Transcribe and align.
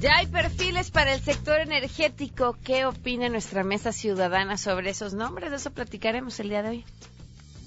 Ya 0.00 0.18
hay 0.18 0.26
perfiles 0.26 0.90
para 0.90 1.14
el 1.14 1.20
sector 1.20 1.58
energético. 1.60 2.56
¿Qué 2.62 2.84
opina 2.84 3.30
nuestra 3.30 3.64
mesa 3.64 3.92
ciudadana 3.92 4.58
sobre 4.58 4.90
esos 4.90 5.14
nombres? 5.14 5.50
De 5.50 5.56
eso 5.56 5.70
platicaremos 5.70 6.38
el 6.40 6.50
día 6.50 6.62
de 6.62 6.68
hoy. 6.68 6.84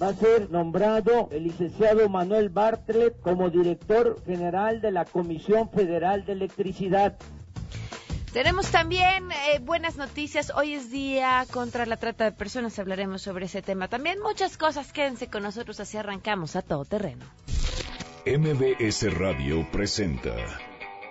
Va 0.01 0.09
a 0.09 0.13
ser 0.13 0.49
nombrado 0.51 1.29
el 1.31 1.43
licenciado 1.43 2.07
Manuel 2.07 2.49
Bartlett 2.49 3.19
como 3.21 3.49
director 3.49 4.23
general 4.25 4.79
de 4.79 4.91
la 4.91 5.05
Comisión 5.05 5.71
Federal 5.71 6.23
de 6.25 6.33
Electricidad. 6.33 7.17
Tenemos 8.31 8.67
también 8.69 9.31
eh, 9.31 9.59
buenas 9.59 9.97
noticias. 9.97 10.51
Hoy 10.55 10.75
es 10.75 10.91
día 10.91 11.47
contra 11.51 11.87
la 11.87 11.97
trata 11.97 12.25
de 12.25 12.31
personas. 12.31 12.77
Hablaremos 12.77 13.23
sobre 13.23 13.45
ese 13.45 13.63
tema. 13.63 13.87
También 13.87 14.21
muchas 14.21 14.55
cosas. 14.55 14.93
Quédense 14.93 15.29
con 15.29 15.41
nosotros. 15.41 15.79
Así 15.79 15.97
arrancamos 15.97 16.55
a 16.55 16.61
todo 16.61 16.85
terreno. 16.85 17.25
MBS 18.25 19.11
Radio 19.17 19.67
presenta 19.71 20.35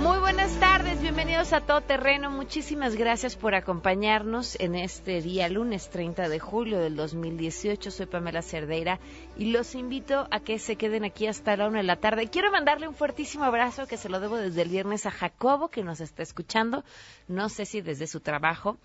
Muy 0.00 0.18
buenas 0.18 0.58
tardes, 0.58 1.02
bienvenidos 1.02 1.52
a 1.52 1.60
Todo 1.60 1.82
Terreno. 1.82 2.30
Muchísimas 2.30 2.96
gracias 2.96 3.36
por 3.36 3.54
acompañarnos 3.54 4.58
en 4.58 4.74
este 4.74 5.20
día, 5.20 5.46
lunes 5.50 5.90
30 5.90 6.30
de 6.30 6.38
julio 6.38 6.80
del 6.80 6.96
2018. 6.96 7.90
Soy 7.90 8.06
Pamela 8.06 8.40
Cerdeira 8.40 8.98
y 9.36 9.52
los 9.52 9.74
invito 9.74 10.26
a 10.30 10.40
que 10.40 10.58
se 10.58 10.76
queden 10.76 11.04
aquí 11.04 11.26
hasta 11.26 11.54
la 11.54 11.68
una 11.68 11.80
de 11.80 11.84
la 11.84 11.96
tarde. 11.96 12.30
Quiero 12.30 12.50
mandarle 12.50 12.88
un 12.88 12.94
fuertísimo 12.94 13.44
abrazo 13.44 13.86
que 13.86 13.98
se 13.98 14.08
lo 14.08 14.20
debo 14.20 14.38
desde 14.38 14.62
el 14.62 14.70
viernes 14.70 15.04
a 15.04 15.10
Jacobo, 15.10 15.68
que 15.68 15.82
nos 15.82 16.00
está 16.00 16.22
escuchando. 16.22 16.82
No 17.28 17.50
sé 17.50 17.66
si 17.66 17.82
desde 17.82 18.06
su 18.06 18.20
trabajo. 18.20 18.78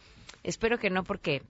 Espero 0.44 0.80
que 0.80 0.90
no 0.90 1.06
porque 1.06 1.44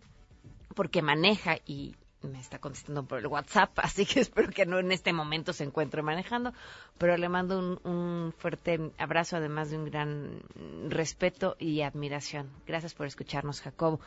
porque 0.75 1.01
maneja 1.01 1.57
y, 1.65 1.95
me 2.25 2.39
está 2.39 2.59
contestando 2.59 3.05
por 3.05 3.19
el 3.19 3.27
WhatsApp, 3.27 3.71
así 3.81 4.05
que 4.05 4.19
espero 4.19 4.49
que 4.49 4.65
no 4.65 4.79
en 4.79 4.91
este 4.91 5.13
momento 5.13 5.53
se 5.53 5.63
encuentre 5.63 6.01
manejando, 6.01 6.53
pero 6.97 7.17
le 7.17 7.29
mando 7.29 7.59
un, 7.59 7.79
un, 7.83 8.33
fuerte 8.37 8.91
abrazo, 8.97 9.37
además 9.37 9.69
de 9.69 9.77
un 9.77 9.85
gran 9.85 10.41
respeto 10.89 11.55
y 11.59 11.81
admiración. 11.81 12.49
Gracias 12.65 12.93
por 12.93 13.07
escucharnos, 13.07 13.61
Jacobo. 13.61 13.99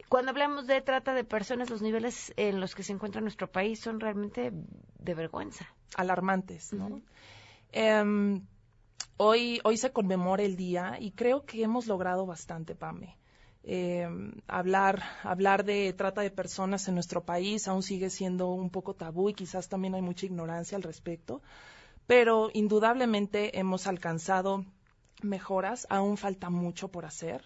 Cuando 0.09 0.31
hablamos 0.31 0.67
de 0.67 0.81
trata 0.81 1.15
de 1.15 1.25
personas, 1.25 1.71
los 1.71 1.83
niveles 1.83 2.33
en 2.37 2.61
los 2.61 2.75
que 2.75 2.83
se 2.83 2.93
encuentra 2.93 3.21
nuestro 3.21 3.51
país 3.51 3.81
son 3.81 4.01
realmente 4.01 4.53
de 4.99 5.15
vergüenza. 5.15 5.67
Alarmantes, 5.97 6.73
¿no? 6.73 7.01
eh, 7.73 8.41
hoy, 9.17 9.61
hoy 9.65 9.77
se 9.77 9.93
conmemora 9.93 10.43
el 10.43 10.57
día 10.57 10.97
y 11.01 11.13
creo 11.13 11.45
que 11.45 11.63
hemos 11.63 11.87
logrado 11.87 12.27
bastante, 12.27 12.75
Pame. 12.75 13.17
Eh, 13.67 14.07
hablar, 14.47 15.03
hablar 15.23 15.65
de 15.65 15.95
trata 15.95 16.21
de 16.21 16.31
personas 16.31 16.87
en 16.87 16.95
nuestro 16.95 17.25
país 17.25 17.67
aún 17.67 17.83
sigue 17.83 18.11
siendo 18.11 18.51
un 18.51 18.69
poco 18.69 18.93
tabú 18.93 19.31
y 19.31 19.35
quizás 19.35 19.71
también 19.71 19.95
hay 19.95 20.03
mucha 20.03 20.27
ignorancia 20.27 20.77
al 20.77 20.83
respecto, 20.83 21.41
pero 22.07 22.51
indudablemente 22.53 23.59
hemos 23.59 23.87
alcanzado 23.87 24.67
mejoras, 25.23 25.87
aún 25.89 26.19
falta 26.19 26.51
mucho 26.51 26.89
por 26.89 27.07
hacer. 27.07 27.43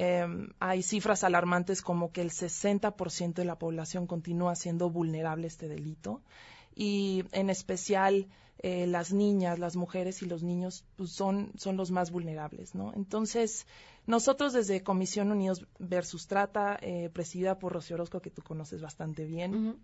Eh, 0.00 0.24
hay 0.60 0.84
cifras 0.84 1.24
alarmantes 1.24 1.82
como 1.82 2.12
que 2.12 2.20
el 2.20 2.30
60% 2.30 3.34
de 3.34 3.44
la 3.44 3.58
población 3.58 4.06
continúa 4.06 4.54
siendo 4.54 4.90
vulnerable 4.90 5.46
a 5.46 5.48
este 5.48 5.66
delito 5.66 6.22
y 6.72 7.24
en 7.32 7.50
especial 7.50 8.28
eh, 8.60 8.86
las 8.86 9.12
niñas, 9.12 9.58
las 9.58 9.74
mujeres 9.74 10.22
y 10.22 10.26
los 10.26 10.44
niños 10.44 10.84
pues, 10.94 11.10
son, 11.10 11.50
son 11.56 11.76
los 11.76 11.90
más 11.90 12.12
vulnerables, 12.12 12.76
¿no? 12.76 12.92
Entonces, 12.94 13.66
nosotros 14.06 14.52
desde 14.52 14.84
Comisión 14.84 15.32
Unidos 15.32 15.66
versus 15.80 16.28
Trata, 16.28 16.78
eh, 16.80 17.10
presidida 17.12 17.58
por 17.58 17.72
Rocío 17.72 17.96
Orozco, 17.96 18.20
que 18.20 18.30
tú 18.30 18.42
conoces 18.42 18.80
bastante 18.80 19.24
bien, 19.24 19.52
uh 19.52 19.72
-huh. 19.72 19.76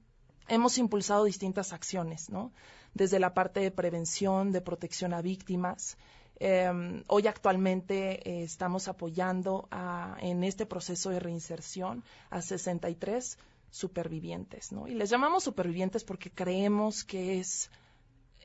hemos 0.47 0.79
impulsado 0.79 1.25
distintas 1.25 1.73
acciones, 1.73 2.31
¿no? 2.31 2.53
Desde 2.95 3.19
la 3.19 3.35
parte 3.35 3.59
de 3.59 3.73
prevención, 3.73 4.53
de 4.53 4.61
protección 4.61 5.13
a 5.13 5.23
víctimas, 5.23 5.97
eh, 6.41 7.03
hoy 7.07 7.27
actualmente 7.27 8.29
eh, 8.29 8.43
estamos 8.43 8.89
apoyando 8.89 9.69
a, 9.71 10.17
en 10.21 10.45
este 10.45 10.67
proceso 10.67 11.11
de 11.11 11.21
reinserción 11.21 12.05
a 12.31 12.43
63 12.43 13.39
supervivientes, 13.71 14.73
¿no? 14.73 14.89
Y 14.89 14.95
les 14.95 15.11
llamamos 15.11 15.45
supervivientes 15.45 16.05
porque 16.05 16.31
creemos 16.31 17.05
que 17.05 17.41
es 17.41 17.71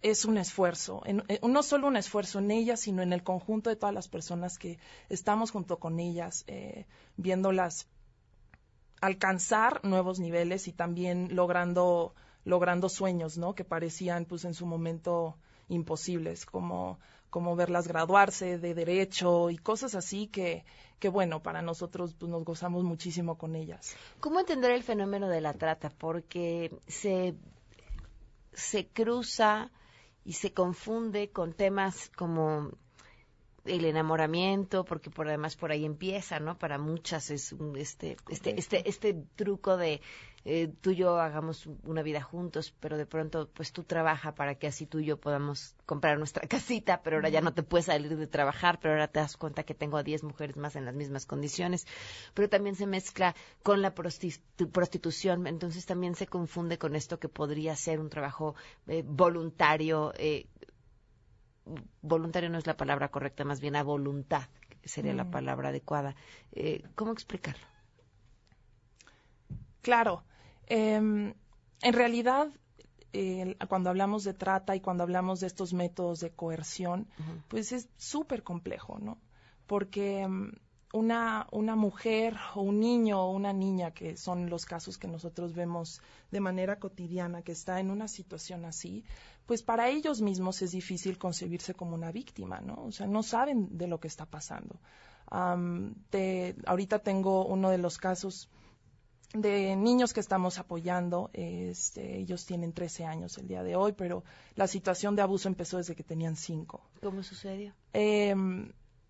es 0.01 0.23
un 0.23 0.37
esfuerzo, 0.37 1.01
en, 1.05 1.23
no 1.43 1.61
solo 1.61 1.87
un 1.87 1.97
esfuerzo 1.97 2.39
en 2.39 2.51
ellas, 2.51 2.79
sino 2.79 3.01
en 3.01 3.11
el 3.11 3.21
conjunto 3.21 3.69
de 3.69 3.75
todas 3.75 3.93
las 3.93 4.07
personas 4.07 4.57
que 4.57 4.79
estamos 5.09 5.51
junto 5.51 5.77
con 5.77 5.99
ellas, 5.99 6.45
eh, 6.47 6.85
viéndolas 7.17 7.85
alcanzar 9.01 9.83
nuevos 9.83 10.21
niveles 10.21 10.69
y 10.69 10.71
también 10.71 11.35
logrando 11.35 12.13
logrando 12.45 12.89
sueños, 12.89 13.37
¿no? 13.37 13.53
Que 13.53 13.63
parecían, 13.63 14.25
pues, 14.25 14.45
en 14.45 14.53
su 14.53 14.65
momento 14.65 15.37
imposibles, 15.67 16.45
como 16.45 16.99
como 17.29 17.55
verlas 17.55 17.87
graduarse 17.87 18.57
de 18.57 18.73
derecho 18.73 19.49
y 19.49 19.57
cosas 19.57 19.95
así 19.95 20.27
que, 20.27 20.65
que 20.99 21.09
bueno, 21.09 21.41
para 21.41 21.61
nosotros 21.61 22.13
pues, 22.13 22.31
nos 22.31 22.43
gozamos 22.43 22.83
muchísimo 22.83 23.37
con 23.37 23.55
ellas. 23.55 23.95
¿Cómo 24.19 24.39
entender 24.39 24.71
el 24.71 24.83
fenómeno 24.83 25.27
de 25.27 25.41
la 25.41 25.53
trata? 25.53 25.89
Porque 25.89 26.75
se, 26.87 27.35
se 28.53 28.87
cruza 28.87 29.71
y 30.25 30.33
se 30.33 30.53
confunde 30.53 31.31
con 31.31 31.53
temas 31.53 32.09
como 32.15 32.71
el 33.65 33.85
enamoramiento, 33.85 34.85
porque 34.85 35.09
por 35.09 35.27
además 35.27 35.55
por 35.55 35.71
ahí 35.71 35.85
empieza, 35.85 36.39
¿no? 36.39 36.57
Para 36.57 36.77
muchas 36.77 37.29
es 37.29 37.53
un, 37.53 37.77
este, 37.77 38.17
este, 38.29 38.59
este, 38.59 38.87
este 38.89 39.13
truco 39.35 39.77
de 39.77 40.01
eh, 40.45 40.71
tú 40.81 40.91
y 40.91 40.95
yo 40.95 41.19
hagamos 41.19 41.67
una 41.83 42.01
vida 42.01 42.21
juntos, 42.21 42.73
pero 42.79 42.97
de 42.97 43.05
pronto 43.05 43.49
pues 43.53 43.73
tú 43.73 43.83
trabaja 43.83 44.35
para 44.35 44.55
que 44.55 44.67
así 44.67 44.85
tú 44.85 44.99
y 44.99 45.05
yo 45.05 45.17
podamos 45.17 45.75
comprar 45.85 46.17
nuestra 46.17 46.47
casita, 46.47 47.01
pero 47.03 47.17
ahora 47.17 47.29
ya 47.29 47.41
no 47.41 47.53
te 47.53 47.63
puedes 47.63 47.87
salir 47.87 48.15
de 48.15 48.27
trabajar, 48.27 48.79
pero 48.79 48.93
ahora 48.93 49.07
te 49.07 49.19
das 49.19 49.35
cuenta 49.35 49.63
que 49.63 49.73
tengo 49.73 49.97
a 49.97 50.03
10 50.03 50.23
mujeres 50.23 50.55
más 50.55 50.75
en 50.75 50.85
las 50.85 50.95
mismas 50.95 51.25
condiciones, 51.25 51.85
pero 52.33 52.49
también 52.49 52.75
se 52.75 52.87
mezcla 52.87 53.35
con 53.63 53.81
la 53.81 53.93
prostitu 53.93 54.69
prostitución, 54.71 55.47
entonces 55.47 55.85
también 55.85 56.15
se 56.15 56.27
confunde 56.27 56.77
con 56.77 56.95
esto 56.95 57.19
que 57.19 57.29
podría 57.29 57.75
ser 57.75 57.99
un 57.99 58.09
trabajo 58.09 58.55
eh, 58.87 59.03
voluntario, 59.05 60.13
eh, 60.17 60.47
voluntario 62.01 62.49
no 62.49 62.57
es 62.57 62.67
la 62.67 62.77
palabra 62.77 63.09
correcta, 63.09 63.43
más 63.45 63.59
bien 63.61 63.75
a 63.75 63.83
voluntad 63.83 64.43
sería 64.83 65.13
mm. 65.13 65.17
la 65.17 65.31
palabra 65.31 65.69
adecuada. 65.69 66.15
Eh, 66.51 66.83
¿Cómo 66.95 67.11
explicarlo? 67.11 67.65
Claro. 69.81 70.23
Eh, 70.67 70.95
en 70.95 71.93
realidad, 71.93 72.49
eh, 73.13 73.55
cuando 73.67 73.89
hablamos 73.89 74.23
de 74.23 74.33
trata 74.33 74.75
y 74.75 74.81
cuando 74.81 75.03
hablamos 75.03 75.39
de 75.39 75.47
estos 75.47 75.73
métodos 75.73 76.19
de 76.19 76.31
coerción, 76.31 77.07
uh 77.17 77.21
-huh. 77.21 77.43
pues 77.47 77.71
es 77.71 77.89
súper 77.97 78.43
complejo, 78.43 78.99
¿no? 78.99 79.17
Porque 79.65 80.25
um, 80.25 80.51
una, 80.93 81.47
una 81.51 81.75
mujer 81.75 82.35
o 82.55 82.61
un 82.61 82.79
niño 82.79 83.21
o 83.21 83.31
una 83.31 83.53
niña, 83.53 83.91
que 83.91 84.17
son 84.17 84.49
los 84.49 84.65
casos 84.65 84.97
que 84.97 85.07
nosotros 85.07 85.53
vemos 85.53 86.01
de 86.31 86.39
manera 86.39 86.79
cotidiana, 86.79 87.41
que 87.41 87.51
está 87.51 87.79
en 87.79 87.91
una 87.91 88.07
situación 88.07 88.65
así, 88.65 89.03
pues 89.45 89.63
para 89.63 89.89
ellos 89.89 90.21
mismos 90.21 90.61
es 90.61 90.71
difícil 90.71 91.17
concebirse 91.17 91.73
como 91.73 91.95
una 91.95 92.11
víctima, 92.11 92.59
¿no? 92.61 92.83
O 92.85 92.91
sea, 92.91 93.07
no 93.07 93.23
saben 93.23 93.77
de 93.77 93.87
lo 93.87 93.99
que 93.99 94.07
está 94.07 94.25
pasando. 94.25 94.79
Um, 95.31 95.93
te, 96.09 96.55
ahorita 96.65 96.99
tengo 96.99 97.45
uno 97.45 97.69
de 97.69 97.77
los 97.77 97.97
casos 97.97 98.49
de 99.33 99.75
niños 99.75 100.13
que 100.13 100.21
estamos 100.21 100.57
apoyando, 100.57 101.29
este, 101.33 102.17
ellos 102.17 102.47
tienen 102.47 102.73
13 102.73 103.05
años 103.05 103.37
el 103.37 103.47
día 103.47 103.61
de 103.61 103.75
hoy, 103.75 103.93
pero 103.93 104.23
la 104.55 104.67
situación 104.67 105.15
de 105.15 105.21
abuso 105.21 105.47
empezó 105.47 105.77
desde 105.77 105.95
que 105.95 106.03
tenían 106.03 106.35
5. 106.35 106.81
¿Cómo 107.01 107.21
sucedió? 107.21 107.73
Eh, 107.93 108.33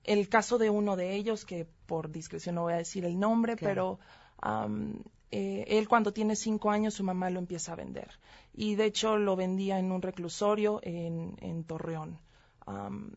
el 0.09 0.27
caso 0.27 0.57
de 0.57 0.71
uno 0.71 0.95
de 0.95 1.15
ellos, 1.15 1.45
que 1.45 1.67
por 1.85 2.09
discreción 2.11 2.55
no 2.55 2.63
voy 2.63 2.73
a 2.73 2.77
decir 2.77 3.05
el 3.05 3.19
nombre, 3.19 3.55
claro. 3.55 3.99
pero 4.41 4.65
um, 4.65 5.03
eh, 5.29 5.65
él 5.67 5.87
cuando 5.87 6.11
tiene 6.11 6.35
5 6.35 6.71
años 6.71 6.95
su 6.95 7.03
mamá 7.03 7.29
lo 7.29 7.37
empieza 7.37 7.73
a 7.73 7.75
vender. 7.75 8.09
Y 8.53 8.73
de 8.73 8.85
hecho 8.85 9.17
lo 9.17 9.35
vendía 9.35 9.77
en 9.77 9.91
un 9.91 10.01
reclusorio 10.01 10.79
en, 10.81 11.35
en 11.41 11.63
Torreón. 11.63 12.17
Um, 12.65 13.11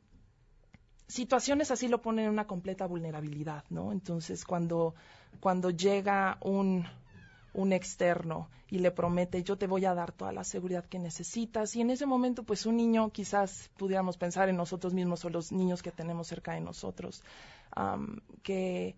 situaciones 1.07 1.71
así 1.71 1.89
lo 1.89 2.03
ponen 2.03 2.27
en 2.27 2.31
una 2.31 2.47
completa 2.47 2.87
vulnerabilidad, 2.87 3.65
¿no? 3.71 3.93
Entonces, 3.93 4.45
cuando, 4.45 4.95
cuando 5.41 5.71
llega 5.71 6.37
un, 6.43 6.87
un 7.55 7.73
externo 7.73 8.49
y 8.69 8.79
le 8.79 8.91
promete 8.91 9.43
yo 9.43 9.57
te 9.57 9.67
voy 9.67 9.85
a 9.85 9.95
dar 9.95 10.13
toda 10.13 10.33
la 10.33 10.45
seguridad 10.45 10.85
que 10.87 10.99
necesitas 10.99 11.77
y 11.77 11.81
en 11.83 11.91
ese 11.91 12.07
momento 12.07 12.43
pues 12.43 12.65
un 12.67 12.77
niño 12.77 13.11
quizás 13.11 13.71
pudiéramos 13.77 14.17
pensar 14.17 14.49
en 14.49 14.57
nosotros 14.57 14.95
mismos 14.95 15.25
o 15.25 15.31
los 15.31 15.53
niños 15.53 15.83
que 15.83 15.93
tenemos 15.93 16.29
cerca 16.29 16.53
de 16.55 16.61
nosotros 16.61 17.23
que 18.43 18.97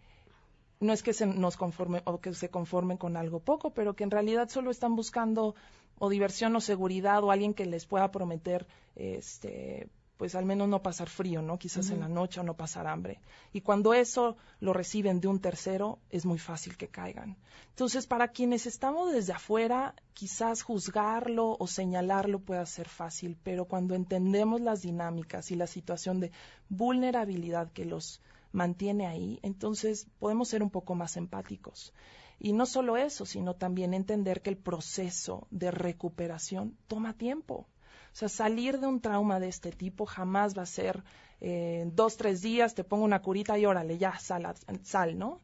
no 0.80 0.92
es 0.92 1.02
que 1.02 1.12
se 1.12 1.26
nos 1.26 1.56
conforme 1.56 2.02
o 2.04 2.20
que 2.20 2.34
se 2.34 2.48
conformen 2.48 2.96
con 2.96 3.16
algo 3.16 3.40
poco 3.40 3.74
pero 3.74 3.94
que 3.94 4.04
en 4.04 4.10
realidad 4.10 4.48
solo 4.48 4.70
están 4.70 4.94
buscando 4.94 5.54
o 5.98 6.08
diversión 6.08 6.54
o 6.54 6.60
seguridad 6.60 7.22
o 7.24 7.30
alguien 7.30 7.54
que 7.54 7.66
les 7.66 7.86
pueda 7.86 8.10
prometer 8.10 8.66
este 8.94 9.88
pues 10.16 10.34
al 10.34 10.44
menos 10.44 10.68
no 10.68 10.82
pasar 10.82 11.08
frío, 11.08 11.42
¿no? 11.42 11.58
Quizás 11.58 11.90
en 11.90 12.00
la 12.00 12.08
noche 12.08 12.40
o 12.40 12.42
no 12.44 12.54
pasar 12.54 12.86
hambre. 12.86 13.20
Y 13.52 13.62
cuando 13.62 13.94
eso 13.94 14.36
lo 14.60 14.72
reciben 14.72 15.20
de 15.20 15.28
un 15.28 15.40
tercero, 15.40 15.98
es 16.10 16.24
muy 16.24 16.38
fácil 16.38 16.76
que 16.76 16.88
caigan. 16.88 17.36
Entonces, 17.70 18.06
para 18.06 18.28
quienes 18.28 18.66
estamos 18.66 19.12
desde 19.12 19.32
afuera, 19.32 19.94
quizás 20.12 20.62
juzgarlo 20.62 21.56
o 21.58 21.66
señalarlo 21.66 22.38
pueda 22.38 22.64
ser 22.66 22.88
fácil, 22.88 23.36
pero 23.42 23.64
cuando 23.64 23.94
entendemos 23.94 24.60
las 24.60 24.82
dinámicas 24.82 25.50
y 25.50 25.56
la 25.56 25.66
situación 25.66 26.20
de 26.20 26.30
vulnerabilidad 26.68 27.72
que 27.72 27.84
los 27.84 28.20
mantiene 28.52 29.06
ahí, 29.08 29.40
entonces 29.42 30.06
podemos 30.20 30.48
ser 30.48 30.62
un 30.62 30.70
poco 30.70 30.94
más 30.94 31.16
empáticos. 31.16 31.92
Y 32.38 32.52
no 32.52 32.66
solo 32.66 32.96
eso, 32.96 33.26
sino 33.26 33.54
también 33.54 33.94
entender 33.94 34.42
que 34.42 34.50
el 34.50 34.56
proceso 34.56 35.46
de 35.50 35.70
recuperación 35.70 36.76
toma 36.86 37.14
tiempo. 37.14 37.66
O 38.14 38.16
sea, 38.16 38.28
salir 38.28 38.78
de 38.78 38.86
un 38.86 39.00
trauma 39.00 39.40
de 39.40 39.48
este 39.48 39.72
tipo 39.72 40.06
jamás 40.06 40.56
va 40.56 40.62
a 40.62 40.66
ser 40.66 41.02
eh, 41.40 41.84
dos, 41.92 42.16
tres 42.16 42.42
días, 42.42 42.76
te 42.76 42.84
pongo 42.84 43.04
una 43.04 43.20
curita 43.20 43.58
y 43.58 43.66
órale, 43.66 43.98
ya, 43.98 44.16
sal, 44.20 44.54
sal, 44.84 45.18
¿no? 45.18 45.40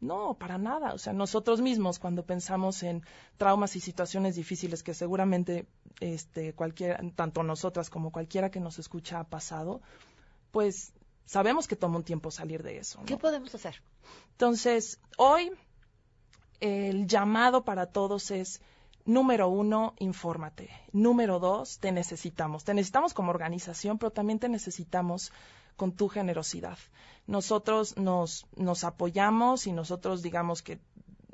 No, 0.00 0.32
para 0.38 0.56
nada. 0.56 0.94
O 0.94 0.98
sea, 0.98 1.12
nosotros 1.12 1.60
mismos 1.60 1.98
cuando 1.98 2.24
pensamos 2.24 2.82
en 2.82 3.04
traumas 3.36 3.76
y 3.76 3.80
situaciones 3.80 4.36
difíciles 4.36 4.82
que 4.82 4.94
seguramente 4.94 5.66
este, 6.00 6.54
cualquiera, 6.54 6.98
tanto 7.14 7.42
nosotras 7.42 7.90
como 7.90 8.10
cualquiera 8.10 8.50
que 8.50 8.58
nos 8.58 8.78
escucha 8.78 9.20
ha 9.20 9.24
pasado, 9.24 9.82
pues 10.50 10.94
sabemos 11.26 11.68
que 11.68 11.76
toma 11.76 11.98
un 11.98 12.04
tiempo 12.04 12.30
salir 12.30 12.62
de 12.62 12.78
eso. 12.78 13.02
¿Qué 13.04 13.18
podemos 13.18 13.54
hacer? 13.54 13.82
Entonces, 14.30 14.98
hoy 15.18 15.52
el 16.60 17.06
llamado 17.06 17.64
para 17.64 17.84
todos 17.84 18.30
es 18.30 18.62
Número 19.04 19.48
uno, 19.48 19.94
infórmate. 19.98 20.70
Número 20.92 21.38
dos, 21.38 21.78
te 21.78 21.92
necesitamos. 21.92 22.64
Te 22.64 22.72
necesitamos 22.72 23.12
como 23.12 23.30
organización, 23.30 23.98
pero 23.98 24.10
también 24.10 24.38
te 24.38 24.48
necesitamos 24.48 25.32
con 25.76 25.92
tu 25.92 26.08
generosidad. 26.08 26.78
Nosotros 27.26 27.96
nos, 27.96 28.46
nos 28.56 28.84
apoyamos 28.84 29.66
y 29.66 29.72
nosotros 29.72 30.22
digamos 30.22 30.62
que 30.62 30.78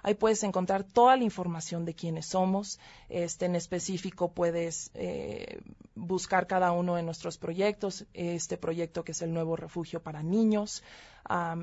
Ahí 0.04 0.14
puedes 0.14 0.42
encontrar 0.44 0.84
toda 0.84 1.16
la 1.16 1.24
información 1.24 1.84
de 1.84 1.94
quiénes 1.94 2.26
somos. 2.26 2.78
Este, 3.08 3.46
en 3.46 3.56
específico 3.56 4.32
puedes 4.32 4.90
eh, 4.94 5.62
buscar 5.94 6.46
cada 6.46 6.72
uno 6.72 6.94
de 6.94 7.02
nuestros 7.02 7.38
proyectos. 7.38 8.06
Este 8.14 8.56
proyecto 8.56 9.02
que 9.02 9.12
es 9.12 9.22
el 9.22 9.32
nuevo 9.32 9.56
refugio 9.56 10.02
para 10.02 10.22
niños 10.22 10.82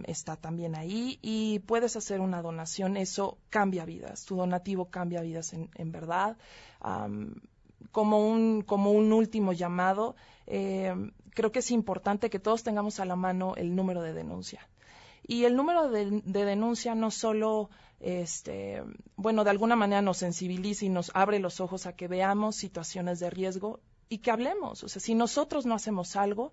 está 0.06 0.38
también 0.38 0.76
ahí 0.76 1.20
y 1.22 1.60
puedes 1.60 1.96
hacer 1.96 2.20
una 2.20 2.42
donación. 2.42 2.98
Eso 2.98 3.38
cambia 3.50 3.86
vidas. 3.86 4.26
Tu 4.26 4.36
donativo 4.36 4.90
cambia 4.90 5.22
vidas 5.22 5.54
en, 5.54 5.92
verdad. 5.92 6.38
Como, 7.92 8.28
un, 8.28 8.62
como 8.62 8.92
un 8.92 9.12
último 9.14 9.54
llamado, 9.54 10.16
eh, 10.48 10.94
creo 11.32 11.52
que 11.52 11.60
es 11.60 11.72
importante 11.72 12.30
que 12.30 12.40
todos 12.40 12.64
tengamos 12.64 13.00
a 13.00 13.06
la 13.06 13.16
mano 13.16 13.56
el 13.56 13.76
número 13.76 14.02
de 14.02 14.14
denuncia. 14.14 14.68
Y 15.26 15.46
el 15.46 15.56
número 15.56 15.90
de, 15.90 16.22
denuncia 16.26 16.96
no 16.96 17.12
solo, 17.12 17.70
este, 18.00 18.84
bueno, 19.16 19.44
de 19.44 19.52
alguna 19.52 19.76
manera 19.76 20.02
nos 20.02 20.18
sensibiliza 20.18 20.86
y 20.86 20.90
nos 20.90 21.12
abre 21.14 21.40
los 21.40 21.60
ojos 21.60 21.86
a 21.86 21.96
que 21.96 22.08
veamos 22.08 22.56
situaciones 22.56 23.20
de 23.20 23.30
riesgo 23.30 23.80
y 24.10 24.18
que 24.20 24.32
hablemos. 24.32 24.84
O 24.84 24.90
sea, 24.90 25.02
si 25.02 25.16
nosotros 25.16 25.66
no 25.66 25.76
hacemos 25.76 26.16
algo, 26.16 26.52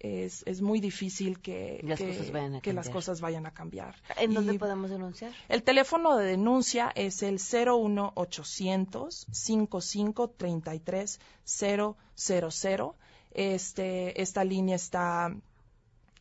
es, 0.00 0.42
es 0.46 0.60
muy 0.60 0.80
difícil 0.80 1.40
que, 1.40 1.80
las, 1.82 1.98
cosas 2.90 3.20
vayan 3.20 3.46
a 3.46 3.52
cambiar. 3.52 3.94
¿En 4.18 4.34
dónde 4.34 4.58
podemos 4.58 4.90
denunciar? 4.90 5.32
El 5.48 5.62
teléfono 5.62 6.16
de 6.16 6.26
denuncia 6.26 6.92
es 6.94 7.22
el 7.22 7.38
01800 7.38 9.26
5533 9.30 11.20
000. 11.44 11.96
Este, 13.32 14.22
esta 14.22 14.44
línea 14.44 14.76
está 14.76 15.34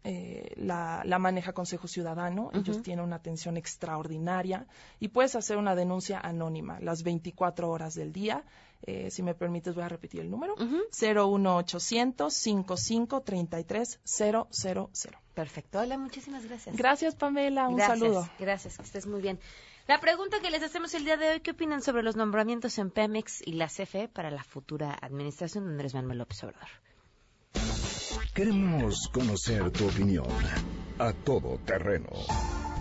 eh, 0.05 0.53
la, 0.57 1.03
maneja 1.19 1.53
Consejo 1.53 1.87
Ciudadano. 1.87 2.51
Ellos 2.53 2.81
tienen 2.81 3.05
una 3.05 3.15
atención 3.17 3.55
extraordinaria 3.55 4.65
y 4.99 5.09
puedes 5.09 5.35
hacer 5.35 5.57
una 5.57 5.75
denuncia 5.75 6.19
anónima 6.19 6.79
las 6.81 7.03
24 7.03 7.69
horas 7.69 7.95
del 7.95 8.11
día. 8.11 8.43
Eh, 8.85 9.09
si 9.12 9.24
me 9.24 9.33
permites, 9.33 9.74
voy 9.75 9.83
a 9.83 9.89
repetir 9.89 10.21
el 10.21 10.30
número: 10.30 10.56
uh 10.56 10.57
-huh. 10.57 10.83
01800 10.91 12.33
5533 12.33 14.00
000. 14.03 14.47
Perfecto. 15.33 15.80
Hola, 15.80 15.97
muchísimas 15.97 16.45
gracias. 16.45 16.75
Gracias, 16.75 17.15
Pamela. 17.15 17.69
Un 17.69 17.80
saludo. 17.80 18.30
Gracias, 18.39 18.77
que 18.77 18.83
estés 18.83 19.07
muy 19.07 19.21
bien. 19.21 19.39
La 19.88 20.00
pregunta 20.00 20.39
que 20.39 20.50
les 20.50 20.63
hacemos 20.63 20.94
el 20.94 21.03
día 21.03 21.18
de 21.18 21.30
hoy, 21.30 21.39
¿qué 21.41 21.51
opinan 21.51 21.81
sobre 21.81 22.03
los 22.03 22.15
nombramientos 22.15 22.77
en 22.77 22.89
Pemex 22.89 23.41
y 23.45 23.53
la 23.53 23.68
CFE 23.68 24.07
para 24.07 24.31
la 24.31 24.44
futura 24.44 24.97
administración 25.01 25.65
de 25.65 25.71
Andrés 25.71 25.94
Manuel 25.94 26.19
López 26.19 26.44
Obrador? 26.44 26.69
Queremos 28.33 29.09
conocer 29.09 29.71
tu 29.71 29.85
opinión 29.88 30.27
a 31.00 31.12
todo 31.13 31.57
terreno. 31.65 32.09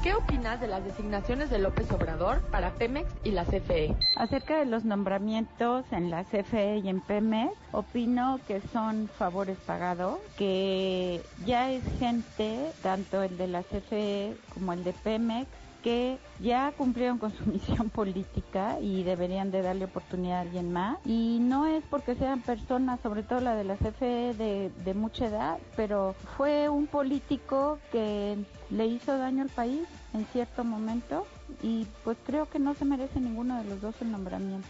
¿Qué 0.02 0.14
opinas 0.14 0.60
de 0.60 0.66
las 0.66 0.84
designaciones 0.84 1.48
de 1.48 1.60
López 1.60 1.88
Obrador 1.92 2.40
para 2.50 2.72
Pemex 2.72 3.08
y 3.22 3.30
la 3.30 3.44
CFE? 3.44 3.94
Acerca 4.16 4.58
de 4.58 4.66
los 4.66 4.84
nombramientos 4.84 5.84
en 5.92 6.10
la 6.10 6.24
CFE 6.24 6.78
y 6.78 6.88
en 6.88 7.00
Pemex, 7.00 7.52
opino 7.70 8.40
que 8.48 8.60
son 8.72 9.08
favores 9.16 9.56
pagados, 9.64 10.18
que 10.36 11.22
ya 11.46 11.70
es 11.70 11.84
gente, 12.00 12.72
tanto 12.82 13.22
el 13.22 13.38
de 13.38 13.46
la 13.46 13.62
CFE 13.62 14.36
como 14.52 14.72
el 14.72 14.82
de 14.82 14.92
Pemex, 14.92 15.48
que 15.82 16.18
ya 16.40 16.72
cumplieron 16.76 17.18
con 17.18 17.32
su 17.36 17.44
misión 17.50 17.90
política 17.90 18.78
y 18.80 19.02
deberían 19.02 19.50
de 19.50 19.62
darle 19.62 19.84
oportunidad 19.86 20.38
a 20.38 20.40
alguien 20.42 20.72
más. 20.72 20.98
Y 21.04 21.38
no 21.40 21.66
es 21.66 21.82
porque 21.90 22.14
sean 22.14 22.40
personas, 22.40 23.00
sobre 23.02 23.22
todo 23.22 23.40
la 23.40 23.54
de 23.54 23.64
la 23.64 23.76
CFE, 23.76 24.34
de, 24.34 24.70
de 24.84 24.94
mucha 24.94 25.26
edad, 25.26 25.58
pero 25.76 26.14
fue 26.36 26.68
un 26.68 26.86
político 26.86 27.78
que 27.90 28.38
le 28.70 28.86
hizo 28.86 29.16
daño 29.18 29.42
al 29.42 29.50
país 29.50 29.86
en 30.14 30.24
cierto 30.26 30.64
momento 30.64 31.26
y 31.62 31.86
pues 32.04 32.16
creo 32.24 32.48
que 32.48 32.58
no 32.58 32.74
se 32.74 32.84
merece 32.84 33.20
ninguno 33.20 33.58
de 33.62 33.68
los 33.68 33.80
dos 33.80 33.94
el 34.00 34.10
nombramiento. 34.10 34.68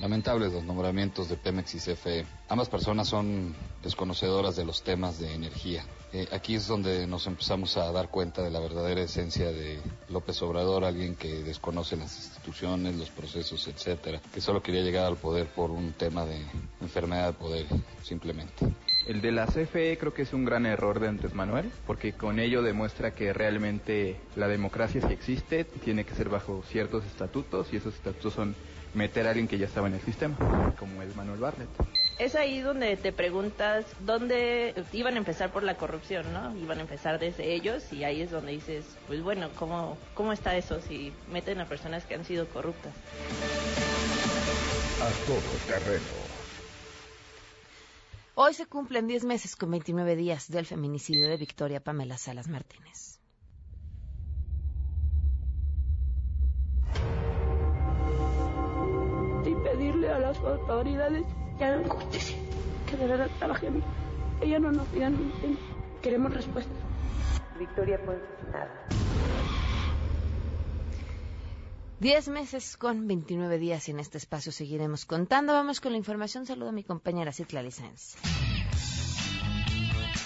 Lamentables 0.00 0.52
los 0.52 0.64
nombramientos 0.64 1.28
de 1.28 1.36
Pemex 1.36 1.74
y 1.74 1.78
CFE. 1.78 2.26
Ambas 2.48 2.68
personas 2.68 3.08
son 3.08 3.54
desconocedoras 3.82 4.56
de 4.56 4.64
los 4.64 4.82
temas 4.82 5.18
de 5.18 5.34
energía. 5.34 5.84
Eh, 6.14 6.28
aquí 6.30 6.54
es 6.54 6.66
donde 6.66 7.06
nos 7.06 7.26
empezamos 7.26 7.76
a 7.78 7.90
dar 7.90 8.08
cuenta 8.08 8.42
de 8.42 8.50
la 8.50 8.60
verdadera 8.60 9.00
esencia 9.00 9.50
de 9.50 9.78
López 10.10 10.42
Obrador, 10.42 10.84
alguien 10.84 11.16
que 11.16 11.42
desconoce 11.42 11.96
las 11.96 12.14
instituciones, 12.16 12.96
los 12.96 13.08
procesos, 13.08 13.66
etcétera, 13.66 14.20
que 14.32 14.42
solo 14.42 14.62
quería 14.62 14.82
llegar 14.82 15.06
al 15.06 15.16
poder 15.16 15.46
por 15.46 15.70
un 15.70 15.94
tema 15.94 16.26
de 16.26 16.38
enfermedad 16.82 17.28
de 17.28 17.32
poder, 17.32 17.66
simplemente. 18.02 18.66
El 19.06 19.22
de 19.22 19.32
la 19.32 19.46
CFE 19.46 19.96
creo 19.98 20.12
que 20.12 20.22
es 20.22 20.34
un 20.34 20.44
gran 20.44 20.66
error 20.66 21.00
de 21.00 21.08
Andrés 21.08 21.32
Manuel, 21.34 21.70
porque 21.86 22.12
con 22.12 22.38
ello 22.38 22.62
demuestra 22.62 23.14
que 23.14 23.32
realmente 23.32 24.20
la 24.36 24.48
democracia 24.48 25.00
sí 25.00 25.12
existe, 25.14 25.64
tiene 25.64 26.04
que 26.04 26.14
ser 26.14 26.28
bajo 26.28 26.62
ciertos 26.68 27.06
estatutos 27.06 27.68
y 27.72 27.76
esos 27.76 27.94
estatutos 27.94 28.34
son 28.34 28.54
meter 28.92 29.26
a 29.26 29.30
alguien 29.30 29.48
que 29.48 29.56
ya 29.56 29.66
estaba 29.66 29.88
en 29.88 29.94
el 29.94 30.02
sistema, 30.02 30.36
como 30.78 31.02
es 31.02 31.16
Manuel 31.16 31.40
Bartlett. 31.40 32.01
Es 32.22 32.36
ahí 32.36 32.60
donde 32.60 32.96
te 32.96 33.10
preguntas 33.10 33.84
dónde 33.98 34.76
iban 34.92 35.14
a 35.14 35.18
empezar 35.18 35.50
por 35.50 35.64
la 35.64 35.76
corrupción, 35.76 36.32
¿no? 36.32 36.56
Iban 36.56 36.78
a 36.78 36.82
empezar 36.82 37.18
desde 37.18 37.52
ellos 37.52 37.92
y 37.92 38.04
ahí 38.04 38.22
es 38.22 38.30
donde 38.30 38.52
dices, 38.52 38.84
pues 39.08 39.24
bueno, 39.24 39.48
¿cómo, 39.58 39.98
cómo 40.14 40.32
está 40.32 40.56
eso 40.56 40.80
si 40.80 41.12
meten 41.32 41.60
a 41.60 41.66
personas 41.66 42.04
que 42.04 42.14
han 42.14 42.24
sido 42.24 42.46
corruptas? 42.46 42.92
A 45.00 45.26
todo 45.26 45.40
terreno. 45.66 46.04
Hoy 48.36 48.54
se 48.54 48.66
cumplen 48.66 49.08
10 49.08 49.24
meses 49.24 49.56
con 49.56 49.72
29 49.72 50.14
días 50.14 50.48
del 50.48 50.66
feminicidio 50.66 51.28
de 51.28 51.36
Victoria 51.36 51.82
Pamela 51.82 52.18
Salas 52.18 52.46
Martínez. 52.46 53.18
pedirle 59.62 60.08
a 60.08 60.18
las 60.18 60.38
autoridades 60.38 61.24
que 61.62 61.66
hagan 61.66 61.88
justicia, 61.88 62.36
que 62.90 62.96
de 62.96 63.06
verdad 63.06 63.30
trabajen. 63.38 63.84
Ella 64.40 64.58
no 64.58 64.72
nos 64.72 64.90
digan 64.92 65.16
Queremos 66.02 66.34
respuestas. 66.34 66.76
Victoria 67.56 68.04
Ponce 68.04 68.20
Diez 72.00 72.26
meses 72.26 72.76
con 72.76 73.06
29 73.06 73.58
días 73.58 73.88
en 73.88 74.00
este 74.00 74.18
espacio 74.18 74.50
seguiremos 74.50 75.04
contando. 75.04 75.52
Vamos 75.52 75.80
con 75.80 75.92
la 75.92 75.98
información. 75.98 76.46
Saludo 76.46 76.70
a 76.70 76.72
mi 76.72 76.82
compañera 76.82 77.32
Citla 77.32 77.62
Licenz. 77.62 78.16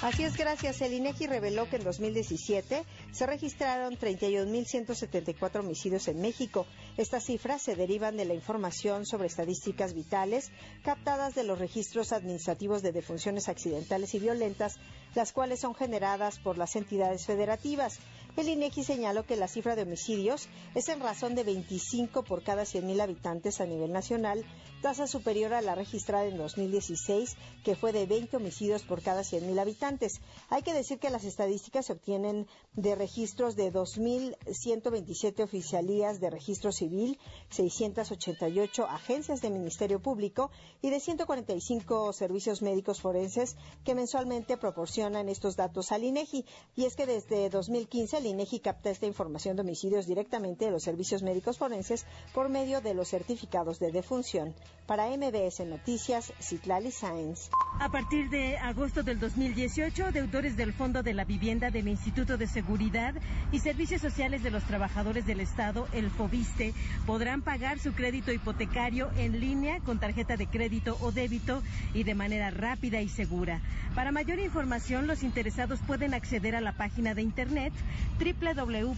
Así 0.03 0.25
es, 0.25 0.37
gracias. 0.37 0.81
El 0.83 0.93
INEGI 0.93 1.27
reveló 1.27 1.69
que 1.69 1.77
en 1.77 1.85
2017 1.85 2.85
se 3.13 3.27
registraron 3.27 3.99
31.174 3.99 5.61
homicidios 5.61 6.07
en 6.09 6.21
México. 6.21 6.67
Estas 6.97 7.25
cifras 7.25 7.61
se 7.61 7.77
derivan 7.77 8.17
de 8.17 8.25
la 8.25 8.33
información 8.33 9.05
sobre 9.05 9.27
estadísticas 9.27 9.93
vitales 9.93 10.51
captadas 10.83 11.35
de 11.35 11.45
los 11.45 11.59
registros 11.59 12.11
administrativos 12.13 12.81
de 12.81 12.93
defunciones 12.93 13.51
accidentales 13.51 14.15
y 14.15 14.19
violentas, 14.19 14.79
las 15.15 15.33
cuales 15.33 15.61
son 15.61 15.75
generadas 15.75 16.39
por 16.39 16.57
las 16.57 16.75
entidades 16.75 17.27
federativas. 17.27 17.99
El 18.37 18.51
INEGI 18.51 18.85
señaló 18.85 19.25
que 19.25 19.35
la 19.35 19.49
cifra 19.49 19.77
de 19.77 19.83
homicidios 19.83 20.51
es 20.75 20.91
en 20.91 21.01
razón 21.01 21.35
de 21.35 21.43
25 21.43 22.23
por 22.23 22.43
cada 22.43 22.65
100.000 22.65 23.01
habitantes 23.01 23.63
a 23.63 23.67
nivel 23.67 23.93
nacional, 23.93 24.45
tasa 24.83 25.07
superior 25.07 25.55
a 25.55 25.63
la 25.63 25.75
registrada 25.75 26.27
en 26.27 26.37
2016, 26.37 27.35
que 27.65 27.77
fue 27.77 27.93
de 27.93 28.05
20 28.05 28.37
homicidios 28.37 28.83
por 28.83 29.01
cada 29.01 29.23
100.000 29.23 29.59
habitantes. 29.59 30.21
Hay 30.51 30.63
que 30.63 30.75
decir 30.75 30.99
que 30.99 31.09
las 31.09 31.25
estadísticas 31.25 31.87
se 31.87 31.95
obtienen 31.95 32.47
de 32.75 32.95
registros 32.95 33.57
de 33.57 33.73
2.127 33.73 35.43
oficialías 35.43 36.21
de 36.21 36.29
registro 36.29 36.73
civil, 36.73 37.19
688 37.49 38.85
agencias 38.85 39.41
de 39.41 39.49
Ministerio 39.49 40.03
Público 40.03 40.51
y 40.83 40.91
de 40.91 41.01
145 41.01 42.13
servicios 42.13 42.61
médicos 42.61 43.01
forenses 43.01 43.57
que 43.83 43.95
mensualmente 43.95 44.59
proporcionan 44.59 45.31
estos 45.31 45.57
datos 45.57 45.91
al 45.91 46.05
INEGI. 46.05 46.45
Y 46.77 46.85
es 46.85 46.97
que 46.97 47.07
desde 47.07 47.49
2015 47.49 48.19
el 48.19 48.26
INEGI 48.27 48.61
capta 48.61 48.91
esta 48.91 49.07
información 49.07 49.57
de 49.57 49.63
homicidios 49.63 50.07
directamente 50.07 50.67
de 50.67 50.71
los 50.71 50.83
servicios 50.83 51.23
médicos 51.23 51.59
forenses 51.59 52.07
por 52.35 52.49
medio 52.49 52.81
de 52.81 52.95
los 52.95 53.09
certificados 53.09 53.79
de 53.79 53.93
defunción. 53.93 54.55
Para 54.87 55.09
MBS 55.09 55.61
Noticias, 55.67 56.33
Citlali 56.41 56.91
Sáenz. 56.91 57.51
A 57.79 57.91
partir 57.91 58.31
de 58.31 58.57
agosto 58.57 59.03
del 59.03 59.21
2018, 59.21 60.11
deudores 60.11 60.57
del 60.57 60.73
Fondo 60.73 61.03
de 61.03 61.13
la 61.13 61.25
Vivienda 61.25 61.71
del 61.71 61.89
Instituto 61.89 62.39
de 62.39 62.47
Seguridad 62.47 63.15
y 63.53 63.59
Servicios 63.59 64.01
Sociales 64.01 64.43
de 64.43 64.51
los 64.51 64.65
Trabajadores 64.65 65.27
del 65.27 65.41
Estado, 65.41 65.87
el 65.93 66.11
FOBISTE, 66.11 66.73
podrán 67.05 67.43
pagar 67.43 67.79
su 67.79 67.93
crédito 67.93 68.33
hipotecario 68.33 69.11
en 69.19 69.41
línea 69.41 69.81
con 69.81 69.99
tarjeta 69.99 70.39
de 70.39 70.47
crédito 70.47 70.97
o 71.03 71.13
débito 71.13 71.63
y 71.93 72.05
de 72.05 72.15
manera 72.15 72.51
rápida 72.51 73.03
y 73.03 73.11
segura. 73.11 73.61
Para 73.95 74.11
mayor 74.11 74.39
información, 74.39 75.07
los 75.07 75.23
interesados 75.23 75.79
pueden 75.81 76.15
acceder 76.15 76.57
a 76.57 76.63
la 76.63 76.73
página 76.73 77.15
de 77.15 77.23
internet 77.23 77.75
www.gov.mx 78.19 78.95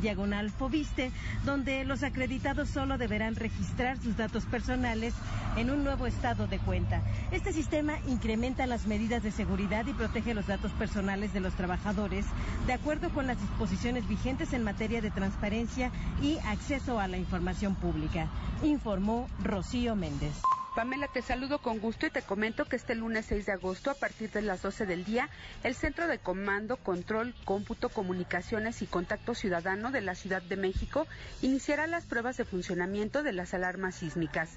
diagonal 0.00 0.50
Fobiste, 0.50 1.10
donde 1.44 1.84
los 1.84 2.02
acreditados 2.02 2.68
solo 2.68 2.98
deberán 2.98 3.34
registrar 3.34 3.98
sus 3.98 4.16
datos 4.16 4.44
personales 4.44 5.14
en 5.56 5.70
un 5.70 5.84
nuevo 5.84 6.06
estado 6.06 6.33
de 6.34 6.58
cuenta. 6.58 7.00
Este 7.30 7.52
sistema 7.52 7.94
incrementa 8.08 8.66
las 8.66 8.86
medidas 8.86 9.22
de 9.22 9.30
seguridad 9.30 9.86
y 9.86 9.92
protege 9.92 10.34
los 10.34 10.48
datos 10.48 10.72
personales 10.72 11.32
de 11.32 11.38
los 11.38 11.54
trabajadores 11.54 12.26
de 12.66 12.72
acuerdo 12.72 13.10
con 13.10 13.28
las 13.28 13.40
disposiciones 13.40 14.08
vigentes 14.08 14.52
en 14.52 14.64
materia 14.64 15.00
de 15.00 15.12
transparencia 15.12 15.92
y 16.20 16.38
acceso 16.38 16.98
a 16.98 17.06
la 17.06 17.18
información 17.18 17.76
pública, 17.76 18.26
informó 18.64 19.28
Rocío 19.44 19.94
Méndez. 19.94 20.34
Pamela, 20.74 21.06
te 21.06 21.22
saludo 21.22 21.60
con 21.60 21.78
gusto 21.78 22.06
y 22.06 22.10
te 22.10 22.22
comento 22.22 22.64
que 22.64 22.74
este 22.74 22.96
lunes 22.96 23.26
6 23.26 23.46
de 23.46 23.52
agosto, 23.52 23.92
a 23.92 23.94
partir 23.94 24.32
de 24.32 24.42
las 24.42 24.60
12 24.60 24.86
del 24.86 25.04
día, 25.04 25.28
el 25.62 25.76
Centro 25.76 26.08
de 26.08 26.18
Comando, 26.18 26.78
Control, 26.78 27.32
Cómputo, 27.44 27.90
Comunicaciones 27.90 28.82
y 28.82 28.86
Contacto 28.86 29.36
Ciudadano 29.36 29.92
de 29.92 30.00
la 30.00 30.16
Ciudad 30.16 30.42
de 30.42 30.56
México 30.56 31.06
iniciará 31.42 31.86
las 31.86 32.06
pruebas 32.06 32.36
de 32.38 32.44
funcionamiento 32.44 33.22
de 33.22 33.32
las 33.32 33.54
alarmas 33.54 33.94
sísmicas. 33.94 34.50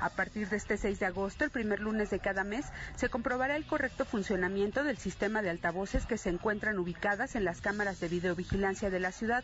A 0.00 0.10
partir 0.10 0.48
de 0.48 0.56
este 0.56 0.76
6 0.76 1.00
de 1.00 1.06
agosto, 1.06 1.44
el 1.44 1.50
primer 1.50 1.80
lunes 1.80 2.10
de 2.10 2.18
cada 2.18 2.44
mes, 2.44 2.66
se 2.96 3.08
comprobará 3.08 3.56
el 3.56 3.66
correcto 3.66 4.04
funcionamiento 4.04 4.84
del 4.84 4.98
sistema 4.98 5.40
de 5.40 5.50
altavoces 5.50 6.04
que 6.04 6.18
se 6.18 6.28
encuentran 6.28 6.78
ubicadas 6.78 7.34
en 7.34 7.44
las 7.44 7.62
cámaras 7.62 7.98
de 8.00 8.08
videovigilancia 8.08 8.90
de 8.90 9.00
la 9.00 9.12
ciudad. 9.12 9.42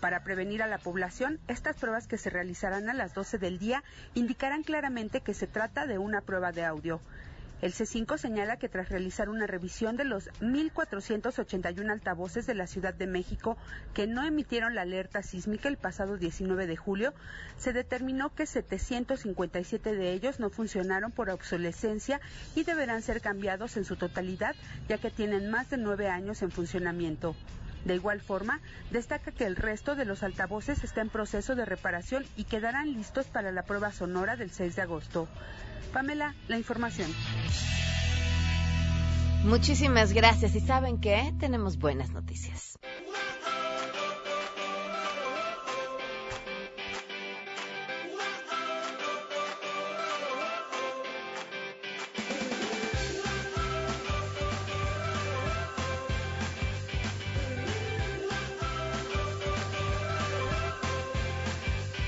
Para 0.00 0.24
prevenir 0.24 0.62
a 0.62 0.66
la 0.66 0.78
población, 0.78 1.38
estas 1.46 1.76
pruebas 1.76 2.06
que 2.06 2.18
se 2.18 2.30
realizarán 2.30 2.88
a 2.88 2.94
las 2.94 3.14
12 3.14 3.38
del 3.38 3.58
día 3.58 3.84
indicarán 4.14 4.64
claramente 4.64 5.20
que 5.20 5.34
se 5.34 5.46
trata 5.46 5.86
de 5.86 5.98
una 5.98 6.20
prueba 6.20 6.52
de 6.52 6.64
audio. 6.64 7.00
El 7.62 7.72
C5 7.72 8.18
señala 8.18 8.58
que 8.58 8.68
tras 8.68 8.90
realizar 8.90 9.30
una 9.30 9.46
revisión 9.46 9.96
de 9.96 10.04
los 10.04 10.28
1.481 10.40 11.90
altavoces 11.90 12.46
de 12.46 12.54
la 12.54 12.66
Ciudad 12.66 12.92
de 12.92 13.06
México 13.06 13.56
que 13.94 14.06
no 14.06 14.24
emitieron 14.24 14.74
la 14.74 14.82
alerta 14.82 15.22
sísmica 15.22 15.68
el 15.68 15.78
pasado 15.78 16.18
19 16.18 16.66
de 16.66 16.76
julio, 16.76 17.14
se 17.56 17.72
determinó 17.72 18.34
que 18.34 18.44
757 18.44 19.94
de 19.94 20.12
ellos 20.12 20.38
no 20.38 20.50
funcionaron 20.50 21.12
por 21.12 21.30
obsolescencia 21.30 22.20
y 22.54 22.64
deberán 22.64 23.00
ser 23.00 23.22
cambiados 23.22 23.78
en 23.78 23.86
su 23.86 23.96
totalidad, 23.96 24.54
ya 24.86 24.98
que 24.98 25.10
tienen 25.10 25.50
más 25.50 25.70
de 25.70 25.78
nueve 25.78 26.08
años 26.08 26.42
en 26.42 26.50
funcionamiento. 26.50 27.34
De 27.86 27.94
igual 27.94 28.20
forma, 28.20 28.58
destaca 28.90 29.30
que 29.30 29.46
el 29.46 29.54
resto 29.54 29.94
de 29.94 30.04
los 30.04 30.24
altavoces 30.24 30.82
está 30.82 31.02
en 31.02 31.08
proceso 31.08 31.54
de 31.54 31.64
reparación 31.64 32.26
y 32.36 32.42
quedarán 32.42 32.92
listos 32.92 33.26
para 33.26 33.52
la 33.52 33.62
prueba 33.62 33.92
sonora 33.92 34.34
del 34.34 34.50
6 34.50 34.74
de 34.74 34.82
agosto. 34.82 35.28
Pamela, 35.92 36.34
la 36.48 36.58
información. 36.58 37.08
Muchísimas 39.44 40.12
gracias. 40.12 40.56
¿Y 40.56 40.60
saben 40.60 41.00
qué? 41.00 41.32
Tenemos 41.38 41.78
buenas 41.78 42.10
noticias. 42.10 42.76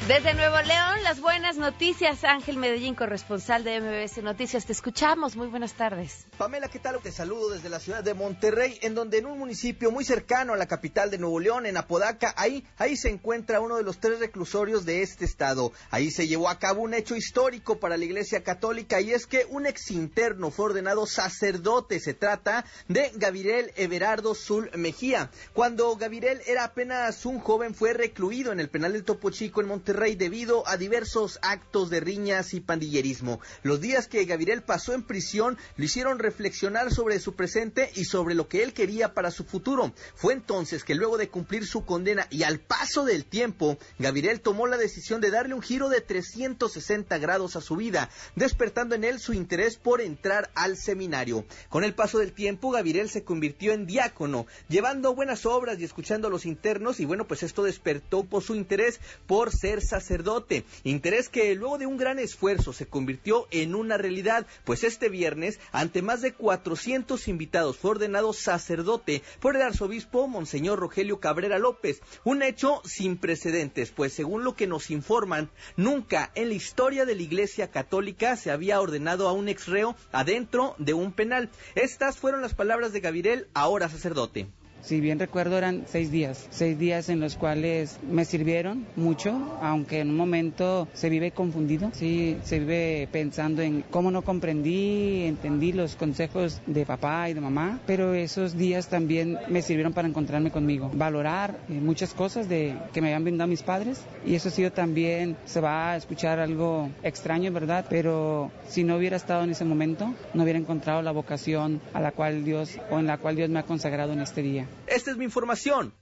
Desde 0.09 0.33
Nuevo 0.33 0.57
León, 0.63 1.03
las 1.03 1.21
buenas 1.21 1.59
noticias. 1.59 2.25
Ángel 2.25 2.57
Medellín, 2.57 2.95
corresponsal 2.95 3.63
de 3.63 3.79
MBS 3.79 4.23
Noticias. 4.23 4.65
Te 4.65 4.73
escuchamos. 4.73 5.37
Muy 5.37 5.49
buenas 5.49 5.75
tardes. 5.75 6.25
Pamela, 6.39 6.69
¿qué 6.69 6.79
tal? 6.79 6.99
Te 7.03 7.13
saludo 7.13 7.51
desde 7.51 7.69
la 7.69 7.79
ciudad 7.79 8.03
de 8.03 8.15
Monterrey, 8.15 8.79
en 8.81 8.95
donde 8.95 9.19
en 9.19 9.27
un 9.27 9.39
municipio 9.39 9.91
muy 9.91 10.05
cercano 10.07 10.55
a 10.55 10.57
la 10.57 10.65
capital 10.65 11.11
de 11.11 11.19
Nuevo 11.19 11.41
León, 11.41 11.67
en 11.67 11.77
Apodaca, 11.77 12.33
ahí, 12.39 12.65
ahí 12.79 12.97
se 12.97 13.11
encuentra 13.11 13.61
uno 13.61 13.77
de 13.77 13.83
los 13.83 13.99
tres 13.99 14.19
reclusorios 14.19 14.87
de 14.87 15.03
este 15.03 15.27
estado. 15.27 15.73
Ahí 15.91 16.11
se 16.11 16.27
llevó 16.27 16.49
a 16.49 16.59
cabo 16.59 16.81
un 16.81 16.95
hecho 16.95 17.15
histórico 17.15 17.79
para 17.79 17.99
la 17.99 18.07
Iglesia 18.07 18.43
Católica 18.43 19.03
y 19.03 19.13
es 19.13 19.27
que 19.27 19.45
un 19.51 19.67
ex 19.67 19.91
interno 19.91 20.51
fue 20.51 20.67
ordenado 20.67 21.05
sacerdote. 21.05 22.01
Se 22.01 22.15
trata 22.15 22.65
de 22.89 23.13
Gabriel 23.17 23.73
Everardo 23.77 24.35
Zul 24.35 24.71
Mejía. 24.75 25.31
Cuando 25.53 25.95
Gabriel 25.97 26.41
era 26.47 26.65
apenas 26.65 27.27
un 27.27 27.41
joven, 27.41 27.75
fue 27.75 27.93
recluido 27.93 28.53
en 28.53 28.61
el 28.61 28.71
penal 28.71 28.95
de 28.95 29.03
Topo 29.03 29.29
Chico 29.29 29.61
en 29.61 29.69
Monterrey 29.69 29.98
debido 29.99 30.67
a 30.69 30.77
diversos 30.77 31.41
actos 31.43 31.91
de 31.91 31.99
riñas 31.99 32.55
y 32.55 32.61
pandillerismo. 32.61 33.41
Los 33.65 33.81
días 33.81 34.07
que 34.07 34.25
Gabriel 34.25 34.63
pasó 34.63 34.95
en 34.95 35.03
prisión 35.03 35.59
lo 35.77 35.85
hicieron 35.85 36.21
reflexionar 36.21 36.93
sobre 36.93 37.19
su 37.19 37.35
presente 37.35 37.91
y 37.97 38.05
sobre 38.05 38.37
lo 38.37 38.49
que 38.49 38.63
él 38.63 38.75
quería 38.75 39.13
para 39.13 39.33
su 39.33 39.45
futuro. 39.45 39.93
Fue 40.15 40.35
entonces 40.35 40.85
que 40.85 40.95
luego 40.95 41.19
de 41.19 41.29
cumplir 41.29 41.67
su 41.67 41.85
condena 41.85 42.29
y 42.31 42.45
al 42.45 42.61
paso 42.61 43.05
del 43.05 43.25
tiempo, 43.25 43.77
Gabriel 43.99 44.41
tomó 44.41 44.69
la 44.69 44.77
decisión 44.77 45.21
de 45.21 45.33
darle 45.33 45.55
un 45.55 45.63
giro 45.63 45.89
de 45.89 46.01
360 46.01 47.19
grados 47.19 47.57
a 47.57 47.61
su 47.61 47.75
vida, 47.75 48.09
despertando 48.37 48.95
en 48.95 49.03
él 49.03 49.19
su 49.19 49.33
interés 49.33 49.77
por 49.77 50.01
entrar 50.01 50.51
al 50.55 50.77
seminario. 50.77 51.45
Con 51.71 51.83
el 51.83 51.95
paso 51.95 52.19
del 52.19 52.33
tiempo, 52.33 52.71
Gabriel 52.71 53.11
se 53.11 53.25
convirtió 53.25 53.73
en 53.73 53.87
diácono, 53.87 54.47
llevando 54.69 55.15
buenas 55.15 55.45
obras 55.45 55.81
y 55.81 55.85
escuchando 55.85 56.29
a 56.29 56.31
los 56.31 56.47
internos 56.47 57.01
y 57.01 57.05
bueno, 57.05 57.27
pues 57.27 57.43
esto 57.43 57.65
despertó 57.65 58.23
por 58.25 58.45
su 58.45 58.55
interés 58.55 59.01
por 59.27 59.51
ser 59.51 59.83
sacerdote, 59.89 60.65
interés 60.85 61.29
que 61.29 61.55
luego 61.55 61.79
de 61.79 61.87
un 61.87 61.97
gran 61.97 62.19
esfuerzo 62.19 62.73
se 62.73 62.87
convirtió 62.87 63.49
en 63.51 63.75
una 63.75 63.97
realidad, 63.97 64.47
pues 64.65 64.85
este 64.85 65.09
viernes, 65.09 65.59
ante 65.73 66.03
más 66.03 66.21
de 66.21 66.33
400 66.33 67.29
invitados, 67.29 67.77
fue 67.77 67.93
ordenado 67.93 68.33
sacerdote 68.33 69.23
por 69.41 69.57
el 69.57 69.63
arzobispo 69.63 70.29
Monseñor 70.29 70.79
Rogelio 70.79 71.21
Cabrera 71.21 71.59
López, 71.59 72.01
un 72.25 72.43
hecho 72.43 72.83
sin 72.85 73.17
precedentes, 73.17 73.91
pues 73.91 74.13
según 74.13 74.45
lo 74.45 74.55
que 74.55 74.67
nos 74.67 74.91
informan, 74.91 75.51
nunca 75.77 76.31
en 76.35 76.49
la 76.49 76.55
historia 76.55 77.05
de 77.05 77.15
la 77.15 77.23
Iglesia 77.23 77.71
Católica 77.71 78.37
se 78.37 78.51
había 78.51 78.81
ordenado 78.81 79.29
a 79.29 79.33
un 79.33 79.49
ex 79.49 79.67
reo 79.67 79.97
adentro 80.13 80.75
de 80.79 80.95
un 80.95 81.13
penal. 81.13 81.51
Estas 81.75 82.19
fueron 82.19 82.43
las 82.43 82.55
palabras 82.55 82.93
de 82.93 83.01
Gabriel, 83.01 83.49
ahora 83.55 83.89
sacerdote. 83.89 84.49
Si 84.81 85.01
bien 85.01 85.19
recuerdo 85.19 85.59
eran 85.59 85.85
seis 85.87 86.11
días, 86.11 86.47
seis 86.51 86.79
días 86.79 87.09
en 87.09 87.21
los 87.21 87.37
cuales 87.37 87.99
me 88.03 88.25
sirvieron 88.25 88.87
mucho, 88.97 89.59
aunque 89.61 90.01
en 90.01 90.11
un 90.11 90.17
momento 90.17 90.89
se 90.95 91.11
vive 91.11 91.33
confundido, 91.33 91.91
sí, 91.93 92.39
se 92.43 92.61
vive 92.61 93.09
pensando 93.11 93.61
en 93.63 93.83
cómo 93.91 94.11
no 94.11 94.23
comprendí, 94.23 95.25
entendí 95.25 95.73
los 95.73 95.97
consejos 95.97 96.63
de 96.67 96.87
papá 96.87 97.29
y 97.29 97.35
de 97.35 97.41
mamá, 97.41 97.81
pero 97.87 98.15
esos 98.15 98.57
días 98.57 98.89
también 98.89 99.39
me 99.49 99.63
sirvieron 99.63 99.93
para 99.93 100.09
encontrarme 100.09 100.51
conmigo, 100.51 100.91
valorar 100.95 101.59
eh, 101.69 101.73
muchas 101.73 102.15
cosas 102.15 102.49
de 102.49 102.77
que 102.93 103.01
me 103.01 103.09
habían 103.09 103.25
brindado 103.25 103.49
mis 103.49 103.63
padres 103.63 104.01
y 104.25 104.37
eso 104.37 104.49
ha 104.49 104.53
sido 104.53 104.71
también, 104.71 105.37
se 105.45 105.61
va 105.61 105.93
a 105.93 105.97
escuchar 105.97 106.39
algo 106.39 106.91
extraño, 107.03 107.53
¿verdad? 107.53 107.85
Pero 107.91 108.51
si 108.69 108.85
no 108.85 108.97
hubiera 108.97 109.17
estado 109.17 109.43
en 109.45 109.51
ese 109.51 109.65
momento, 109.65 110.15
no 110.35 110.43
hubiera 110.45 110.59
encontrado 110.59 111.03
la 111.03 111.13
vocación 111.13 111.81
a 111.93 112.01
la 112.01 112.13
cual 112.13 112.45
Dios 112.45 112.79
o 112.91 112.99
en 112.99 113.07
la 113.07 113.19
cual 113.19 113.37
Dios 113.37 113.51
me 113.51 113.59
ha 113.59 113.65
consagrado 113.65 114.13
en 114.13 114.21
este 114.21 114.43
día. 114.43 114.68
Esta 114.87 115.11
es 115.11 115.17
mi 115.17 115.25
información. 115.25 115.93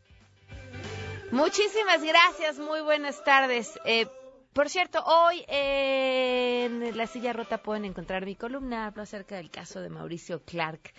Muchísimas 1.31 2.03
gracias, 2.03 2.59
muy 2.59 2.81
buenas 2.81 3.23
tardes. 3.25 3.79
Eh, 3.85 4.07
por 4.53 4.71
cierto, 4.71 5.03
hoy 5.05 5.45
en 5.49 6.97
La 6.97 7.07
Silla 7.07 7.33
Rota 7.33 7.59
pueden 7.59 7.85
encontrar 7.85 8.25
mi 8.25 8.37
columna, 8.37 8.87
hablo 8.87 9.03
acerca 9.03 9.37
del 9.37 9.51
caso 9.51 9.81
de 9.81 9.91
Mauricio 9.91 10.43
Clark 10.45 10.93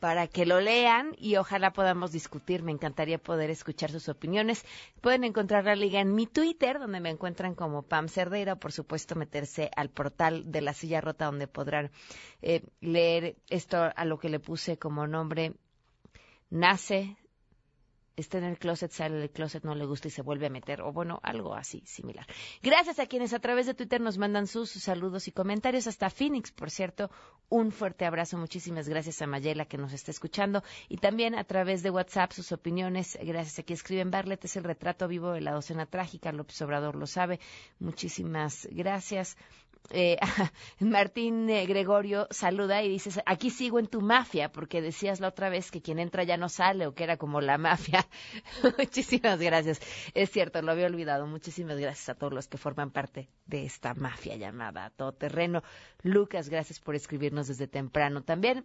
para 0.00 0.28
que 0.28 0.46
lo 0.46 0.60
lean 0.60 1.14
y 1.18 1.36
ojalá 1.36 1.72
podamos 1.72 2.12
discutir. 2.12 2.62
Me 2.62 2.72
encantaría 2.72 3.18
poder 3.18 3.50
escuchar 3.50 3.90
sus 3.90 4.08
opiniones. 4.08 4.64
Pueden 5.00 5.24
encontrar 5.24 5.64
la 5.64 5.74
liga 5.74 6.00
en 6.00 6.14
mi 6.14 6.26
Twitter, 6.26 6.78
donde 6.78 7.00
me 7.00 7.10
encuentran 7.10 7.54
como 7.54 7.82
Pam 7.82 8.08
Cerdeira, 8.08 8.54
o 8.54 8.58
por 8.58 8.72
supuesto 8.72 9.14
meterse 9.16 9.70
al 9.76 9.90
portal 9.90 10.50
de 10.50 10.60
la 10.60 10.72
silla 10.72 11.00
rota, 11.00 11.26
donde 11.26 11.48
podrán 11.48 11.90
eh, 12.42 12.62
leer 12.80 13.36
esto 13.48 13.90
a 13.94 14.04
lo 14.04 14.18
que 14.18 14.28
le 14.28 14.40
puse 14.40 14.78
como 14.78 15.06
nombre. 15.06 15.54
Nace 16.50 17.16
está 18.20 18.38
en 18.38 18.44
el 18.44 18.58
closet, 18.58 18.90
sale 18.90 19.16
del 19.16 19.30
closet, 19.30 19.64
no 19.64 19.74
le 19.74 19.86
gusta 19.86 20.08
y 20.08 20.10
se 20.10 20.22
vuelve 20.22 20.46
a 20.46 20.50
meter, 20.50 20.82
o 20.82 20.92
bueno, 20.92 21.20
algo 21.22 21.54
así 21.54 21.82
similar. 21.86 22.26
Gracias 22.62 22.98
a 22.98 23.06
quienes 23.06 23.32
a 23.32 23.38
través 23.38 23.66
de 23.66 23.74
Twitter 23.74 24.00
nos 24.00 24.18
mandan 24.18 24.46
sus, 24.46 24.70
saludos 24.70 25.28
y 25.28 25.32
comentarios, 25.32 25.86
hasta 25.86 26.10
Phoenix, 26.10 26.50
por 26.50 26.70
cierto, 26.70 27.10
un 27.48 27.70
fuerte 27.70 28.04
abrazo, 28.04 28.36
muchísimas 28.36 28.88
gracias 28.88 29.22
a 29.22 29.26
Mayela 29.26 29.66
que 29.66 29.78
nos 29.78 29.92
está 29.92 30.10
escuchando, 30.10 30.62
y 30.88 30.96
también 30.98 31.34
a 31.34 31.44
través 31.44 31.82
de 31.82 31.90
WhatsApp 31.90 32.32
sus 32.32 32.52
opiniones, 32.52 33.18
gracias 33.22 33.58
a 33.58 33.62
quien 33.62 33.76
escriben, 33.76 34.10
Barlet 34.10 34.44
es 34.44 34.56
el 34.56 34.64
retrato 34.64 35.06
vivo 35.08 35.32
de 35.32 35.40
la 35.40 35.52
docena 35.52 35.86
trágica, 35.86 36.32
López 36.32 36.60
Obrador 36.62 36.96
lo 36.96 37.06
sabe, 37.06 37.40
muchísimas 37.78 38.68
gracias 38.72 39.36
eh, 39.90 40.18
Martín 40.80 41.48
eh, 41.50 41.66
Gregorio 41.66 42.26
saluda 42.30 42.82
y 42.82 42.88
dice, 42.88 43.22
aquí 43.26 43.50
sigo 43.50 43.78
en 43.78 43.86
tu 43.86 44.00
mafia, 44.00 44.50
porque 44.50 44.82
decías 44.82 45.20
la 45.20 45.28
otra 45.28 45.48
vez 45.48 45.70
que 45.70 45.80
quien 45.80 45.98
entra 45.98 46.24
ya 46.24 46.36
no 46.36 46.48
sale 46.48 46.86
o 46.86 46.94
que 46.94 47.04
era 47.04 47.16
como 47.16 47.40
la 47.40 47.58
mafia. 47.58 48.06
Muchísimas 48.78 49.40
gracias. 49.40 49.80
Es 50.14 50.30
cierto, 50.30 50.62
lo 50.62 50.72
había 50.72 50.86
olvidado. 50.86 51.26
Muchísimas 51.26 51.78
gracias 51.78 52.08
a 52.08 52.14
todos 52.14 52.32
los 52.32 52.48
que 52.48 52.58
forman 52.58 52.90
parte 52.90 53.28
de 53.46 53.64
esta 53.64 53.94
mafia 53.94 54.36
llamada 54.36 54.90
Todoterreno. 54.90 55.62
Lucas, 56.02 56.48
gracias 56.48 56.80
por 56.80 56.94
escribirnos 56.94 57.48
desde 57.48 57.66
temprano 57.68 58.22
también. 58.22 58.64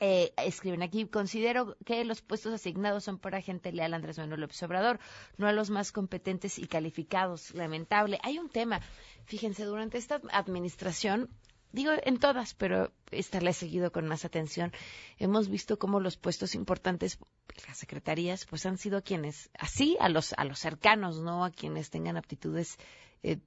Eh, 0.00 0.32
escriben 0.36 0.82
aquí, 0.82 1.06
considero 1.06 1.76
que 1.84 2.04
los 2.04 2.22
puestos 2.22 2.54
asignados 2.54 3.02
son 3.02 3.18
para 3.18 3.40
gente 3.40 3.72
leal 3.72 3.94
Andrés 3.94 4.18
Manuel 4.18 4.42
López 4.42 4.62
Obrador, 4.62 5.00
no 5.38 5.48
a 5.48 5.52
los 5.52 5.70
más 5.70 5.90
competentes 5.90 6.58
y 6.60 6.68
calificados. 6.68 7.52
Lamentable. 7.52 8.20
Hay 8.22 8.38
un 8.38 8.48
tema, 8.48 8.80
fíjense, 9.24 9.64
durante 9.64 9.98
esta 9.98 10.20
administración, 10.30 11.28
digo 11.72 11.90
en 12.04 12.18
todas, 12.18 12.54
pero 12.54 12.92
esta 13.10 13.40
la 13.40 13.50
he 13.50 13.54
seguido 13.54 13.90
con 13.90 14.06
más 14.06 14.24
atención, 14.24 14.72
hemos 15.18 15.48
visto 15.48 15.80
cómo 15.80 15.98
los 15.98 16.16
puestos 16.16 16.54
importantes, 16.54 17.18
las 17.66 17.78
secretarías, 17.78 18.46
pues 18.46 18.66
han 18.66 18.78
sido 18.78 19.02
quienes, 19.02 19.50
así 19.58 19.96
a 19.98 20.08
los, 20.08 20.32
a 20.34 20.44
los 20.44 20.60
cercanos, 20.60 21.20
no 21.20 21.44
a 21.44 21.50
quienes 21.50 21.90
tengan 21.90 22.16
aptitudes 22.16 22.78
eh, 23.24 23.38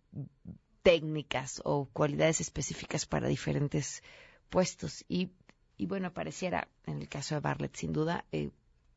técnicas 0.84 1.62
o 1.64 1.86
cualidades 1.86 2.42
específicas 2.42 3.06
para 3.06 3.30
diferentes 3.30 4.04
puestos. 4.50 5.06
Y 5.08 5.32
y 5.82 5.88
bueno, 5.88 6.14
pareciera, 6.14 6.68
en 6.86 7.02
el 7.02 7.10
caso 7.10 7.34
de 7.34 7.42
Bartlett, 7.42 7.76
sin 7.76 7.92
duda, 7.92 8.24
eh, 8.32 8.52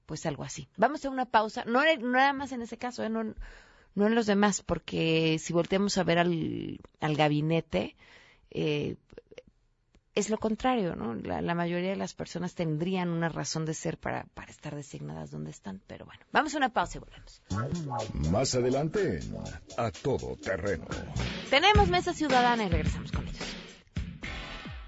pues 0.05 0.27
algo 0.27 0.45
así. 0.45 0.69
Vamos 0.77 1.03
a 1.07 1.09
una 1.09 1.25
pausa, 1.25 1.65
no, 1.65 1.83
nada 1.83 2.35
más 2.35 2.53
en 2.53 2.61
ese 2.61 2.77
caso, 2.77 3.03
eh, 3.03 3.09
no, 3.09 3.25
no 3.95 4.07
en 4.07 4.15
los 4.15 4.27
demás, 4.27 4.61
porque 4.61 5.39
si 5.41 5.55
volteamos 5.55 5.97
a 5.97 6.05
ver 6.05 6.19
al, 6.19 6.79
al 7.01 7.17
gabinete, 7.17 7.97
eh, 8.51 8.97
es 10.15 10.29
lo 10.29 10.37
contrario, 10.37 10.95
¿no? 10.95 11.15
La, 11.15 11.55
mayoría 11.55 11.89
de 11.89 11.97
las 11.97 12.13
personas 12.13 12.55
tendrían 12.55 13.09
una 13.09 13.31
razón 13.31 13.65
de 13.65 13.73
ser 13.73 13.97
para, 13.97 14.27
para 14.35 14.51
estar 14.51 14.75
designadas 14.75 15.31
donde 15.31 15.53
están, 15.53 15.81
pero 15.87 16.05
bueno, 16.05 16.21
vamos 16.33 16.53
a 16.55 16.59
una 16.59 16.69
pausa 16.69 16.99
y 16.99 17.01
volvemos. 17.01 17.41
Más 18.31 18.55
adelante, 18.55 19.21
a 19.79 19.91
todo 19.91 20.37
terreno. 20.37 20.85
Tenemos 21.49 21.89
mesa 21.89 22.13
ciudadana 22.13 22.65
y 22.65 22.69
regresamos 22.69 23.11
con 23.11 23.27
ellos. 23.27 23.64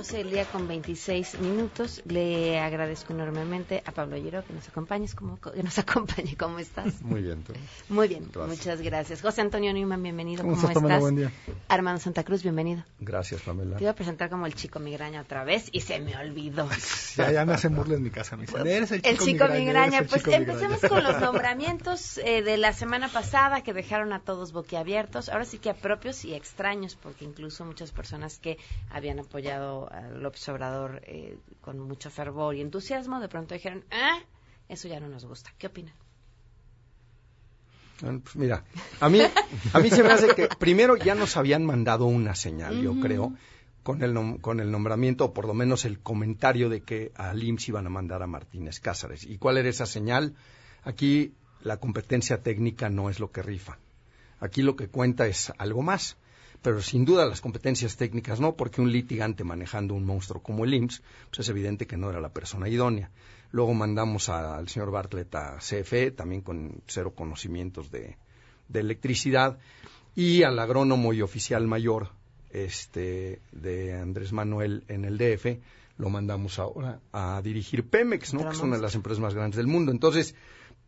12 0.00 0.20
el 0.22 0.30
día 0.30 0.46
con 0.46 0.66
26 0.66 1.40
minutos. 1.40 2.00
Le 2.06 2.58
agradezco 2.58 3.12
enormemente 3.12 3.82
a 3.84 3.92
Pablo 3.92 4.16
Llero 4.16 4.42
que 4.42 4.54
nos 4.54 4.66
acompañes, 4.66 5.14
como, 5.14 5.38
que 5.38 5.62
nos 5.62 5.78
acompañe. 5.78 6.36
¿Cómo 6.38 6.58
estás? 6.58 7.02
Muy 7.02 7.20
bien, 7.20 7.42
¿tú? 7.42 7.52
Muy 7.90 8.08
bien, 8.08 8.30
muchas 8.48 8.80
gracias. 8.80 9.20
José 9.20 9.42
Antonio 9.42 9.74
Newman, 9.74 10.02
bienvenido. 10.02 10.42
¿Cómo, 10.42 10.54
estás? 10.54 11.00
Buen 11.00 11.16
día. 11.16 11.30
Armando 11.68 12.00
Santa 12.00 12.24
Cruz, 12.24 12.42
bienvenido. 12.42 12.82
Gracias, 12.98 13.42
Pamela. 13.42 13.76
Te 13.76 13.84
iba 13.84 13.90
a 13.90 13.94
presentar 13.94 14.30
como 14.30 14.46
el 14.46 14.54
chico 14.54 14.78
migraña 14.78 15.20
otra 15.20 15.44
vez 15.44 15.68
y 15.70 15.82
se 15.82 16.00
me 16.00 16.16
olvidó. 16.16 16.66
ya, 17.16 17.30
ya 17.30 17.44
me 17.44 17.52
hacen 17.52 17.76
burla 17.76 17.96
en 17.96 18.02
mi 18.02 18.10
casa. 18.10 18.38
Me 18.38 18.46
eres 18.72 18.92
el 18.92 19.02
chico, 19.18 19.48
migraña. 19.48 20.04
Pues 20.04 20.26
empecemos 20.28 20.80
con 20.80 21.04
los 21.04 21.20
nombramientos 21.20 22.16
eh, 22.24 22.40
de 22.40 22.56
la 22.56 22.72
semana 22.72 23.08
pasada 23.08 23.60
que 23.60 23.74
dejaron 23.74 24.14
a 24.14 24.20
todos 24.20 24.52
boquiabiertos. 24.52 25.28
Ahora 25.28 25.44
sí 25.44 25.58
que 25.58 25.68
a 25.68 25.74
propios 25.74 26.24
y 26.24 26.32
extraños, 26.32 26.96
porque 26.96 27.26
incluso 27.26 27.66
muchas 27.66 27.90
personas 27.92 28.38
que 28.38 28.56
habían 28.90 29.18
apoyado 29.18 29.89
a 29.90 30.02
López 30.08 30.48
Obrador 30.48 31.02
eh, 31.06 31.38
con 31.60 31.78
mucho 31.78 32.10
fervor 32.10 32.54
y 32.54 32.60
entusiasmo, 32.60 33.20
de 33.20 33.28
pronto 33.28 33.54
dijeron, 33.54 33.84
ah, 33.90 34.18
eso 34.68 34.88
ya 34.88 35.00
no 35.00 35.08
nos 35.08 35.24
gusta. 35.24 35.52
¿Qué 35.58 35.66
opinan? 35.66 35.94
Pues 38.00 38.36
mira, 38.36 38.64
a 39.00 39.08
mí, 39.10 39.20
a 39.72 39.78
mí 39.78 39.90
se 39.90 40.02
me 40.02 40.10
hace 40.10 40.34
que 40.34 40.48
primero 40.58 40.96
ya 40.96 41.14
nos 41.14 41.36
habían 41.36 41.66
mandado 41.66 42.06
una 42.06 42.34
señal, 42.34 42.80
yo 42.80 42.98
creo, 42.98 43.34
con 43.82 44.02
el, 44.02 44.40
con 44.40 44.60
el 44.60 44.70
nombramiento, 44.70 45.26
o 45.26 45.34
por 45.34 45.46
lo 45.46 45.52
menos 45.52 45.84
el 45.84 46.00
comentario 46.00 46.70
de 46.70 46.80
que 46.80 47.12
al 47.14 47.42
IMSS 47.42 47.68
iban 47.68 47.86
a 47.86 47.90
mandar 47.90 48.22
a 48.22 48.26
Martínez 48.26 48.80
Cázares. 48.80 49.24
¿Y 49.24 49.36
cuál 49.36 49.58
era 49.58 49.68
esa 49.68 49.84
señal? 49.84 50.34
Aquí 50.82 51.34
la 51.62 51.76
competencia 51.76 52.42
técnica 52.42 52.88
no 52.88 53.10
es 53.10 53.20
lo 53.20 53.32
que 53.32 53.42
rifa. 53.42 53.78
Aquí 54.38 54.62
lo 54.62 54.76
que 54.76 54.88
cuenta 54.88 55.26
es 55.26 55.52
algo 55.58 55.82
más 55.82 56.16
pero 56.62 56.82
sin 56.82 57.04
duda 57.04 57.26
las 57.26 57.40
competencias 57.40 57.96
técnicas 57.96 58.40
no, 58.40 58.54
porque 58.54 58.80
un 58.80 58.92
litigante 58.92 59.44
manejando 59.44 59.94
un 59.94 60.04
monstruo 60.04 60.42
como 60.42 60.64
el 60.64 60.74
IMSS, 60.74 61.02
pues 61.30 61.40
es 61.40 61.48
evidente 61.48 61.86
que 61.86 61.96
no 61.96 62.10
era 62.10 62.20
la 62.20 62.32
persona 62.32 62.68
idónea. 62.68 63.10
Luego 63.52 63.74
mandamos 63.74 64.28
al 64.28 64.68
señor 64.68 64.90
Bartlett 64.90 65.34
a 65.34 65.58
CFE, 65.58 66.10
también 66.12 66.42
con 66.42 66.82
cero 66.86 67.14
conocimientos 67.14 67.90
de, 67.90 68.16
electricidad, 68.72 69.58
y 70.14 70.42
al 70.42 70.58
agrónomo 70.58 71.12
y 71.12 71.22
oficial 71.22 71.66
mayor 71.66 72.10
este, 72.50 73.40
de 73.52 73.94
Andrés 73.94 74.32
Manuel 74.32 74.84
en 74.88 75.04
el 75.04 75.18
DF, 75.18 75.58
lo 75.96 76.10
mandamos 76.10 76.58
ahora 76.58 77.00
a 77.12 77.40
dirigir 77.42 77.88
Pemex, 77.88 78.34
¿no? 78.34 78.44
que 78.44 78.54
es 78.54 78.60
una 78.60 78.76
de 78.76 78.82
las 78.82 78.94
empresas 78.94 79.20
más 79.20 79.34
grandes 79.34 79.56
del 79.56 79.66
mundo. 79.66 79.92
Entonces, 79.92 80.34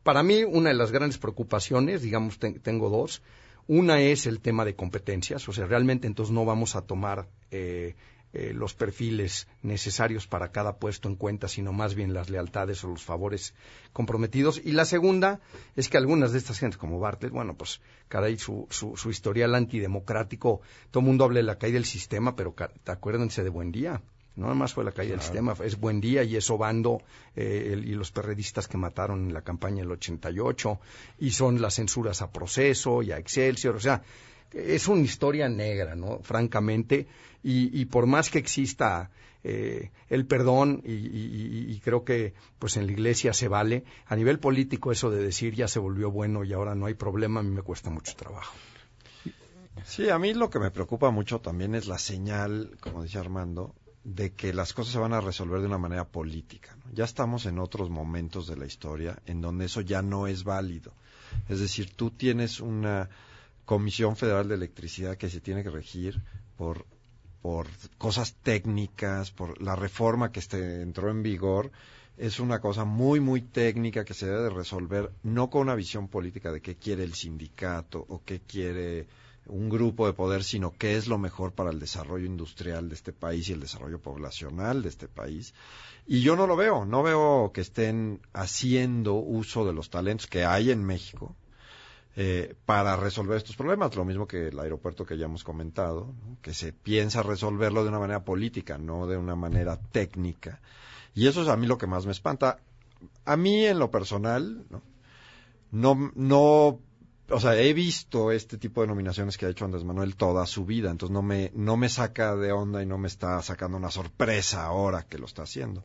para 0.03 0.23
mí, 0.23 0.43
una 0.45 0.71
de 0.71 0.75
las 0.75 0.93
grandes 0.93 1.19
preocupaciones, 1.19 2.03
digamos, 2.03 2.39
tengo 2.39 2.91
dos, 2.91 3.23
una 3.67 4.01
es 4.01 4.27
el 4.27 4.41
tema 4.41 4.65
de 4.65 4.75
competencias, 4.75 5.49
o 5.49 5.53
sea, 5.53 5.67
realmente 5.67 6.07
entonces 6.07 6.33
no 6.33 6.45
vamos 6.45 6.77
a 6.77 6.83
tomar 6.83 7.29
eh, 7.51 7.95
eh, 8.35 8.55
los 8.55 8.73
perfiles 8.73 9.47
necesarios 9.63 10.27
para 10.27 10.53
cada 10.53 10.79
puesto 10.79 11.07
en 11.09 11.17
cuenta, 11.17 11.49
sino 11.49 11.75
más 11.75 11.95
bien 11.95 12.15
las 12.15 12.31
lealtades 12.31 12.83
o 12.83 12.89
los 12.89 13.05
favores 13.05 13.55
comprometidos. 13.93 14.61
Y 14.65 14.73
la 14.73 14.87
segunda 14.87 15.41
es 15.77 15.91
que 15.91 15.99
algunas 15.99 16.33
de 16.33 16.39
estas 16.39 16.59
gentes, 16.59 16.79
como 16.79 16.99
Bartlett, 16.99 17.33
bueno, 17.33 17.55
pues, 17.55 17.83
caray, 18.09 18.39
su, 18.39 18.67
su, 18.71 18.97
su 18.97 19.11
historial 19.11 19.55
antidemocrático, 19.55 20.63
todo 20.91 21.01
el 21.01 21.07
mundo 21.07 21.25
habla 21.25 21.41
de 21.41 21.43
la 21.43 21.59
caída 21.59 21.75
del 21.75 21.85
sistema, 21.85 22.35
pero 22.35 22.55
acuérdense 22.87 23.45
de 23.45 23.51
Buen 23.51 23.71
Día. 23.71 24.01
No 24.37 24.45
nada 24.45 24.55
más 24.55 24.73
fue 24.73 24.85
la 24.85 24.93
caída 24.93 25.13
del 25.13 25.21
sistema, 25.21 25.55
es 25.63 25.79
Buen 25.79 26.01
Día 26.01 26.23
y 26.23 26.37
es 26.37 26.49
Obando 26.51 27.03
eh, 27.37 27.79
y 27.85 27.93
los 27.93 28.11
perredistas 28.11 28.67
que 28.67 28.79
mataron 28.79 29.27
en 29.27 29.35
la 29.35 29.43
campaña 29.43 29.83
del 29.83 29.91
88 29.93 30.81
y 31.21 31.31
son 31.31 31.61
las 31.61 31.75
censuras 31.75 32.23
a 32.23 32.31
Proceso 32.31 33.03
y 33.03 33.13
a 33.13 33.19
Excelsior, 33.19 33.77
o 33.77 33.81
sea, 33.81 34.03
es 34.53 34.89
una 34.89 35.03
historia 35.03 35.49
negra, 35.49 35.95
¿no? 35.95 36.21
Francamente, 36.23 37.07
y, 37.43 37.85
por 37.87 38.07
más 38.07 38.31
que 38.31 38.39
exista 38.39 39.11
eh, 39.43 39.91
el 40.09 40.27
perdón 40.27 40.81
y, 40.85 41.79
creo 41.81 42.05
que 42.05 42.35
pues 42.59 42.77
en 42.77 42.87
la 42.87 42.93
iglesia 42.93 43.33
se 43.33 43.49
vale, 43.49 43.85
a 44.07 44.15
nivel 44.15 44.39
político 44.39 44.93
eso 44.93 45.11
de 45.11 45.23
decir 45.23 45.55
ya 45.55 45.67
se 45.67 45.81
volvió 45.81 46.11
bueno 46.11 46.45
y 46.45 46.53
ahora 46.53 46.75
no 46.75 46.87
hay 46.87 46.95
problema, 46.95 47.41
a 47.41 47.43
mí 47.43 47.51
me 47.51 47.63
cuesta 47.63 47.91
mucho 47.91 48.15
trabajo. 48.15 48.55
Sí, 49.85 50.09
a 50.11 50.19
mí 50.19 50.35
lo 50.35 50.49
que 50.49 50.61
me 50.61 50.71
preocupa 50.71 51.11
mucho 51.11 51.41
también 51.41 51.75
es 51.75 51.87
la 51.87 51.99
señal, 51.99 52.77
como 52.81 53.03
decía 53.03 53.21
Armando, 53.21 53.75
de 54.05 54.33
que 54.33 54.53
las 54.53 54.73
cosas 54.73 54.93
se 54.93 54.99
van 54.99 55.13
a 55.13 55.21
resolver 55.21 55.61
de 55.61 55.67
una 55.67 55.79
manera 55.79 56.05
política. 56.05 56.77
Ya 56.93 57.05
estamos 57.05 57.47
en 57.47 57.59
otros 57.59 57.89
momentos 57.91 58.47
de 58.47 58.57
la 58.57 58.67
historia 58.67 59.19
en 59.27 59.41
donde 59.41 59.67
eso 59.67 59.81
ya 59.81 60.03
no 60.03 60.27
es 60.27 60.45
válido. 60.45 60.93
Es 61.49 61.61
decir, 61.61 61.95
tú 61.95 62.11
tienes 62.11 62.61
una 62.61 63.09
Comisión 63.65 64.17
Federal 64.17 64.49
de 64.49 64.57
Electricidad 64.57 65.17
que 65.17 65.31
se 65.31 65.41
tiene 65.41 65.63
que 65.63 65.71
regir 65.71 66.21
por, 66.57 66.85
por 67.41 67.69
cosas 67.97 68.35
técnicas, 68.43 69.31
por 69.31 69.61
la 69.63 69.77
reforma 69.77 70.33
que 70.33 70.41
este, 70.41 70.83
entró 70.83 71.11
en 71.11 71.23
vigor. 71.23 71.71
Es 72.19 72.41
una 72.41 72.61
cosa 72.61 72.85
muy, 72.85 73.21
muy 73.21 73.41
técnica 73.41 74.05
que 74.05 74.15
se 74.15 74.27
debe 74.27 74.43
de 74.43 74.51
resolver 74.51 75.13
no 75.23 75.49
con 75.49 75.63
una 75.63 75.75
visión 75.75 76.09
política 76.09 76.53
de 76.53 76.61
qué 76.61 76.75
quiere 76.75 77.05
el 77.05 77.15
sindicato 77.15 78.05
o 78.09 78.23
qué 78.25 78.41
quiere 78.41 79.07
un 79.47 79.69
grupo 79.69 80.07
de 80.07 80.13
poder, 80.13 80.45
sino 80.45 80.73
qué 80.73 80.97
es 80.97 81.09
lo 81.09 81.19
mejor 81.19 81.53
para 81.53 81.71
el 81.71 81.81
desarrollo 81.81 82.27
industrial 82.27 82.89
de 82.89 82.95
este 82.95 83.13
país 83.13 83.49
y 83.49 83.53
el 83.53 83.61
desarrollo 83.61 84.01
poblacional 84.01 84.83
de 84.83 84.89
este 84.89 85.09
país. 85.09 85.55
Y 86.07 86.23
yo 86.23 86.37
no 86.37 86.47
lo 86.47 86.57
veo, 86.57 86.85
no 86.85 87.03
veo 87.03 87.51
que 87.53 87.61
estén 87.61 88.21
haciendo 88.33 89.15
uso 89.15 89.65
de 89.65 89.73
los 89.73 89.91
talentos 89.91 90.27
que 90.27 90.45
hay 90.45 90.71
en 90.71 90.85
México 90.85 91.37
eh, 92.15 92.55
para 92.67 92.97
resolver 92.97 93.39
estos 93.39 93.57
problemas, 93.57 93.97
lo 93.97 94.05
mismo 94.05 94.27
que 94.27 94.49
el 94.49 94.59
aeropuerto 94.59 95.07
que 95.07 95.17
ya 95.17 95.25
hemos 95.25 95.45
comentado, 95.45 96.15
que 96.43 96.53
se 96.53 96.73
piensa 96.73 97.23
resolverlo 97.23 97.83
de 97.83 97.89
una 97.89 97.99
manera 97.99 98.25
política, 98.25 98.77
no 98.77 99.07
de 99.07 99.17
una 99.17 99.35
manera 99.35 99.79
técnica. 99.79 100.61
Y 101.15 101.27
eso 101.27 101.43
es 101.43 101.49
a 101.49 101.57
mí 101.57 101.67
lo 101.67 101.79
que 101.79 101.87
más 101.87 102.05
me 102.05 102.13
espanta. 102.13 102.59
A 103.25 103.37
mí, 103.37 103.65
en 103.65 103.79
lo 103.79 103.91
personal, 103.91 104.65
no, 104.71 104.83
no, 105.71 106.13
no 106.15 106.81
o 107.29 107.41
sea, 107.41 107.57
he 107.57 107.73
visto 107.73 108.31
este 108.31 108.59
tipo 108.59 108.81
de 108.81 108.89
nominaciones 108.89 109.39
que 109.39 109.47
ha 109.47 109.49
hecho 109.49 109.65
Andrés 109.65 109.85
Manuel 109.85 110.17
toda 110.17 110.47
su 110.47 110.65
vida, 110.65 110.91
entonces 110.91 111.13
no 111.13 111.23
me, 111.23 111.51
no 111.55 111.77
me 111.77 111.89
saca 111.89 112.37
de 112.37 112.53
onda 112.53 112.83
y 112.83 112.87
no 112.87 112.99
me 112.99 113.09
está 113.09 113.41
sacando 113.43 113.77
una 113.77 113.91
sorpresa 113.91 114.65
ahora 114.65 115.05
que 115.05 115.19
lo 115.19 115.27
está 115.27 115.43
haciendo. 115.43 115.85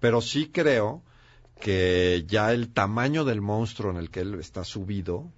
Pero 0.00 0.20
sí 0.20 0.50
creo 0.52 1.02
que 1.60 2.24
ya 2.26 2.52
el 2.52 2.72
tamaño 2.72 3.24
del 3.24 3.40
monstruo 3.40 3.90
en 3.90 3.96
el 3.96 4.10
que 4.10 4.20
él 4.20 4.34
está 4.34 4.64
subido 4.64 5.30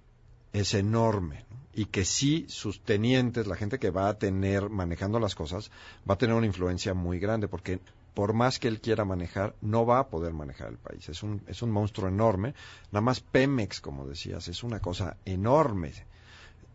es 0.53 0.73
enorme 0.73 1.45
y 1.73 1.85
que 1.85 2.03
sí 2.05 2.45
sus 2.49 2.81
tenientes, 2.81 3.47
la 3.47 3.55
gente 3.55 3.79
que 3.79 3.89
va 3.89 4.09
a 4.09 4.17
tener 4.17 4.69
manejando 4.69 5.19
las 5.19 5.35
cosas, 5.35 5.71
va 6.09 6.15
a 6.15 6.17
tener 6.17 6.35
una 6.35 6.47
influencia 6.47 6.93
muy 6.93 7.19
grande 7.19 7.47
porque 7.47 7.79
por 8.13 8.33
más 8.33 8.59
que 8.59 8.67
él 8.67 8.81
quiera 8.81 9.05
manejar, 9.05 9.55
no 9.61 9.85
va 9.85 9.99
a 9.99 10.07
poder 10.07 10.33
manejar 10.33 10.69
el 10.69 10.77
país. 10.77 11.09
Es 11.09 11.23
un, 11.23 11.41
es 11.47 11.61
un 11.61 11.71
monstruo 11.71 12.07
enorme. 12.07 12.53
Nada 12.91 13.01
más 13.01 13.19
Pemex, 13.21 13.81
como 13.81 14.07
decías, 14.07 14.47
es 14.47 14.63
una 14.63 14.79
cosa 14.79 15.17
enorme. 15.25 15.93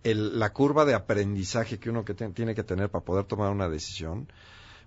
El, 0.02 0.38
la 0.38 0.52
curva 0.52 0.84
de 0.84 0.94
aprendizaje 0.94 1.78
que 1.78 1.90
uno 1.90 2.04
que 2.04 2.14
tiene 2.14 2.54
que 2.54 2.64
tener 2.64 2.90
para 2.90 3.04
poder 3.04 3.24
tomar 3.24 3.50
una 3.50 3.68
decisión, 3.68 4.28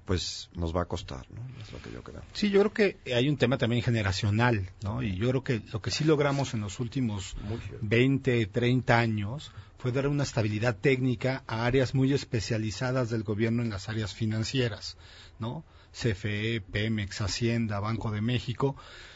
pues 0.07 0.49
nos 0.55 0.73
va 0.73 0.83
a 0.83 0.85
costar, 0.85 1.25
¿no? 1.31 1.41
Es 1.61 1.71
lo 1.73 1.81
que 1.81 1.91
yo 1.91 2.01
creo. 2.01 2.21
Sí, 2.31 2.49
yo 2.49 2.61
creo 2.61 2.73
que 2.73 3.13
hay 3.13 3.27
un 3.27 3.35
tema 3.35 3.57
también 3.57 3.83
generacional, 3.83 4.69
¿no? 4.81 5.03
Y 5.03 5.17
yo 5.17 5.27
creo 5.29 5.43
que 5.43 5.61
lo 5.73 5.81
que 5.81 5.91
sí 5.91 6.05
logramos 6.05 6.53
en 6.53 6.61
los 6.61 6.79
últimos 6.79 7.35
20, 7.81 8.45
30 8.45 8.97
años 8.97 9.51
fue 9.77 9.91
dar 9.91 10.07
una 10.07 10.23
estabilidad 10.23 10.77
técnica 10.77 11.43
a 11.45 11.65
áreas 11.65 11.93
muy 11.93 12.13
especializadas 12.13 13.09
del 13.09 13.23
gobierno 13.23 13.61
en 13.63 13.69
las 13.69 13.89
áreas 13.89 14.13
financieras, 14.13 14.97
¿no? 15.39 15.65
CFE, 15.93 16.61
Pemex, 16.61 17.21
Hacienda, 17.21 17.79
Banco 17.79 18.11
de 18.11 18.21
México, 18.21 18.75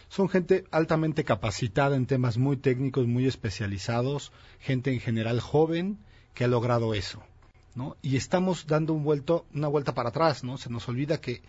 son 0.10 0.28
gente 0.28 0.66
altamente 0.72 1.24
capacitada 1.24 1.96
en 1.96 2.06
temas 2.06 2.38
muy 2.38 2.58
técnicos, 2.58 3.08
muy 3.08 3.28
especializados, 3.28 4.32
gente 4.60 4.92
en 4.92 5.00
general 5.00 5.40
joven 5.40 6.00
que 6.34 6.44
ha 6.44 6.48
logrado 6.48 6.94
eso, 6.94 7.24
¿no? 7.76 7.96
Y 8.02 8.18
estamos 8.18 8.68
dando 8.68 8.94
un 8.94 9.04
vuelto, 9.04 9.46
una 9.54 9.68
vuelta 9.68 9.94
para 9.94 10.10
atrás, 10.10 10.44
¿no? 10.44 10.58
Se 10.58 10.70
nos 10.70 10.88
olvida 10.90 11.22
que 11.22 11.42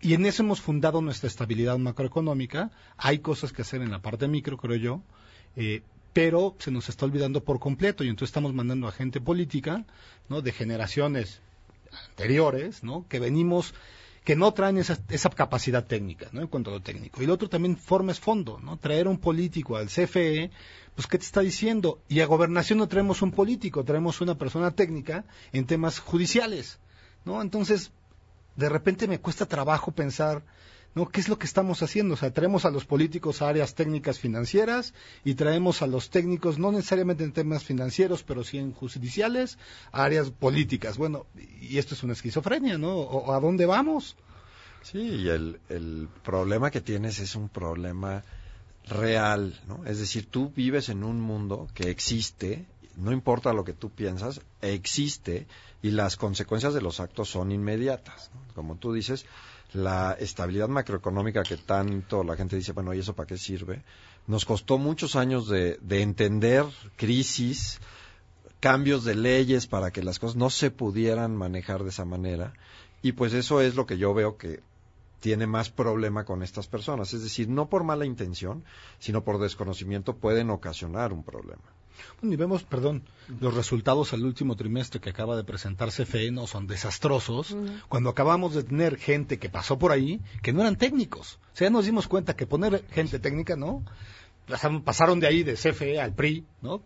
y 0.00 0.14
en 0.14 0.26
eso 0.26 0.42
hemos 0.42 0.60
fundado 0.60 1.02
nuestra 1.02 1.26
estabilidad 1.26 1.76
macroeconómica. 1.78 2.70
Hay 2.96 3.18
cosas 3.18 3.52
que 3.52 3.62
hacer 3.62 3.82
en 3.82 3.90
la 3.90 4.00
parte 4.00 4.28
micro, 4.28 4.56
creo 4.56 4.76
yo, 4.76 5.02
eh, 5.56 5.82
pero 6.12 6.54
se 6.58 6.70
nos 6.70 6.88
está 6.88 7.04
olvidando 7.04 7.42
por 7.42 7.58
completo 7.58 8.04
y 8.04 8.08
entonces 8.08 8.30
estamos 8.30 8.54
mandando 8.54 8.86
a 8.86 8.92
gente 8.92 9.20
política, 9.20 9.84
¿no? 10.28 10.40
De 10.40 10.52
generaciones 10.52 11.40
anteriores, 12.10 12.84
¿no? 12.84 13.06
Que 13.08 13.18
venimos 13.18 13.74
que 14.28 14.36
no 14.36 14.52
traen 14.52 14.76
esa, 14.76 14.98
esa 15.08 15.30
capacidad 15.30 15.86
técnica, 15.86 16.28
¿no? 16.32 16.42
En 16.42 16.48
cuanto 16.48 16.68
a 16.68 16.74
lo 16.74 16.82
técnico. 16.82 17.22
Y 17.22 17.24
el 17.24 17.30
otro 17.30 17.48
también 17.48 17.78
forma 17.78 18.12
es 18.12 18.20
fondo, 18.20 18.60
¿no? 18.62 18.76
Traer 18.76 19.08
un 19.08 19.16
político 19.16 19.78
al 19.78 19.86
CFE, 19.86 20.50
pues 20.94 21.06
¿qué 21.06 21.16
te 21.16 21.24
está 21.24 21.40
diciendo? 21.40 22.02
Y 22.10 22.20
a 22.20 22.26
gobernación 22.26 22.78
no 22.78 22.88
traemos 22.88 23.22
un 23.22 23.30
político, 23.30 23.84
traemos 23.84 24.20
una 24.20 24.36
persona 24.36 24.70
técnica 24.72 25.24
en 25.54 25.64
temas 25.64 25.98
judiciales, 25.98 26.78
¿no? 27.24 27.40
Entonces, 27.40 27.90
de 28.54 28.68
repente 28.68 29.08
me 29.08 29.18
cuesta 29.18 29.46
trabajo 29.46 29.92
pensar 29.92 30.42
¿no? 30.98 31.08
¿Qué 31.08 31.20
es 31.20 31.28
lo 31.28 31.38
que 31.38 31.46
estamos 31.46 31.82
haciendo? 31.82 32.14
O 32.14 32.16
sea, 32.16 32.32
traemos 32.32 32.64
a 32.64 32.70
los 32.70 32.84
políticos 32.84 33.40
a 33.40 33.48
áreas 33.48 33.76
técnicas 33.76 34.18
financieras 34.18 34.94
y 35.24 35.34
traemos 35.34 35.80
a 35.80 35.86
los 35.86 36.10
técnicos, 36.10 36.58
no 36.58 36.72
necesariamente 36.72 37.22
en 37.22 37.32
temas 37.32 37.62
financieros, 37.62 38.24
pero 38.24 38.42
sí 38.42 38.58
en 38.58 38.72
judiciales, 38.72 39.58
a 39.92 40.02
áreas 40.02 40.30
políticas. 40.30 40.98
Bueno, 40.98 41.26
y 41.60 41.78
esto 41.78 41.94
es 41.94 42.02
una 42.02 42.14
esquizofrenia, 42.14 42.78
¿no? 42.78 42.96
¿O 42.96 43.32
¿A 43.32 43.38
dónde 43.38 43.64
vamos? 43.64 44.16
Sí, 44.82 44.98
y 44.98 45.28
el, 45.28 45.60
el 45.68 46.08
problema 46.24 46.72
que 46.72 46.80
tienes 46.80 47.20
es 47.20 47.36
un 47.36 47.48
problema 47.48 48.24
real, 48.88 49.60
¿no? 49.68 49.84
Es 49.84 50.00
decir, 50.00 50.26
tú 50.26 50.50
vives 50.50 50.88
en 50.88 51.04
un 51.04 51.20
mundo 51.20 51.68
que 51.74 51.90
existe, 51.90 52.66
no 52.96 53.12
importa 53.12 53.52
lo 53.52 53.64
que 53.64 53.72
tú 53.72 53.90
piensas, 53.90 54.40
existe 54.62 55.46
y 55.82 55.92
las 55.92 56.16
consecuencias 56.16 56.74
de 56.74 56.80
los 56.80 56.98
actos 56.98 57.28
son 57.28 57.52
inmediatas. 57.52 58.30
Como 58.58 58.74
tú 58.74 58.92
dices, 58.92 59.24
la 59.72 60.16
estabilidad 60.18 60.68
macroeconómica 60.68 61.44
que 61.44 61.56
tanto 61.56 62.24
la 62.24 62.34
gente 62.34 62.56
dice, 62.56 62.72
bueno, 62.72 62.92
¿y 62.92 62.98
eso 62.98 63.14
para 63.14 63.28
qué 63.28 63.38
sirve? 63.38 63.84
Nos 64.26 64.44
costó 64.44 64.78
muchos 64.78 65.14
años 65.14 65.48
de, 65.48 65.78
de 65.80 66.02
entender 66.02 66.64
crisis, 66.96 67.80
cambios 68.58 69.04
de 69.04 69.14
leyes 69.14 69.68
para 69.68 69.92
que 69.92 70.02
las 70.02 70.18
cosas 70.18 70.34
no 70.34 70.50
se 70.50 70.72
pudieran 70.72 71.36
manejar 71.36 71.84
de 71.84 71.90
esa 71.90 72.04
manera. 72.04 72.52
Y 73.00 73.12
pues 73.12 73.32
eso 73.32 73.60
es 73.60 73.76
lo 73.76 73.86
que 73.86 73.96
yo 73.96 74.12
veo 74.12 74.36
que 74.36 74.60
tiene 75.20 75.46
más 75.46 75.70
problema 75.70 76.24
con 76.24 76.42
estas 76.42 76.66
personas. 76.66 77.14
Es 77.14 77.22
decir, 77.22 77.48
no 77.48 77.68
por 77.68 77.84
mala 77.84 78.06
intención, 78.06 78.64
sino 78.98 79.22
por 79.22 79.38
desconocimiento 79.38 80.16
pueden 80.16 80.50
ocasionar 80.50 81.12
un 81.12 81.22
problema. 81.22 81.62
Bueno, 82.20 82.34
y 82.34 82.36
vemos, 82.36 82.62
perdón, 82.64 83.02
los 83.40 83.54
resultados 83.54 84.12
al 84.12 84.24
último 84.24 84.56
trimestre 84.56 85.00
que 85.00 85.10
acaba 85.10 85.36
de 85.36 85.44
presentar 85.44 85.90
CFE 85.90 86.30
no 86.30 86.46
son 86.46 86.66
desastrosos, 86.66 87.56
cuando 87.88 88.10
acabamos 88.10 88.54
de 88.54 88.64
tener 88.64 88.96
gente 88.96 89.38
que 89.38 89.48
pasó 89.48 89.78
por 89.78 89.92
ahí 89.92 90.20
que 90.42 90.52
no 90.52 90.60
eran 90.60 90.76
técnicos. 90.76 91.38
O 91.52 91.56
sea, 91.56 91.66
ya 91.68 91.70
nos 91.70 91.84
dimos 91.84 92.08
cuenta 92.08 92.36
que 92.36 92.46
poner 92.46 92.84
gente 92.90 93.18
técnica, 93.18 93.56
¿no? 93.56 93.84
Pasaron 94.84 95.20
de 95.20 95.26
ahí 95.26 95.42
de 95.42 95.54
CFE 95.54 96.00
al 96.00 96.14
PRI, 96.14 96.44
¿no? 96.62 96.82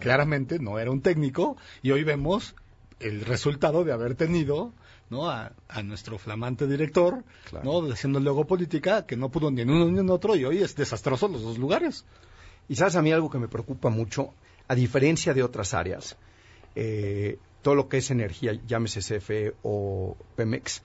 Claramente 0.00 0.58
no 0.58 0.78
era 0.78 0.90
un 0.90 1.00
técnico 1.00 1.56
y 1.82 1.92
hoy 1.92 2.02
vemos 2.02 2.56
el 2.98 3.24
resultado 3.24 3.84
de 3.84 3.92
haber 3.92 4.16
tenido 4.16 4.72
¿no? 5.10 5.28
A, 5.28 5.52
nuestro 5.82 6.18
flamante 6.18 6.66
director, 6.66 7.24
¿no? 7.62 7.90
Haciendo 7.92 8.20
luego 8.20 8.46
política 8.46 9.06
que 9.06 9.16
no 9.16 9.28
pudo 9.28 9.50
ni 9.50 9.62
en 9.62 9.70
uno 9.70 9.86
ni 9.86 10.00
en 10.00 10.10
otro 10.10 10.36
y 10.36 10.44
hoy 10.44 10.58
es 10.58 10.74
desastroso 10.74 11.28
los 11.28 11.42
dos 11.42 11.58
lugares. 11.58 12.04
Y 12.68 12.76
sabes 12.76 12.96
a 12.96 13.02
mí 13.02 13.12
algo 13.12 13.30
que 13.30 13.38
me 13.38 13.48
preocupa 13.48 13.90
mucho 13.90 14.32
a 14.68 14.74
diferencia 14.74 15.34
de 15.34 15.42
otras 15.42 15.74
áreas, 15.74 16.16
eh, 16.74 17.38
todo 17.62 17.74
lo 17.74 17.88
que 17.88 17.98
es 17.98 18.10
energía, 18.10 18.58
llámese 18.66 19.00
CFE 19.00 19.54
o 19.62 20.16
Pemex, 20.36 20.82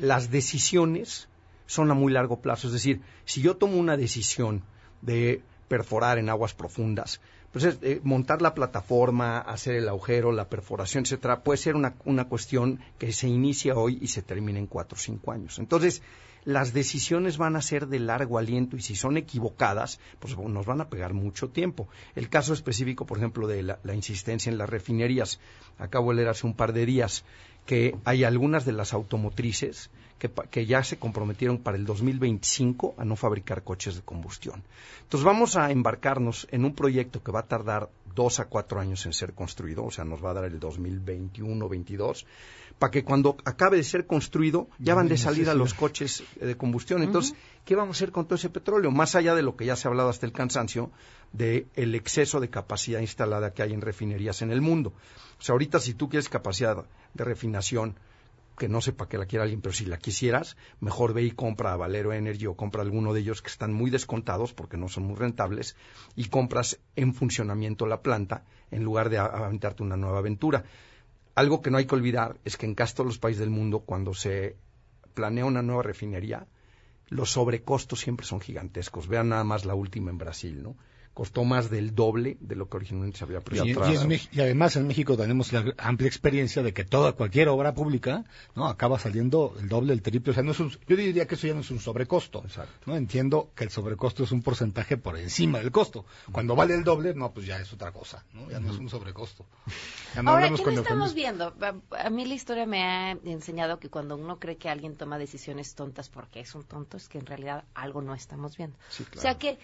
las 0.00 0.30
decisiones 0.30 1.28
son 1.66 1.90
a 1.90 1.94
muy 1.94 2.12
largo 2.12 2.40
plazo. 2.40 2.68
Es 2.68 2.72
decir, 2.72 3.00
si 3.24 3.42
yo 3.42 3.56
tomo 3.56 3.76
una 3.76 3.96
decisión 3.96 4.62
de 5.02 5.42
perforar 5.68 6.18
en 6.18 6.28
aguas 6.28 6.54
profundas, 6.54 7.20
Entonces, 7.46 7.78
eh, 7.82 8.00
montar 8.02 8.42
la 8.42 8.52
plataforma, 8.52 9.38
hacer 9.38 9.76
el 9.76 9.88
agujero, 9.88 10.30
la 10.30 10.48
perforación, 10.48 11.04
etcétera, 11.04 11.42
puede 11.42 11.56
ser 11.56 11.74
una, 11.74 11.94
una 12.04 12.28
cuestión 12.28 12.80
que 12.98 13.12
se 13.12 13.28
inicia 13.28 13.74
hoy 13.74 13.98
y 14.00 14.08
se 14.08 14.20
termina 14.20 14.58
en 14.58 14.66
cuatro 14.66 14.96
o 14.96 15.00
cinco 15.00 15.32
años. 15.32 15.58
Entonces, 15.58 16.02
las 16.46 16.72
decisiones 16.72 17.38
van 17.38 17.56
a 17.56 17.60
ser 17.60 17.88
de 17.88 17.98
largo 17.98 18.38
aliento 18.38 18.76
y 18.76 18.80
si 18.80 18.94
son 18.94 19.16
equivocadas, 19.16 19.98
pues 20.20 20.38
nos 20.38 20.64
van 20.64 20.80
a 20.80 20.88
pegar 20.88 21.12
mucho 21.12 21.50
tiempo. 21.50 21.88
El 22.14 22.28
caso 22.28 22.54
específico, 22.54 23.04
por 23.04 23.18
ejemplo, 23.18 23.48
de 23.48 23.64
la, 23.64 23.94
insistencia 23.94 24.50
en 24.50 24.56
las 24.56 24.70
refinerías, 24.70 25.40
acabo 25.76 26.10
de 26.10 26.18
leer 26.18 26.28
hace 26.28 26.46
un 26.46 26.54
par 26.54 26.72
de 26.72 26.86
días 26.86 27.24
que 27.66 27.96
hay 28.04 28.22
algunas 28.22 28.64
de 28.64 28.72
las 28.72 28.94
automotrices 28.94 29.90
que, 30.50 30.66
ya 30.66 30.84
se 30.84 30.98
comprometieron 30.98 31.58
para 31.58 31.76
el 31.76 31.84
2025 31.84 32.94
a 32.96 33.04
no 33.04 33.16
fabricar 33.16 33.64
coches 33.64 33.96
de 33.96 34.02
combustión. 34.02 34.62
Entonces 35.02 35.24
vamos 35.24 35.56
a 35.56 35.72
embarcarnos 35.72 36.46
en 36.52 36.64
un 36.64 36.76
proyecto 36.76 37.24
que 37.24 37.32
va 37.32 37.40
a 37.40 37.48
tardar 37.48 37.90
dos 38.16 38.40
a 38.40 38.46
cuatro 38.46 38.80
años 38.80 39.06
en 39.06 39.12
ser 39.12 39.34
construido, 39.34 39.84
o 39.84 39.92
sea, 39.92 40.04
nos 40.04 40.24
va 40.24 40.30
a 40.30 40.34
dar 40.34 40.44
el 40.46 40.58
2021-22, 40.58 42.24
para 42.80 42.90
que 42.90 43.04
cuando 43.04 43.36
acabe 43.44 43.76
de 43.76 43.84
ser 43.84 44.06
construido 44.06 44.68
ya 44.80 44.96
van 44.96 45.06
de 45.06 45.16
salida 45.16 45.54
los 45.54 45.74
coches 45.74 46.24
de 46.40 46.56
combustión. 46.56 47.02
Entonces, 47.02 47.36
¿qué 47.64 47.76
vamos 47.76 47.96
a 47.96 47.98
hacer 47.98 48.10
con 48.10 48.24
todo 48.24 48.34
ese 48.34 48.50
petróleo? 48.50 48.90
Más 48.90 49.14
allá 49.14 49.34
de 49.34 49.42
lo 49.42 49.56
que 49.56 49.66
ya 49.66 49.76
se 49.76 49.86
ha 49.86 49.90
hablado 49.90 50.08
hasta 50.08 50.26
el 50.26 50.32
cansancio, 50.32 50.90
del 51.32 51.66
el 51.74 51.94
exceso 51.94 52.40
de 52.40 52.50
capacidad 52.50 53.00
instalada 53.00 53.52
que 53.52 53.62
hay 53.62 53.72
en 53.72 53.80
refinerías 53.80 54.42
en 54.42 54.50
el 54.50 54.60
mundo. 54.60 54.92
O 55.38 55.42
sea, 55.42 55.52
ahorita 55.52 55.78
si 55.78 55.94
tú 55.94 56.08
quieres 56.08 56.28
capacidad 56.28 56.84
de 57.14 57.24
refinación, 57.24 57.96
que 58.56 58.68
no 58.68 58.80
sepa 58.80 59.08
que 59.08 59.18
la 59.18 59.26
quiera 59.26 59.44
alguien, 59.44 59.60
pero 59.60 59.72
si 59.72 59.84
la 59.84 59.98
quisieras, 59.98 60.56
mejor 60.80 61.12
ve 61.12 61.22
y 61.22 61.30
compra 61.30 61.72
a 61.72 61.76
Valero 61.76 62.12
Energy 62.12 62.46
o 62.46 62.56
compra 62.56 62.82
alguno 62.82 63.12
de 63.12 63.20
ellos 63.20 63.42
que 63.42 63.50
están 63.50 63.72
muy 63.72 63.90
descontados 63.90 64.52
porque 64.54 64.76
no 64.76 64.88
son 64.88 65.04
muy 65.04 65.16
rentables 65.16 65.76
y 66.14 66.26
compras 66.26 66.80
en 66.96 67.14
funcionamiento 67.14 67.86
la 67.86 68.02
planta 68.02 68.44
en 68.70 68.82
lugar 68.82 69.10
de 69.10 69.18
aventarte 69.18 69.82
una 69.82 69.96
nueva 69.96 70.18
aventura. 70.18 70.64
Algo 71.34 71.60
que 71.60 71.70
no 71.70 71.78
hay 71.78 71.86
que 71.86 71.94
olvidar 71.94 72.38
es 72.44 72.56
que 72.56 72.66
en 72.66 72.74
casi 72.74 72.94
todos 72.94 73.06
los 73.06 73.18
países 73.18 73.40
del 73.40 73.50
mundo, 73.50 73.80
cuando 73.80 74.14
se 74.14 74.56
planea 75.14 75.44
una 75.44 75.62
nueva 75.62 75.82
refinería, 75.82 76.46
los 77.08 77.32
sobrecostos 77.32 78.00
siempre 78.00 78.26
son 78.26 78.40
gigantescos. 78.40 79.06
Vean 79.06 79.28
nada 79.28 79.44
más 79.44 79.64
la 79.64 79.74
última 79.74 80.10
en 80.10 80.18
Brasil, 80.18 80.62
¿no? 80.62 80.76
Costó 81.16 81.44
más 81.44 81.70
del 81.70 81.94
doble 81.94 82.36
de 82.40 82.56
lo 82.56 82.68
que 82.68 82.76
originalmente 82.76 83.16
se 83.16 83.24
había 83.24 83.40
previsto. 83.40 83.82
Y, 84.32 84.40
además 84.42 84.76
en 84.76 84.86
México 84.86 85.16
tenemos 85.16 85.50
la 85.50 85.64
amplia 85.78 86.08
experiencia 86.08 86.62
de 86.62 86.74
que 86.74 86.84
toda 86.84 87.12
cualquier 87.12 87.48
obra 87.48 87.72
pública 87.72 88.26
no 88.54 88.66
acaba 88.66 88.98
saliendo 88.98 89.56
el 89.58 89.66
doble, 89.66 89.94
el 89.94 90.02
triple. 90.02 90.32
O 90.32 90.34
sea, 90.34 90.42
no 90.42 90.50
es 90.52 90.58
yo 90.58 90.94
diría 90.94 91.26
que 91.26 91.36
eso 91.36 91.46
ya 91.46 91.54
no 91.54 91.60
es 91.60 91.70
un 91.70 91.80
sobrecosto. 91.80 92.44
¿no? 92.84 92.96
Entiendo 92.96 93.50
que 93.54 93.64
el 93.64 93.70
sobrecosto 93.70 94.24
es 94.24 94.30
un 94.30 94.42
porcentaje 94.42 94.98
por 94.98 95.16
encima 95.16 95.58
del 95.58 95.70
costo. 95.70 96.04
Cuando 96.30 96.54
vale 96.54 96.74
el 96.74 96.84
doble, 96.84 97.14
no, 97.14 97.32
pues 97.32 97.46
ya 97.46 97.56
es 97.56 97.72
otra 97.72 97.92
cosa. 97.92 98.22
¿no? 98.34 98.50
Ya 98.50 98.60
no 98.60 98.70
es 98.70 98.76
un 98.76 98.90
sobrecosto. 98.90 99.46
Ahora, 100.16 100.50
¿qué 100.50 100.70
no 100.70 100.82
estamos 100.82 101.14
viendo? 101.14 101.54
A 101.92 102.10
mí 102.10 102.26
la 102.26 102.34
historia 102.34 102.66
me 102.66 102.82
ha 102.82 103.12
enseñado 103.12 103.78
que 103.78 103.88
cuando 103.88 104.18
uno 104.18 104.38
cree 104.38 104.58
que 104.58 104.68
alguien 104.68 104.96
toma 104.96 105.16
decisiones 105.16 105.74
tontas 105.74 106.10
porque 106.10 106.40
es 106.40 106.54
un 106.54 106.64
tonto, 106.64 106.98
es 106.98 107.08
que 107.08 107.16
en 107.16 107.24
realidad 107.24 107.64
algo 107.72 108.02
no 108.02 108.14
estamos 108.14 108.58
viendo. 108.58 108.76
O 109.16 109.18
sea 109.18 109.38
que 109.38 109.58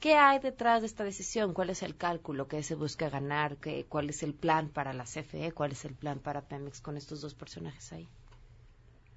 ¿Qué 0.00 0.14
hay 0.14 0.38
detrás 0.38 0.82
de 0.82 0.86
esta 0.86 1.04
decisión? 1.04 1.54
¿Cuál 1.54 1.70
es 1.70 1.82
el 1.82 1.96
cálculo 1.96 2.46
que 2.46 2.62
se 2.62 2.74
busca 2.74 3.08
ganar? 3.08 3.56
¿Qué, 3.56 3.86
¿Cuál 3.88 4.10
es 4.10 4.22
el 4.22 4.34
plan 4.34 4.68
para 4.68 4.92
la 4.92 5.04
CFE? 5.04 5.52
¿Cuál 5.52 5.72
es 5.72 5.84
el 5.84 5.94
plan 5.94 6.18
para 6.18 6.42
Pemex 6.42 6.80
con 6.80 6.96
estos 6.96 7.20
dos 7.20 7.34
personajes 7.34 7.92
ahí? 7.92 8.06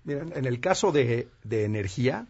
Miren, 0.05 0.31
en 0.35 0.45
el 0.45 0.61
caso 0.61 0.91
de, 0.91 1.27
de 1.43 1.65
energía, 1.65 2.27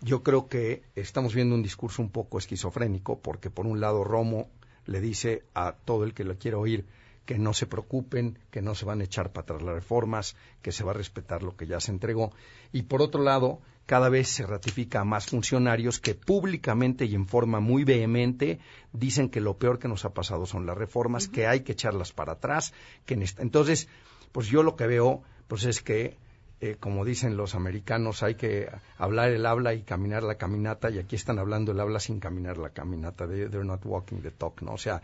yo 0.00 0.22
creo 0.22 0.48
que 0.48 0.82
estamos 0.94 1.34
viendo 1.34 1.54
un 1.54 1.62
discurso 1.62 2.00
un 2.00 2.10
poco 2.10 2.38
esquizofrénico, 2.38 3.18
porque 3.18 3.50
por 3.50 3.66
un 3.66 3.80
lado 3.80 4.04
Romo 4.04 4.48
le 4.86 5.00
dice 5.00 5.42
a 5.54 5.72
todo 5.72 6.04
el 6.04 6.14
que 6.14 6.24
lo 6.24 6.38
quiere 6.38 6.56
oír 6.56 6.84
que 7.26 7.38
no 7.38 7.52
se 7.52 7.66
preocupen, 7.66 8.38
que 8.50 8.62
no 8.62 8.74
se 8.74 8.86
van 8.86 9.00
a 9.00 9.04
echar 9.04 9.32
para 9.32 9.42
atrás 9.42 9.62
las 9.62 9.74
reformas, 9.74 10.36
que 10.62 10.72
se 10.72 10.84
va 10.84 10.92
a 10.92 10.94
respetar 10.94 11.42
lo 11.42 11.56
que 11.56 11.66
ya 11.66 11.80
se 11.80 11.90
entregó. 11.90 12.32
Y 12.72 12.82
por 12.82 13.02
otro 13.02 13.22
lado, 13.22 13.60
cada 13.86 14.08
vez 14.08 14.28
se 14.28 14.44
ratifica 14.44 15.00
a 15.00 15.04
más 15.04 15.26
funcionarios 15.26 16.00
que 16.00 16.14
públicamente 16.14 17.04
y 17.04 17.14
en 17.14 17.26
forma 17.26 17.60
muy 17.60 17.84
vehemente 17.84 18.58
dicen 18.92 19.30
que 19.30 19.40
lo 19.40 19.56
peor 19.58 19.78
que 19.78 19.88
nos 19.88 20.04
ha 20.04 20.12
pasado 20.12 20.44
son 20.44 20.66
las 20.66 20.76
reformas, 20.76 21.28
que 21.28 21.46
hay 21.46 21.60
que 21.60 21.72
echarlas 21.72 22.12
para 22.12 22.32
atrás. 22.32 22.74
Que 23.06 23.14
Entonces, 23.38 23.88
pues 24.32 24.48
yo 24.48 24.64
lo 24.64 24.74
que 24.74 24.88
veo 24.88 25.22
pues 25.46 25.64
es 25.64 25.80
que, 25.82 26.16
eh, 26.60 26.76
como 26.80 27.04
dicen 27.04 27.36
los 27.36 27.54
americanos, 27.54 28.22
hay 28.22 28.34
que 28.34 28.68
hablar 28.98 29.30
el 29.30 29.46
habla 29.46 29.74
y 29.74 29.82
caminar 29.82 30.24
la 30.24 30.36
caminata, 30.36 30.90
y 30.90 30.98
aquí 30.98 31.14
están 31.14 31.38
hablando 31.38 31.72
el 31.72 31.80
habla 31.80 32.00
sin 32.00 32.18
caminar 32.18 32.58
la 32.58 32.70
caminata. 32.70 33.26
they're 33.26 33.64
not 33.64 33.84
walking 33.84 34.22
the 34.22 34.32
talk, 34.32 34.62
¿no? 34.62 34.72
O 34.72 34.78
sea, 34.78 35.02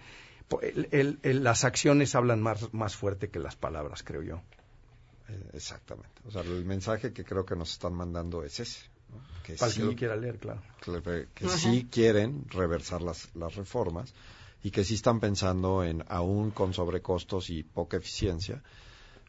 las 1.22 1.64
acciones 1.64 2.14
hablan 2.14 2.42
más, 2.42 2.74
más 2.74 2.96
fuerte 2.96 3.28
que 3.28 3.38
las 3.38 3.54
palabras, 3.54 4.02
creo 4.02 4.22
yo. 4.22 4.40
Eh, 5.32 5.50
exactamente. 5.54 6.20
O 6.26 6.30
sea, 6.30 6.42
el 6.42 6.64
mensaje 6.64 7.12
que 7.12 7.24
creo 7.24 7.44
que 7.44 7.56
nos 7.56 7.72
están 7.72 7.94
mandando 7.94 8.42
es 8.44 8.60
ese. 8.60 8.80
Que 9.42 9.54
Para 9.54 9.72
sí, 9.72 9.80
que 9.80 9.86
lo 9.86 9.96
quiera 9.96 10.16
leer, 10.16 10.38
claro. 10.38 10.62
Que, 11.34 11.48
sí 11.48 11.88
quieren 11.90 12.46
reversar 12.48 13.02
las, 13.02 13.28
las 13.34 13.56
reformas 13.56 14.14
y 14.62 14.70
que 14.70 14.84
sí 14.84 14.94
están 14.94 15.20
pensando 15.20 15.84
en, 15.84 16.04
aún 16.08 16.50
con 16.50 16.72
sobrecostos 16.72 17.50
y 17.50 17.62
poca 17.62 17.96
eficiencia, 17.96 18.62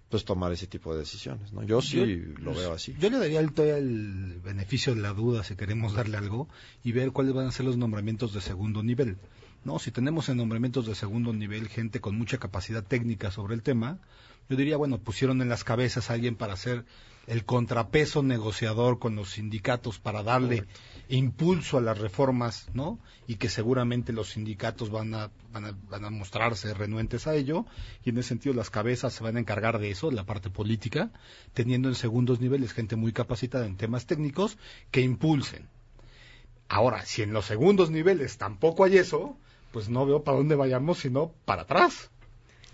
pues 0.10 0.24
tomar 0.24 0.52
ese 0.52 0.68
tipo 0.68 0.94
de 0.94 1.00
decisiones. 1.00 1.52
¿no? 1.52 1.64
Yo 1.64 1.82
sí 1.82 2.06
lo 2.06 2.52
pues, 2.52 2.58
veo 2.58 2.74
así. 2.74 2.96
Yo 3.00 3.10
le 3.10 3.18
daría 3.18 3.40
el, 3.40 3.52
el 3.58 4.40
beneficio 4.42 4.94
de 4.94 5.02
la 5.02 5.14
duda, 5.14 5.44
si 5.44 5.56
queremos 5.56 5.94
darle 5.94 6.18
algo, 6.18 6.48
y 6.84 6.92
ver 6.92 7.12
cuáles 7.12 7.34
van 7.34 7.48
a 7.48 7.52
ser 7.52 7.66
los 7.66 7.78
nombramientos 7.78 8.34
de 8.34 8.42
segundo 8.42 8.84
nivel. 8.84 9.18
No, 9.66 9.80
si 9.80 9.92
tenemos 9.92 10.30
en 10.30 10.38
nombramientos 10.38 10.86
de 10.86 10.94
segundo 10.94 11.34
nivel 11.34 11.70
gente 11.70 12.02
con 12.02 12.18
mucha 12.18 12.38
capacidad 12.38 12.84
técnica 12.84 13.32
sobre 13.32 13.56
el 13.56 13.64
tema, 13.64 14.00
yo 14.50 14.56
diría, 14.56 14.78
bueno, 14.78 15.00
pusieron 15.00 15.42
en 15.42 15.50
las 15.50 15.64
cabezas 15.64 16.10
a 16.10 16.14
alguien 16.14 16.36
para 16.36 16.54
hacer 16.54 16.86
el 17.28 17.46
contrapeso 17.46 18.22
negociador 18.22 19.00
con 19.00 19.16
los 19.16 19.32
sindicatos 19.32 20.00
para 20.00 20.24
darle 20.24 20.66
impulso 21.08 21.78
a 21.78 21.82
las 21.82 21.98
reformas, 21.98 22.68
¿no? 22.74 23.00
Y 23.28 23.36
que 23.36 23.50
seguramente 23.50 24.12
los 24.12 24.32
sindicatos 24.32 24.90
van 24.90 25.14
a, 25.14 25.32
van 25.52 25.66
a, 25.66 25.78
van 25.90 26.06
a 26.06 26.10
mostrarse 26.10 26.74
renuentes 26.74 27.28
a 27.28 27.36
ello, 27.36 27.66
y 28.04 28.10
en 28.10 28.18
ese 28.18 28.30
sentido 28.30 28.54
las 28.54 28.70
cabezas 28.70 29.14
se 29.14 29.24
van 29.24 29.38
a 29.38 29.40
encargar 29.40 29.80
de 29.80 29.92
eso, 29.92 30.10
de 30.10 30.16
la 30.16 30.26
parte 30.26 30.50
política, 30.50 31.12
teniendo 31.54 31.88
en 31.88 31.96
segundos 31.96 32.42
niveles 32.42 32.74
gente 32.74 32.96
muy 32.96 33.14
capacitada 33.14 33.66
en 33.66 33.78
temas 33.78 34.06
técnicos 34.06 34.58
que 34.92 35.02
impulsen. 35.02 35.68
Ahora, 36.68 37.06
si 37.06 37.22
en 37.22 37.34
los 37.34 37.46
segundos 37.46 37.92
niveles 37.92 38.38
tampoco 38.38 38.84
hay 38.84 38.98
eso, 38.98 39.38
pues 39.72 39.90
no 39.90 40.06
veo 40.06 40.24
para 40.24 40.38
dónde 40.38 40.56
vayamos, 40.56 41.00
sino 41.00 41.32
para 41.46 41.64
atrás. 41.64 42.10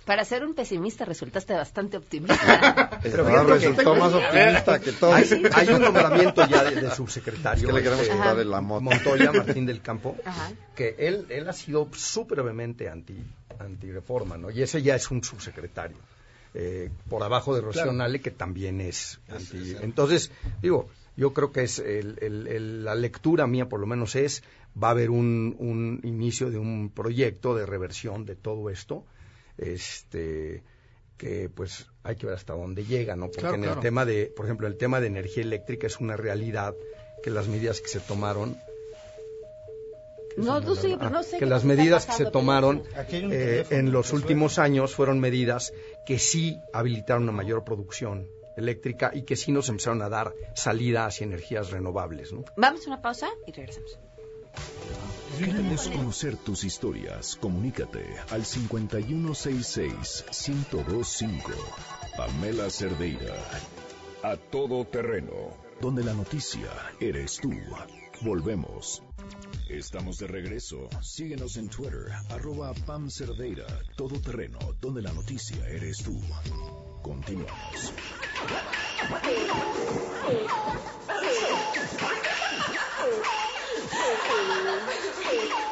Para 0.10 0.26
ser 0.26 0.44
un 0.44 0.56
pesimista 0.56 1.06
resultaste 1.06 1.54
bastante 1.54 1.96
optimista. 1.96 3.00
Pero 3.04 3.44
resultó 3.44 3.94
más 3.94 4.12
optimista 4.12 4.80
que 4.80 4.92
todo. 4.94 5.14
Hay, 5.14 5.68
un 5.70 5.84
nombramiento 5.84 6.48
ya 6.48 6.64
de, 6.64 6.90
subsecretario. 6.90 7.68
que 7.68 7.74
le 7.74 7.84
queremos 7.84 8.36
de 8.36 8.46
la 8.46 8.60
Montoya, 8.60 9.32
Martín 9.32 9.68
del 9.68 9.84
Campo, 9.84 10.16
que 10.74 10.96
él, 10.98 11.28
él 11.30 11.48
ha 11.48 11.54
sido 11.54 11.88
súpermente 11.94 12.90
anti, 12.90 13.24
anti 13.60 13.92
reforma, 13.92 14.36
¿no? 14.36 14.50
Y 14.50 14.64
ese 14.64 14.82
ya 14.82 14.96
es 14.96 15.12
un 15.12 15.24
subsecretario. 15.24 15.98
Eh, 16.56 16.90
por 17.08 17.22
abajo 17.22 17.54
de 17.54 17.62
Rocío 17.62 17.94
Nale, 17.94 18.20
que 18.20 18.32
también 18.32 18.82
es 18.82 19.20
anti. 19.30 19.76
Entonces, 19.80 20.32
digo, 20.64 20.90
yo 21.18 21.34
creo 21.34 21.52
que 21.52 21.62
es 21.62 21.78
el, 21.78 22.84
la 22.84 22.96
lectura 22.96 23.46
mía, 23.46 23.70
por 23.70 23.80
lo 23.80 23.86
menos, 23.86 24.16
es 24.16 24.42
va 24.74 24.88
a 24.88 24.92
haber 24.92 25.12
un, 25.12 25.56
un 25.60 26.02
inicio 26.02 26.50
de 26.50 26.58
un 26.58 26.90
proyecto 26.90 27.54
de 27.54 27.68
reversión 27.68 28.26
de 28.26 28.36
todo 28.36 28.72
esto 28.72 29.06
este 29.60 30.64
que 31.18 31.50
pues 31.50 31.88
hay 32.04 32.16
que 32.16 32.26
ver 32.26 32.36
hasta 32.36 32.54
dónde 32.54 32.86
llega, 32.86 33.16
¿no? 33.16 33.30
Porque 33.30 33.56
en 33.56 33.66
el 33.66 33.80
tema 33.80 34.06
de, 34.06 34.32
por 34.34 34.46
ejemplo, 34.46 34.68
el 34.68 34.78
tema 34.78 35.02
de 35.02 35.08
energía 35.08 35.44
eléctrica 35.44 35.86
es 35.86 36.00
una 36.00 36.16
realidad 36.16 36.76
que 37.22 37.30
las 37.30 37.48
medidas 37.48 37.82
que 37.82 37.90
se 37.90 38.00
tomaron 38.00 38.58
no, 40.38 40.76
sé, 40.76 40.98
que 41.38 41.46
las 41.46 41.66
medidas 41.66 42.06
que 42.06 42.14
se 42.14 42.26
tomaron 42.28 42.84
eh, 43.10 43.66
en 43.70 43.92
los 43.92 44.14
últimos 44.14 44.58
años 44.58 44.96
fueron 44.96 45.20
medidas 45.20 45.74
que 46.06 46.18
sí 46.18 46.58
habilitaron 46.72 47.24
una 47.24 47.34
mayor 47.34 47.66
producción 47.66 48.30
eléctrica 48.56 49.12
y 49.14 49.24
que 49.24 49.36
sí 49.36 49.52
nos 49.52 49.68
empezaron 49.70 50.02
a 50.02 50.10
dar 50.10 50.34
salida 50.54 51.06
hacia 51.06 51.26
energías 51.26 51.72
renovables. 51.72 52.32
¿no? 52.32 52.46
Vamos 52.56 52.86
a 52.86 52.88
una 52.88 53.02
pausa 53.02 53.30
y 53.46 53.52
regresamos. 53.52 54.00
Queremos 55.38 55.88
conocer 55.90 56.38
tus 56.38 56.64
historias. 56.64 57.36
Comunícate 57.36 58.16
al 58.32 58.44
5166-1025. 58.44 61.42
Pamela 62.18 62.68
Cerdeira. 62.70 63.36
A 64.24 64.38
todo 64.38 64.86
terreno. 64.86 65.54
Donde 65.82 66.04
la 66.04 66.14
noticia 66.14 66.72
eres 67.00 67.38
tú. 67.38 67.52
Volvemos. 68.22 69.02
Estamos 69.70 70.18
de 70.18 70.28
regreso. 70.28 70.90
Síguenos 71.02 71.56
en 71.58 71.70
Twitter, 71.70 72.12
arroba 72.30 72.74
Pam 72.86 73.10
Cerdeira. 73.10 73.66
Todo 73.96 74.20
terreno, 74.20 74.60
donde 74.82 75.02
la 75.02 75.14
noticia 75.14 75.66
eres 75.70 76.00
tú. 76.00 76.20
Continuamos. 77.02 77.94
Hey! 85.30 85.70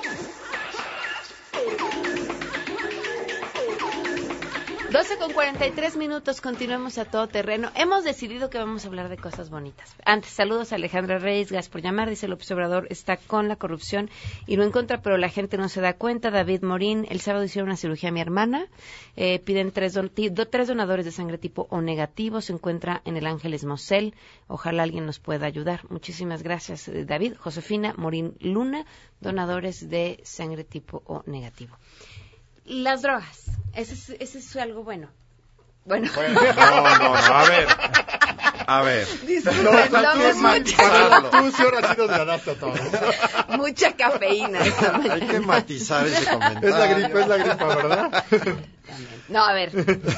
12 4.97 5.19
con 5.19 5.31
43 5.31 5.95
minutos, 5.95 6.41
continuemos 6.41 6.97
a 6.97 7.05
todo 7.05 7.27
terreno. 7.27 7.69
Hemos 7.75 8.03
decidido 8.03 8.49
que 8.49 8.57
vamos 8.57 8.83
a 8.83 8.87
hablar 8.87 9.09
de 9.09 9.17
cosas 9.17 9.51
bonitas. 9.51 9.95
Antes, 10.03 10.31
saludos 10.31 10.71
a 10.71 10.77
Alejandra 10.77 11.19
Reyes, 11.19 11.51
gracias 11.51 11.71
por 11.71 11.83
llamar. 11.83 12.09
Dice 12.09 12.27
López 12.27 12.49
Obrador, 12.49 12.87
está 12.89 13.15
con 13.15 13.47
la 13.47 13.57
corrupción 13.57 14.09
y 14.47 14.57
no 14.57 14.63
en 14.63 14.71
contra, 14.71 15.03
pero 15.03 15.17
la 15.17 15.29
gente 15.29 15.59
no 15.59 15.69
se 15.69 15.81
da 15.81 15.93
cuenta. 15.93 16.31
David 16.31 16.63
Morín, 16.63 17.05
el 17.11 17.21
sábado 17.21 17.45
hicieron 17.45 17.69
una 17.69 17.77
cirugía 17.77 18.09
a 18.09 18.11
mi 18.11 18.21
hermana. 18.21 18.65
Eh, 19.15 19.37
piden 19.37 19.71
tres, 19.71 19.99
tres 20.49 20.67
donadores 20.67 21.05
de 21.05 21.11
sangre 21.11 21.37
tipo 21.37 21.67
O 21.69 21.79
negativo. 21.79 22.41
Se 22.41 22.53
encuentra 22.53 23.03
en 23.05 23.17
el 23.17 23.27
Ángeles 23.27 23.65
Mosel. 23.65 24.15
Ojalá 24.47 24.81
alguien 24.81 25.05
nos 25.05 25.19
pueda 25.19 25.45
ayudar. 25.45 25.81
Muchísimas 25.91 26.41
gracias, 26.41 26.87
eh, 26.87 27.05
David. 27.05 27.35
Josefina 27.37 27.93
Morín 27.97 28.35
Luna, 28.39 28.87
donadores 29.21 29.87
de 29.91 30.21
sangre 30.23 30.63
tipo 30.63 31.03
O 31.05 31.21
negativo. 31.27 31.77
Las 32.67 33.01
drogas, 33.01 33.45
ese 33.73 34.17
es, 34.19 34.55
algo 34.57 34.83
bueno. 34.83 35.09
Bueno. 35.85 36.11
no, 36.13 36.81
no, 36.81 36.99
no, 36.99 37.15
a 37.15 37.45
ver. 37.45 37.67
A 38.67 38.81
ver. 38.81 39.07
Mucha 43.57 43.95
cafeína 43.95 44.59
esta 44.59 44.97
Hay 44.97 45.21
que 45.21 45.39
matizar 45.39 46.05
ese 46.05 46.25
comentario. 46.25 46.69
Es 46.69 46.75
la 46.75 46.87
gripa, 46.87 47.21
es 47.21 47.27
la 47.27 47.37
gripa, 47.37 47.65
¿verdad? 47.67 48.25
No, 49.29 49.45
a 49.45 49.53
ver. 49.53 49.71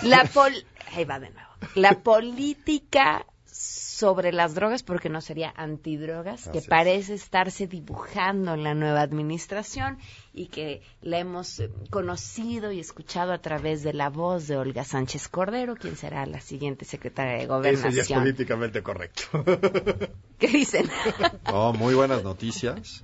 La 0.03 0.25
pol... 0.25 0.51
Ahí 0.95 1.05
va 1.05 1.19
de 1.19 1.29
nuevo. 1.29 1.49
La 1.75 1.99
política 1.99 3.27
sobre 3.59 4.31
las 4.31 4.55
drogas, 4.55 4.83
porque 4.83 5.09
no 5.09 5.19
sería 5.19 5.53
antidrogas, 5.57 6.47
que 6.47 6.61
parece 6.61 7.15
estarse 7.15 7.67
dibujando 7.67 8.53
en 8.53 8.63
la 8.63 8.73
nueva 8.73 9.01
administración 9.01 9.97
y 10.33 10.47
que 10.47 10.81
la 11.01 11.19
hemos 11.19 11.59
eh, 11.59 11.69
conocido 11.89 12.71
y 12.71 12.79
escuchado 12.79 13.33
a 13.33 13.39
través 13.39 13.83
de 13.83 13.91
la 13.91 14.09
voz 14.09 14.47
de 14.47 14.55
Olga 14.55 14.85
Sánchez 14.85 15.27
Cordero, 15.27 15.75
quien 15.75 15.97
será 15.97 16.25
la 16.25 16.39
siguiente 16.39 16.85
secretaria 16.85 17.37
de 17.37 17.47
Gobernación. 17.47 17.91
Eso 17.91 17.97
ya 17.97 18.15
es 18.15 18.21
políticamente 18.21 18.81
correcto. 18.81 19.23
¿Qué 20.39 20.47
dicen? 20.47 20.89
Oh, 21.51 21.73
muy 21.73 21.95
buenas 21.95 22.23
noticias. 22.23 23.03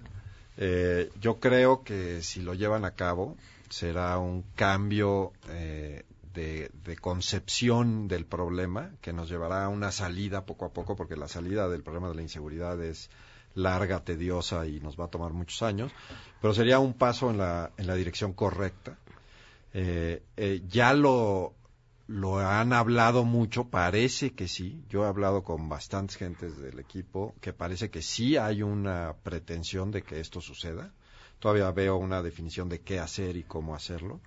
Eh, 0.58 1.10
yo 1.20 1.40
creo 1.42 1.84
que 1.84 2.22
si 2.22 2.42
lo 2.42 2.54
llevan 2.54 2.86
a 2.86 2.92
cabo 2.92 3.36
será 3.70 4.18
un 4.20 4.44
cambio 4.56 5.34
eh, 5.50 6.04
de, 6.36 6.98
concepción 7.02 8.08
del 8.08 8.26
problema 8.26 8.92
que 9.02 9.14
nos 9.14 9.30
llevará 9.30 9.66
a 9.66 9.70
una 9.70 9.92
salida 9.92 10.46
poco 10.46 10.66
a 10.66 10.74
poco, 10.74 10.96
porque 10.96 11.16
la 11.16 11.28
salida 11.28 11.68
del 11.70 11.84
problema 11.84 12.10
de 12.10 12.16
la 12.16 12.22
inseguridad 12.22 12.82
es 12.84 13.10
larga, 13.54 14.04
tediosa 14.04 14.68
y 14.68 14.80
nos 14.82 15.00
va 15.00 15.06
a 15.06 15.10
tomar 15.10 15.32
muchos 15.32 15.62
años, 15.64 15.92
pero 16.42 16.54
sería 16.54 16.80
un 16.80 16.94
paso 16.94 17.30
en 17.32 17.38
la, 17.38 17.72
en 17.78 17.88
la 17.88 17.96
dirección 17.96 18.34
correcta. 18.34 18.98
Eh, 19.74 20.24
eh, 20.38 20.62
ya 20.68 20.94
lo, 20.94 21.56
lo 22.08 22.40
han 22.40 22.74
hablado 22.74 23.24
mucho, 23.24 23.70
parece 23.70 24.34
que 24.34 24.48
sí. 24.48 24.84
Yo 24.90 25.06
he 25.06 25.08
hablado 25.08 25.44
con 25.44 25.70
bastantes 25.70 26.18
gentes 26.18 26.58
del 26.58 26.80
equipo 26.80 27.34
que 27.42 27.54
parece 27.54 27.90
que 27.90 28.02
sí 28.02 28.38
hay 28.38 28.62
una 28.62 29.16
pretensión 29.24 29.92
de 29.92 30.04
que 30.04 30.20
esto 30.20 30.42
suceda. 30.42 30.94
Todavía 31.40 31.72
veo 31.72 31.98
una 31.98 32.22
definición 32.22 32.70
de 32.70 32.82
qué 32.82 33.00
hacer 33.00 33.36
y 33.38 33.44
cómo 33.44 33.76
hacerlo. 33.76 34.22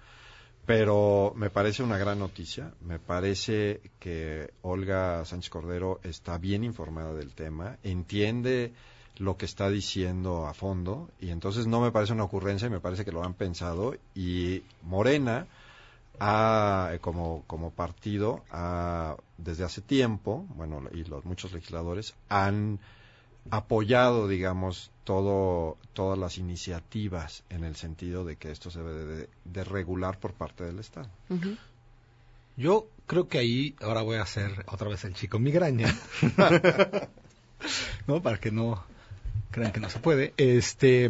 Pero 0.68 1.32
me 1.34 1.48
parece 1.48 1.82
una 1.82 1.96
gran 1.96 2.18
noticia. 2.18 2.74
Me 2.82 2.98
parece 2.98 3.80
que 3.98 4.52
Olga 4.60 5.24
Sánchez 5.24 5.48
Cordero 5.48 5.98
está 6.02 6.36
bien 6.36 6.62
informada 6.62 7.14
del 7.14 7.32
tema, 7.32 7.78
entiende 7.82 8.74
lo 9.16 9.38
que 9.38 9.46
está 9.46 9.70
diciendo 9.70 10.46
a 10.46 10.52
fondo 10.52 11.08
y 11.20 11.30
entonces 11.30 11.66
no 11.66 11.80
me 11.80 11.90
parece 11.90 12.12
una 12.12 12.24
ocurrencia, 12.24 12.68
me 12.68 12.80
parece 12.80 13.06
que 13.06 13.12
lo 13.12 13.24
han 13.24 13.32
pensado 13.32 13.94
y 14.14 14.62
Morena 14.82 15.46
ha, 16.20 16.92
como, 17.00 17.44
como 17.46 17.70
partido 17.70 18.44
ha, 18.50 19.16
desde 19.38 19.64
hace 19.64 19.80
tiempo, 19.80 20.44
bueno, 20.50 20.82
y 20.92 21.02
los 21.04 21.24
muchos 21.24 21.50
legisladores 21.54 22.12
han 22.28 22.78
apoyado, 23.50 24.28
digamos, 24.28 24.90
todo, 25.04 25.78
todas 25.92 26.18
las 26.18 26.38
iniciativas 26.38 27.44
en 27.50 27.64
el 27.64 27.76
sentido 27.76 28.24
de 28.24 28.36
que 28.36 28.50
esto 28.50 28.70
se 28.70 28.82
debe 28.82 29.28
de, 29.44 29.64
regular 29.64 30.18
por 30.18 30.32
parte 30.32 30.64
del 30.64 30.78
Estado. 30.78 31.08
Yo 32.56 32.88
creo 33.06 33.28
que 33.28 33.38
ahí, 33.38 33.76
ahora 33.80 34.02
voy 34.02 34.16
a 34.16 34.22
hacer 34.22 34.64
otra 34.66 34.88
vez 34.88 35.04
el 35.04 35.14
chico 35.14 35.38
migraña, 35.38 35.94
¿no? 38.06 38.20
Para 38.20 38.38
que 38.38 38.50
no 38.50 38.84
crean 39.50 39.72
que 39.72 39.80
no 39.80 39.88
se 39.88 40.00
puede. 40.00 40.34
Este, 40.36 41.08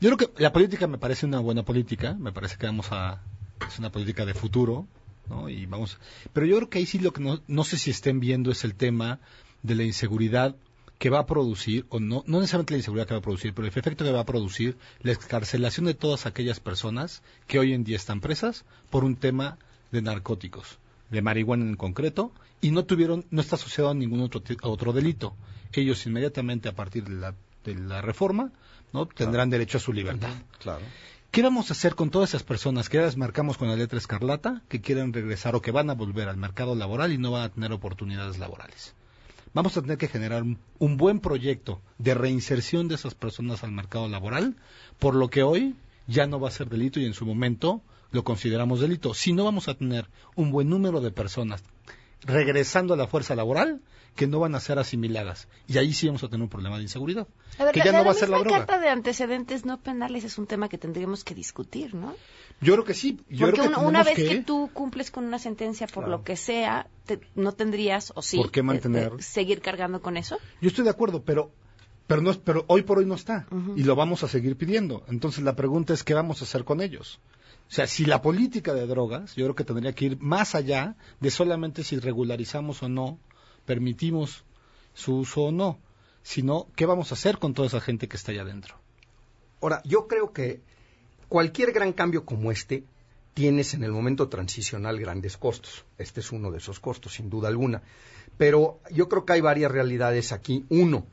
yo 0.00 0.16
creo 0.16 0.16
que 0.16 0.42
la 0.42 0.52
política 0.52 0.86
me 0.86 0.98
parece 0.98 1.26
una 1.26 1.40
buena 1.40 1.64
política, 1.64 2.14
me 2.14 2.32
parece 2.32 2.56
que 2.56 2.66
vamos 2.66 2.88
a, 2.92 3.20
es 3.66 3.78
una 3.78 3.90
política 3.90 4.24
de 4.24 4.34
futuro, 4.34 4.86
¿no? 5.28 5.48
Y 5.48 5.66
vamos, 5.66 5.98
pero 6.32 6.46
yo 6.46 6.56
creo 6.56 6.70
que 6.70 6.78
ahí 6.78 6.86
sí 6.86 6.98
lo 6.98 7.12
que 7.12 7.20
no, 7.20 7.40
no 7.46 7.64
sé 7.64 7.76
si 7.76 7.90
estén 7.90 8.20
viendo 8.20 8.50
es 8.50 8.64
el 8.64 8.74
tema 8.74 9.20
de 9.62 9.74
la 9.74 9.82
inseguridad 9.82 10.56
que 11.04 11.10
va 11.10 11.18
a 11.18 11.26
producir, 11.26 11.84
o 11.90 12.00
no, 12.00 12.24
no 12.26 12.40
necesariamente 12.40 12.72
la 12.72 12.78
inseguridad 12.78 13.06
que 13.06 13.12
va 13.12 13.18
a 13.18 13.28
producir, 13.28 13.52
pero 13.52 13.66
el 13.66 13.68
efecto 13.68 14.06
que 14.06 14.10
va 14.10 14.20
a 14.20 14.24
producir 14.24 14.78
la 15.02 15.12
excarcelación 15.12 15.84
de 15.84 15.92
todas 15.92 16.24
aquellas 16.24 16.60
personas 16.60 17.22
que 17.46 17.58
hoy 17.58 17.74
en 17.74 17.84
día 17.84 17.96
están 17.96 18.22
presas 18.22 18.64
por 18.88 19.04
un 19.04 19.14
tema 19.14 19.58
de 19.92 20.00
narcóticos, 20.00 20.78
de 21.10 21.20
marihuana 21.20 21.66
en 21.66 21.76
concreto, 21.76 22.32
y 22.62 22.70
no 22.70 22.86
tuvieron, 22.86 23.26
no 23.30 23.42
está 23.42 23.56
asociado 23.56 23.90
a 23.90 23.94
ningún 23.94 24.22
otro, 24.22 24.42
otro 24.62 24.94
delito. 24.94 25.36
Ellos 25.74 26.06
inmediatamente 26.06 26.70
a 26.70 26.74
partir 26.74 27.04
de 27.04 27.16
la, 27.16 27.34
de 27.66 27.74
la 27.74 28.00
reforma, 28.00 28.50
¿no? 28.94 29.04
tendrán 29.04 29.50
derecho 29.50 29.76
a 29.76 29.82
su 29.82 29.92
libertad. 29.92 30.32
Claro. 30.58 30.86
¿Qué 31.30 31.42
vamos 31.42 31.68
a 31.68 31.74
hacer 31.74 31.96
con 31.96 32.08
todas 32.08 32.30
esas 32.30 32.44
personas 32.44 32.88
que 32.88 32.96
ya 32.96 33.02
las 33.02 33.18
marcamos 33.18 33.58
con 33.58 33.68
la 33.68 33.76
letra 33.76 33.98
escarlata, 33.98 34.62
que 34.70 34.80
quieren 34.80 35.12
regresar 35.12 35.54
o 35.54 35.60
que 35.60 35.70
van 35.70 35.90
a 35.90 35.94
volver 35.94 36.30
al 36.30 36.38
mercado 36.38 36.74
laboral 36.74 37.12
y 37.12 37.18
no 37.18 37.30
van 37.30 37.42
a 37.42 37.48
tener 37.50 37.72
oportunidades 37.72 38.38
laborales? 38.38 38.94
Vamos 39.54 39.76
a 39.76 39.82
tener 39.82 39.96
que 39.96 40.08
generar 40.08 40.42
un, 40.42 40.96
buen 40.96 41.20
proyecto 41.20 41.80
de 41.98 42.14
reinserción 42.14 42.88
de 42.88 42.96
esas 42.96 43.14
personas 43.14 43.64
al 43.64 43.72
mercado 43.72 44.08
laboral, 44.08 44.56
por 44.98 45.14
lo 45.14 45.28
que 45.28 45.42
hoy 45.42 45.76
ya 46.06 46.26
no 46.26 46.38
va 46.40 46.48
a 46.48 46.52
ser 46.52 46.68
delito 46.68 47.00
y 47.00 47.06
en 47.06 47.14
su 47.14 47.24
momento 47.24 47.80
lo 48.10 48.24
consideramos 48.24 48.80
delito. 48.80 49.14
Si 49.14 49.32
no 49.32 49.44
vamos 49.44 49.68
a 49.68 49.74
tener 49.74 50.08
un 50.34 50.50
buen 50.50 50.68
número 50.68 51.00
de 51.00 51.10
personas 51.10 51.62
regresando 52.24 52.94
a 52.94 52.96
la 52.96 53.06
fuerza 53.06 53.34
laboral 53.34 53.80
que 54.14 54.26
no 54.26 54.40
van 54.40 54.54
a 54.54 54.60
ser 54.60 54.78
asimiladas. 54.78 55.48
Y 55.66 55.78
ahí 55.78 55.92
sí 55.92 56.06
vamos 56.06 56.22
a 56.22 56.28
tener 56.28 56.42
un 56.42 56.48
problema 56.48 56.76
de 56.76 56.82
inseguridad. 56.82 57.26
que 57.72 57.80
ya 57.84 57.92
no 57.92 58.04
va 58.04 58.12
a 58.12 58.14
ser 58.14 58.28
la 58.28 58.38
droga. 58.38 58.58
carta 58.58 58.78
de 58.78 58.88
antecedentes 58.88 59.64
no 59.64 59.80
penales 59.80 60.24
es 60.24 60.38
un 60.38 60.46
tema 60.46 60.68
que 60.68 60.78
tendríamos 60.78 61.24
que 61.24 61.34
discutir, 61.34 61.94
¿no? 61.94 62.14
Yo 62.60 62.74
creo 62.74 62.84
que 62.84 62.94
sí. 62.94 63.20
Yo 63.28 63.46
Porque 63.46 63.62
creo 63.62 63.72
que 63.72 63.80
una, 63.80 64.04
vez 64.04 64.14
que... 64.14 64.42
tú 64.42 64.70
cumples 64.72 65.10
con 65.10 65.24
una 65.24 65.38
sentencia 65.38 65.86
por 65.88 66.08
lo 66.08 66.22
que 66.22 66.36
sea, 66.36 66.88
no 67.34 67.52
tendrías, 67.52 68.12
o 68.14 68.22
sí, 68.22 68.36
¿Por 68.36 68.50
qué 68.52 68.62
mantener? 68.62 69.20
seguir 69.22 69.60
cargando 69.60 70.00
con 70.00 70.16
eso. 70.16 70.38
Yo 70.60 70.68
estoy 70.68 70.84
de 70.84 70.90
acuerdo, 70.90 71.22
pero 71.24 71.50
pero 72.06 72.20
no 72.20 72.32
pero 72.34 72.64
hoy 72.68 72.82
por 72.82 72.98
hoy 72.98 73.06
no 73.06 73.14
está 73.14 73.46
y 73.76 73.82
lo 73.82 73.96
vamos 73.96 74.22
a 74.22 74.28
seguir 74.28 74.56
pidiendo. 74.56 75.04
Entonces 75.08 75.42
la 75.42 75.56
pregunta 75.56 75.92
es 75.92 76.04
qué 76.04 76.14
vamos 76.14 76.40
a 76.40 76.44
hacer 76.44 76.64
con 76.64 76.80
ellos. 76.80 77.20
O 77.68 77.72
sea, 77.74 77.86
si 77.86 78.04
la 78.04 78.22
política 78.22 78.74
de 78.74 78.86
drogas, 78.86 79.34
yo 79.34 79.46
creo 79.46 79.54
que 79.54 79.64
tendría 79.64 79.94
que 79.94 80.04
ir 80.04 80.20
más 80.20 80.54
allá 80.54 80.96
de 81.20 81.30
solamente 81.30 81.82
si 81.82 81.98
regularizamos 81.98 82.82
o 82.82 82.88
no 82.88 83.18
permitimos 83.64 84.44
su 84.92 85.16
uso 85.16 85.44
o 85.44 85.52
no, 85.52 85.78
sino 86.22 86.68
qué 86.76 86.86
vamos 86.86 87.10
a 87.10 87.14
hacer 87.14 87.38
con 87.38 87.54
toda 87.54 87.68
esa 87.68 87.80
gente 87.80 88.08
que 88.08 88.16
está 88.16 88.32
allá 88.32 88.42
adentro. 88.42 88.76
Ahora, 89.60 89.82
yo 89.84 90.06
creo 90.06 90.32
que 90.32 90.60
cualquier 91.28 91.72
gran 91.72 91.92
cambio 91.92 92.24
como 92.24 92.52
este 92.52 92.84
tienes 93.32 93.74
en 93.74 93.82
el 93.82 93.90
momento 93.90 94.28
transicional 94.28 95.00
grandes 95.00 95.36
costos. 95.36 95.84
Este 95.98 96.20
es 96.20 96.30
uno 96.32 96.50
de 96.50 96.58
esos 96.58 96.78
costos, 96.80 97.14
sin 97.14 97.28
duda 97.28 97.48
alguna. 97.48 97.82
Pero 98.38 98.80
yo 98.90 99.08
creo 99.08 99.24
que 99.24 99.32
hay 99.32 99.40
varias 99.40 99.72
realidades 99.72 100.32
aquí. 100.32 100.64
Uno, 100.68 101.06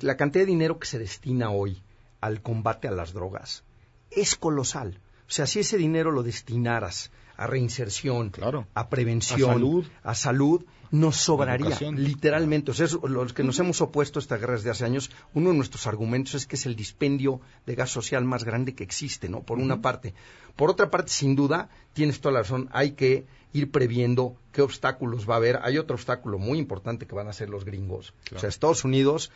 la 0.00 0.16
cantidad 0.16 0.42
de 0.42 0.50
dinero 0.50 0.78
que 0.78 0.86
se 0.86 0.98
destina 0.98 1.50
hoy 1.50 1.82
al 2.20 2.42
combate 2.42 2.88
a 2.88 2.92
las 2.92 3.12
drogas 3.12 3.62
es 4.10 4.34
colosal. 4.36 5.00
O 5.28 5.30
sea, 5.30 5.46
si 5.46 5.60
ese 5.60 5.76
dinero 5.76 6.10
lo 6.10 6.22
destinaras 6.22 7.10
a 7.36 7.46
reinserción, 7.46 8.32
a 8.74 8.88
prevención, 8.88 9.84
a 10.02 10.14
salud, 10.14 10.64
nos 10.90 11.16
sobraría, 11.16 11.78
literalmente. 11.90 12.70
O 12.70 12.74
sea, 12.74 12.86
los 13.02 13.32
que 13.32 13.42
nos 13.42 13.58
hemos 13.58 13.80
opuesto 13.80 14.18
a 14.18 14.22
esta 14.22 14.38
guerra 14.38 14.54
desde 14.54 14.70
hace 14.70 14.84
años, 14.84 15.10
uno 15.34 15.50
de 15.50 15.56
nuestros 15.56 15.86
argumentos 15.86 16.34
es 16.34 16.46
que 16.46 16.56
es 16.56 16.64
el 16.66 16.76
dispendio 16.76 17.40
de 17.66 17.74
gas 17.74 17.90
social 17.90 18.24
más 18.24 18.44
grande 18.44 18.74
que 18.74 18.84
existe, 18.84 19.28
¿no? 19.28 19.42
Por 19.42 19.58
una 19.58 19.82
parte. 19.82 20.14
Por 20.54 20.70
otra 20.70 20.90
parte, 20.90 21.10
sin 21.10 21.36
duda, 21.36 21.68
tienes 21.92 22.20
toda 22.20 22.32
la 22.34 22.40
razón, 22.40 22.70
hay 22.72 22.92
que 22.92 23.26
ir 23.52 23.70
previendo 23.70 24.36
qué 24.52 24.62
obstáculos 24.62 25.28
va 25.28 25.34
a 25.34 25.38
haber. 25.38 25.60
Hay 25.62 25.78
otro 25.78 25.96
obstáculo 25.96 26.38
muy 26.38 26.58
importante 26.58 27.06
que 27.06 27.14
van 27.14 27.28
a 27.28 27.32
ser 27.32 27.50
los 27.50 27.64
gringos. 27.64 28.14
O 28.34 28.38
sea, 28.38 28.48
Estados 28.48 28.84
Unidos 28.84 29.30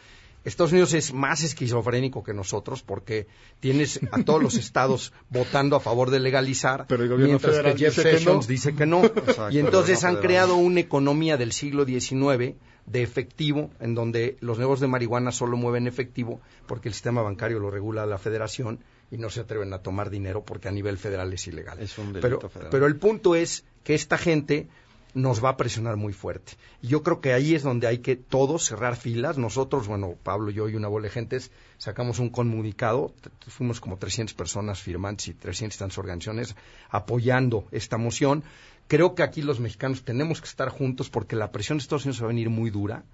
Estados 0.45 0.73
Unidos 0.73 0.95
es 0.95 1.13
más 1.13 1.43
esquizofrénico 1.43 2.23
que 2.23 2.33
nosotros 2.33 2.83
porque 2.83 3.27
tienes 3.61 4.01
a 4.11 4.23
todos 4.23 4.43
los 4.43 4.55
estados 4.57 5.13
votando 5.29 5.77
a 5.77 5.81
favor 5.81 6.11
de 6.11 6.21
legalizar, 6.21 6.87
mientras 7.19 7.59
que 7.59 7.77
Jeff 7.77 7.95
Sessions 7.95 8.47
dice 8.47 8.75
que 8.75 8.87
no. 8.87 9.03
y 9.51 9.59
entonces 9.59 10.05
han 10.05 10.17
creado 10.17 10.57
una 10.57 10.81
economía 10.81 11.37
del 11.37 11.53
siglo 11.53 11.85
XIX 11.85 12.57
de 12.87 13.03
efectivo, 13.03 13.71
en 13.81 13.95
donde 13.95 14.37
los 14.41 14.59
negocios 14.59 14.81
de 14.81 14.87
marihuana 14.89 15.31
solo 15.31 15.57
mueven 15.57 15.87
efectivo 15.87 16.41
porque 16.67 16.89
el 16.89 16.95
sistema 16.95 17.23
bancario 17.23 17.59
lo 17.59 17.71
regula 17.71 18.07
la 18.07 18.19
federación 18.19 18.81
y 19.11 19.19
no 19.19 19.29
se 19.29 19.41
atreven 19.41 19.73
a 19.73 19.79
tomar 19.79 20.11
dinero 20.11 20.45
porque 20.45 20.69
a 20.69 20.73
nivel 20.73 20.99
federal 20.99 21.33
es 21.33 21.47
ilegal. 21.47 21.79
Es 21.81 21.99
un 21.99 22.13
delito 22.13 22.39
pero, 22.39 22.49
federal. 22.49 22.71
pero 22.71 22.87
el 22.87 22.97
punto 22.97 23.35
es 23.35 23.65
que 23.85 23.95
esta 23.95 24.19
gente 24.19 24.69
nos 25.15 25.45
va 25.45 25.51
a 25.51 25.57
presionar 25.57 25.97
muy 25.97 26.13
fuerte. 26.13 26.53
Yo 26.83 27.03
creo 27.03 27.21
que 27.21 27.33
ahí 27.33 27.55
es 27.55 27.63
donde 27.63 27.87
hay 27.87 27.99
que 27.99 28.17
todos 28.17 28.65
cerrar 28.65 28.97
filas. 28.97 29.39
Nosotros, 29.39 29.89
bueno, 29.89 30.15
Pablo, 30.23 30.51
yo 30.51 30.69
y 30.69 30.77
una 30.77 30.89
bola 30.89 31.05
de 31.05 31.11
gentes, 31.11 31.51
sacamos 31.79 32.19
un 32.19 32.31
comunicado, 32.31 33.15
fuimos 33.47 33.81
como 33.81 33.97
300 33.97 34.35
personas 34.35 34.81
firmantes 34.81 35.29
y 35.29 35.35
300 35.35 35.79
tantas 35.79 35.99
organizaciones 35.99 36.55
apoyando 36.91 37.67
esta 37.73 37.99
moción. 37.99 38.45
Creo 38.87 39.15
que 39.15 39.23
aquí 39.23 39.43
los 39.43 39.61
mexicanos 39.61 40.03
tenemos 40.03 40.41
que 40.41 40.49
estar 40.49 40.69
juntos 40.69 41.11
porque 41.11 41.37
la 41.37 41.53
presión 41.53 41.79
de 41.79 41.83
Estados 41.83 42.05
Unidos 42.05 42.23
va 42.23 42.27
a 42.27 42.29
venir 42.29 42.51
muy 42.51 42.71
dura. 42.71 43.05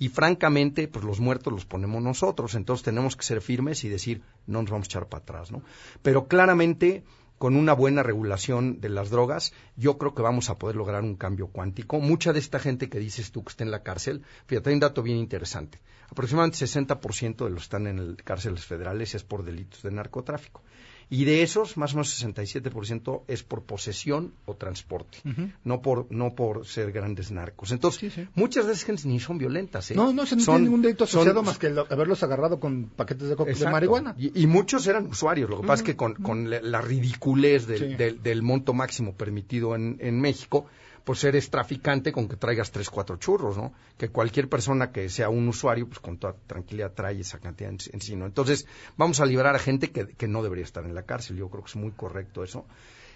Y 0.00 0.08
francamente, 0.10 0.86
pues 0.86 1.04
los 1.04 1.18
muertos 1.18 1.52
los 1.52 1.64
ponemos 1.64 2.00
nosotros. 2.02 2.54
Entonces 2.54 2.84
tenemos 2.84 3.16
que 3.16 3.24
ser 3.24 3.40
firmes 3.40 3.82
y 3.82 3.88
decir, 3.88 4.22
no 4.46 4.62
nos 4.62 4.70
vamos 4.70 4.86
a 4.86 4.90
echar 4.90 5.06
para 5.06 5.22
atrás, 5.22 5.50
¿no? 5.50 5.62
Pero 6.02 6.28
claramente, 6.28 7.02
con 7.38 7.56
una 7.56 7.72
buena 7.72 8.02
regulación 8.02 8.80
de 8.80 8.88
las 8.88 9.10
drogas, 9.10 9.52
yo 9.76 9.96
creo 9.96 10.14
que 10.14 10.22
vamos 10.22 10.50
a 10.50 10.58
poder 10.58 10.76
lograr 10.76 11.02
un 11.02 11.14
cambio 11.16 11.46
cuántico. 11.48 12.00
Mucha 12.00 12.32
de 12.32 12.40
esta 12.40 12.58
gente 12.58 12.88
que 12.88 12.98
dices 12.98 13.30
tú 13.30 13.44
que 13.44 13.50
está 13.50 13.64
en 13.64 13.70
la 13.70 13.82
cárcel, 13.82 14.22
fíjate, 14.46 14.70
hay 14.70 14.74
un 14.74 14.80
dato 14.80 15.02
bien 15.02 15.18
interesante. 15.18 15.80
Aproximadamente 16.10 16.58
60% 16.58 17.44
de 17.44 17.50
los 17.50 17.60
que 17.60 17.64
están 17.64 17.86
en 17.86 17.98
el- 17.98 18.16
cárceles 18.24 18.64
federales 18.64 19.14
es 19.14 19.22
por 19.22 19.44
delitos 19.44 19.82
de 19.82 19.90
narcotráfico. 19.90 20.62
Y 21.10 21.24
de 21.24 21.42
esos, 21.42 21.76
más 21.78 21.92
o 21.92 21.96
menos 21.96 22.22
67% 22.22 23.22
es 23.28 23.42
por 23.42 23.62
posesión 23.62 24.34
o 24.44 24.54
transporte, 24.54 25.18
no 25.64 25.80
por 25.80 26.06
no 26.10 26.34
por 26.34 26.66
ser 26.66 26.92
grandes 26.92 27.30
narcos. 27.30 27.72
Entonces, 27.72 28.12
muchas 28.34 28.66
de 28.66 28.72
esas 28.72 28.84
gentes 28.84 29.06
ni 29.06 29.18
son 29.18 29.38
violentas. 29.38 29.90
¿eh? 29.90 29.94
No, 29.94 30.12
no, 30.12 30.26
se 30.26 30.36
no 30.36 30.42
Son- 30.42 30.54
tiene 30.56 30.64
ningún 30.66 30.82
delito 30.82 31.06
son- 31.06 31.20
asociado 31.20 31.42
más 31.42 31.58
que 31.58 31.68
haberlos 31.68 32.22
agarrado 32.22 32.60
con 32.60 32.84
paquetes 32.90 33.28
de, 33.30 33.70
marihuana. 33.70 34.14
Y, 34.18 34.42
y 34.42 34.46
muchos 34.46 34.86
eran 34.86 35.06
usuarios. 35.06 35.48
Lo 35.48 35.60
que 35.60 35.66
pasa 35.66 35.82
es 35.82 35.86
que 35.86 35.96
con, 35.96 36.14
con 36.14 36.50
la- 36.50 36.60
la 36.60 36.80
ridiculez 36.82 37.66
del, 37.66 37.78
Sí. 37.78 37.94
del- 37.96 38.22
del 38.22 38.42
monto 38.42 38.74
máximo 38.74 39.14
permitido 39.14 39.74
en, 39.76 39.96
en 40.00 40.20
México, 40.20 40.66
pues 41.04 41.24
eres 41.24 41.50
traficante 41.50 42.12
con 42.12 42.28
que 42.28 42.36
traigas 42.36 42.70
tres, 42.70 42.90
cuatro 42.90 43.16
churros, 43.16 43.56
¿no? 43.56 43.72
Que 43.96 44.08
cualquier 44.10 44.48
persona 44.48 44.92
que 44.92 45.08
sea 45.08 45.28
un 45.28 45.48
usuario, 45.48 45.86
pues 45.86 46.00
con 46.00 46.18
toda 46.18 46.34
tranquilidad 46.46 46.92
trae 46.92 47.20
esa 47.20 47.38
cantidad 47.38 47.70
en, 47.70 47.78
en 47.92 48.00
sí, 48.00 48.16
¿no? 48.16 48.26
Entonces, 48.26 48.66
vamos 48.96 49.20
a 49.20 49.26
liberar 49.26 49.54
a 49.54 49.58
gente 49.58 49.90
que, 49.90 50.06
que 50.08 50.28
no 50.28 50.42
debería 50.42 50.64
estar 50.64 50.84
en 50.84 50.94
la 50.94 51.02
cárcel. 51.04 51.36
Yo 51.36 51.48
creo 51.48 51.62
que 51.64 51.70
es 51.70 51.76
muy 51.76 51.92
correcto 51.92 52.44
eso. 52.44 52.66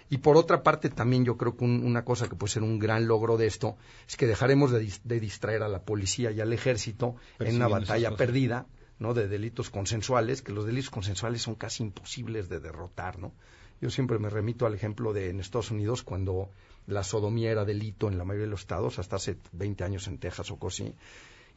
Y 0.09 0.17
por 0.17 0.35
otra 0.37 0.63
parte, 0.63 0.89
también 0.89 1.23
yo 1.25 1.37
creo 1.37 1.55
que 1.55 1.63
un- 1.63 1.83
una 1.83 2.03
cosa 2.03 2.27
que 2.27 2.35
puede 2.35 2.51
ser 2.51 2.63
un 2.63 2.77
gran 2.77 3.07
logro 3.07 3.37
de 3.37 3.47
esto 3.47 3.77
es 4.07 4.17
que 4.17 4.27
dejaremos 4.27 4.71
de, 4.71 4.83
dis- 4.83 5.01
de 5.03 5.19
distraer 5.19 5.63
a 5.63 5.67
la 5.69 5.81
policía 5.83 6.29
y 6.31 6.41
al 6.41 6.51
ejército 6.53 7.15
en 7.39 7.55
una 7.55 7.67
batalla 7.87 8.09
perdida, 8.17 8.65
¿no? 8.99 9.13
De 9.13 9.27
delitos 9.27 9.69
consensuales, 9.69 10.41
que 10.41 10.51
los 10.51 10.65
delitos 10.65 10.89
consensuales 10.91 11.41
son 11.41 11.55
casi 11.55 11.83
imposibles 11.83 12.49
de 12.49 12.59
derrotar, 12.59 13.17
¿no? 13.17 13.33
Yo 13.81 13.89
siempre 13.89 14.19
me 14.19 14.29
remito 14.29 14.65
al 14.65 14.75
ejemplo 14.75 15.13
de 15.13 15.29
en 15.29 15.39
Estados 15.39 15.71
Unidos 15.71 16.03
cuando 16.03 16.49
la 16.87 17.03
sodomía 17.03 17.51
era 17.51 17.65
delito 17.65 18.07
en 18.09 18.17
la 18.17 18.23
mayoría 18.25 18.45
de 18.45 18.51
los 18.51 18.61
estados, 18.61 18.99
hasta 18.99 19.15
hace 19.17 19.37
20 19.53 19.83
años 19.83 20.07
en 20.07 20.17
Texas 20.17 20.51
o 20.51 20.57
cosas 20.57 20.87
así. 20.87 20.95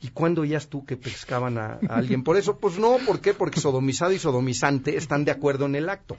¿Y 0.03 0.09
cuándo 0.09 0.43
oías 0.43 0.68
tú 0.68 0.85
que 0.85 0.97
pescaban 0.97 1.57
a, 1.57 1.79
a 1.89 1.97
alguien 1.97 2.22
por 2.22 2.37
eso? 2.37 2.59
Pues 2.59 2.79
no, 2.79 2.99
¿por 3.07 3.20
qué? 3.20 3.33
Porque 3.33 3.61
sodomizado 3.61 4.12
y 4.12 4.18
sodomizante 4.18 4.97
están 4.97 5.24
de 5.24 5.31
acuerdo 5.31 5.64
en 5.64 5.74
el 5.74 5.89
acto. 5.89 6.16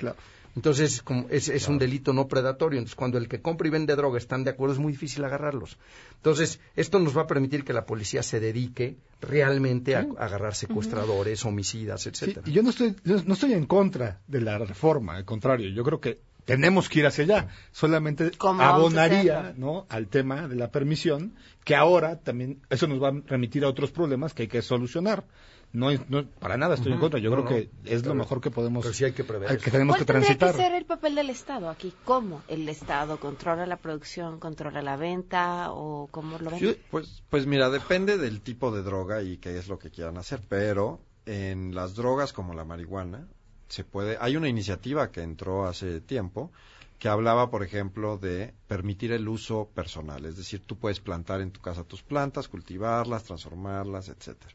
Entonces, 0.56 1.04
como 1.04 1.28
es, 1.30 1.48
es 1.50 1.68
un 1.68 1.78
delito 1.78 2.12
no 2.12 2.28
predatorio. 2.28 2.80
Entonces, 2.80 2.96
cuando 2.96 3.20
el 3.20 3.28
que 3.30 3.40
compra 3.40 3.68
y 3.68 3.70
vende 3.70 3.96
droga 3.96 4.18
están 4.18 4.44
de 4.44 4.50
acuerdo, 4.50 4.74
es 4.74 4.80
muy 4.80 4.94
difícil 4.94 5.24
agarrarlos. 5.24 5.78
Entonces, 6.16 6.60
esto 6.76 6.98
nos 6.98 7.16
va 7.16 7.22
a 7.22 7.28
permitir 7.28 7.64
que 7.64 7.74
la 7.74 7.86
policía 7.86 8.24
se 8.24 8.40
dedique 8.40 8.98
realmente 9.22 9.96
a, 9.96 10.08
a 10.18 10.26
agarrar 10.26 10.56
secuestradores, 10.56 11.46
homicidas, 11.46 12.02
Sí, 12.02 12.10
etcétera. 12.10 12.42
y 12.48 12.54
yo 12.54 12.64
no 12.64 12.72
estoy, 12.72 12.96
yo 13.04 13.22
no 13.26 13.36
estoy 13.36 13.54
en 13.54 13.68
contra 13.68 14.22
de 14.28 14.42
la 14.42 14.58
reforma, 14.58 15.18
al 15.18 15.26
contrario, 15.26 15.70
yo 15.70 15.84
creo 15.84 16.00
que 16.02 16.20
tenemos 16.48 16.88
que 16.90 17.00
ir 17.00 17.06
hacia 17.06 17.26
allá. 17.26 17.48
Solamente 17.72 18.32
¿Cómo 18.38 18.60
vamos 18.60 18.96
a 18.96 19.04
abonaría? 19.04 19.54
¿no? 19.58 19.86
al 19.90 20.08
tema 20.08 20.48
de 20.48 20.56
la 20.56 20.72
permisión, 20.72 21.36
que 21.66 21.76
ahora 21.76 22.20
también 22.22 22.62
eso 22.70 22.88
nos 22.88 23.04
va 23.04 23.10
a 23.10 23.22
remitir 23.28 23.66
a 23.66 23.68
otros 23.70 23.92
problemas 23.92 24.34
que 24.34 24.44
hay 24.44 24.48
que 24.48 24.62
solucionar. 24.62 25.26
No, 25.74 25.92
es- 25.92 26.10
no 26.10 26.26
para 26.26 26.56
nada 26.56 26.76
estoy 26.76 26.94
en 26.94 27.00
contra. 27.00 27.20
Yo 27.20 27.30
No, 27.30 27.44
creo 27.44 27.48
que 27.50 27.70
es 27.84 28.06
lo 28.06 28.16
mejor 28.16 28.40
que 28.40 28.50
podemos. 28.50 28.84
pero 28.86 28.94
sí 28.94 29.04
hay 29.04 29.12
que 29.12 29.26
prever 29.26 29.52
hay- 29.52 29.58
que 29.58 29.70
tenemos 29.70 29.98
¿Cuál 29.98 30.06
que 30.06 30.14
transitar. 30.14 30.52
que 30.54 30.58
ser 30.62 30.74
el 30.74 30.86
papel 30.86 31.14
del 31.16 31.30
Estado 31.30 31.70
aquí? 31.70 31.94
¿Cómo 32.06 32.42
el 32.48 32.70
Estado 32.70 33.20
controla 33.20 33.66
la 33.66 33.76
producción, 33.76 34.40
controla 34.40 34.82
la 34.82 34.96
venta 34.96 35.74
o 35.74 36.08
cómo 36.10 36.40
lo 36.40 36.50
ven? 36.52 36.60
Yo- 36.62 36.72
pues, 36.90 37.22
pues 37.30 37.46
mira, 37.46 37.70
depende 37.70 38.18
del 38.18 38.40
tipo 38.40 38.72
de 38.72 38.82
droga 38.82 39.22
y 39.22 39.38
qué 39.38 39.58
es 39.58 39.68
lo 39.68 39.78
que 39.78 39.92
quieran 39.92 40.18
hacer, 40.18 40.40
pero 40.48 41.02
en 41.26 41.76
las 41.76 41.96
drogas 41.96 42.32
como 42.32 42.54
la 42.54 42.64
marihuana 42.64 43.28
se 43.68 43.84
puede. 43.84 44.18
Hay 44.20 44.36
una 44.36 44.50
iniciativa 44.50 45.12
que 45.12 45.22
entró 45.22 45.66
hace 45.68 46.02
tiempo 46.02 46.52
que 47.00 47.10
hablaba, 47.10 47.52
por 47.52 47.64
ejemplo, 47.64 48.18
de 48.18 48.54
permitir 48.68 49.12
el 49.12 49.28
uso 49.28 49.70
personal, 49.74 50.26
es 50.26 50.36
decir, 50.36 50.64
tú 50.66 50.78
puedes 50.78 51.00
plantar 51.00 51.42
en 51.42 51.52
tu 51.52 51.62
casa 51.62 51.84
tus 51.84 52.02
plantas, 52.02 52.48
cultivarlas, 52.48 53.24
transformarlas, 53.24 54.10
etcétera. 54.10 54.54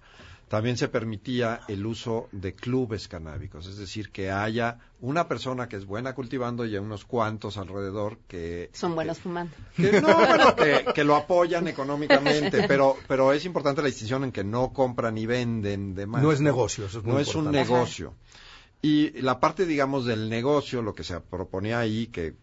También 0.49 0.77
se 0.77 0.89
permitía 0.89 1.63
el 1.69 1.87
uso 1.87 2.29
de 2.31 2.55
clubes 2.55 3.09
canábicos, 3.09 3.67
es 3.67 3.79
decir, 3.79 4.11
que 4.11 4.31
haya 4.31 4.81
una 5.01 5.27
persona 5.27 5.67
que 5.67 5.77
es 5.77 5.87
buena 5.87 6.15
cultivando 6.15 6.67
y 6.67 6.77
unos 6.77 7.07
cuantos 7.07 7.57
alrededor 7.57 8.19
que 8.29 8.69
Son 8.75 8.95
buenos 8.95 9.19
fumando. 9.19 9.55
que 9.75 10.03
no, 10.03 10.15
bueno, 10.15 10.55
que, 10.55 10.85
que 10.95 11.05
lo 11.05 11.17
apoyan 11.17 11.69
económicamente, 11.69 12.65
pero, 12.69 12.99
pero 13.09 13.33
es 13.33 13.47
importante 13.47 13.81
la 13.81 13.87
distinción 13.87 14.25
en 14.25 14.33
que 14.33 14.45
no 14.45 14.75
compran 14.75 15.15
ni 15.15 15.25
venden 15.25 15.95
de 15.95 16.07
más. 16.07 16.23
No 16.23 16.33
es 16.33 16.43
negocio, 16.43 16.85
eso 16.85 16.99
es 16.99 17.05
muy 17.05 17.15
No 17.15 17.21
es 17.21 17.35
un 17.35 17.51
negocio. 17.51 18.15
Y 18.83 19.11
la 19.21 19.39
parte, 19.39 19.65
digamos, 19.65 20.05
del 20.07 20.29
negocio, 20.29 20.83
lo 20.83 20.95
que 20.95 21.05
se 21.05 21.21
proponía 21.21 21.79
ahí, 21.79 22.09
que 22.09 22.35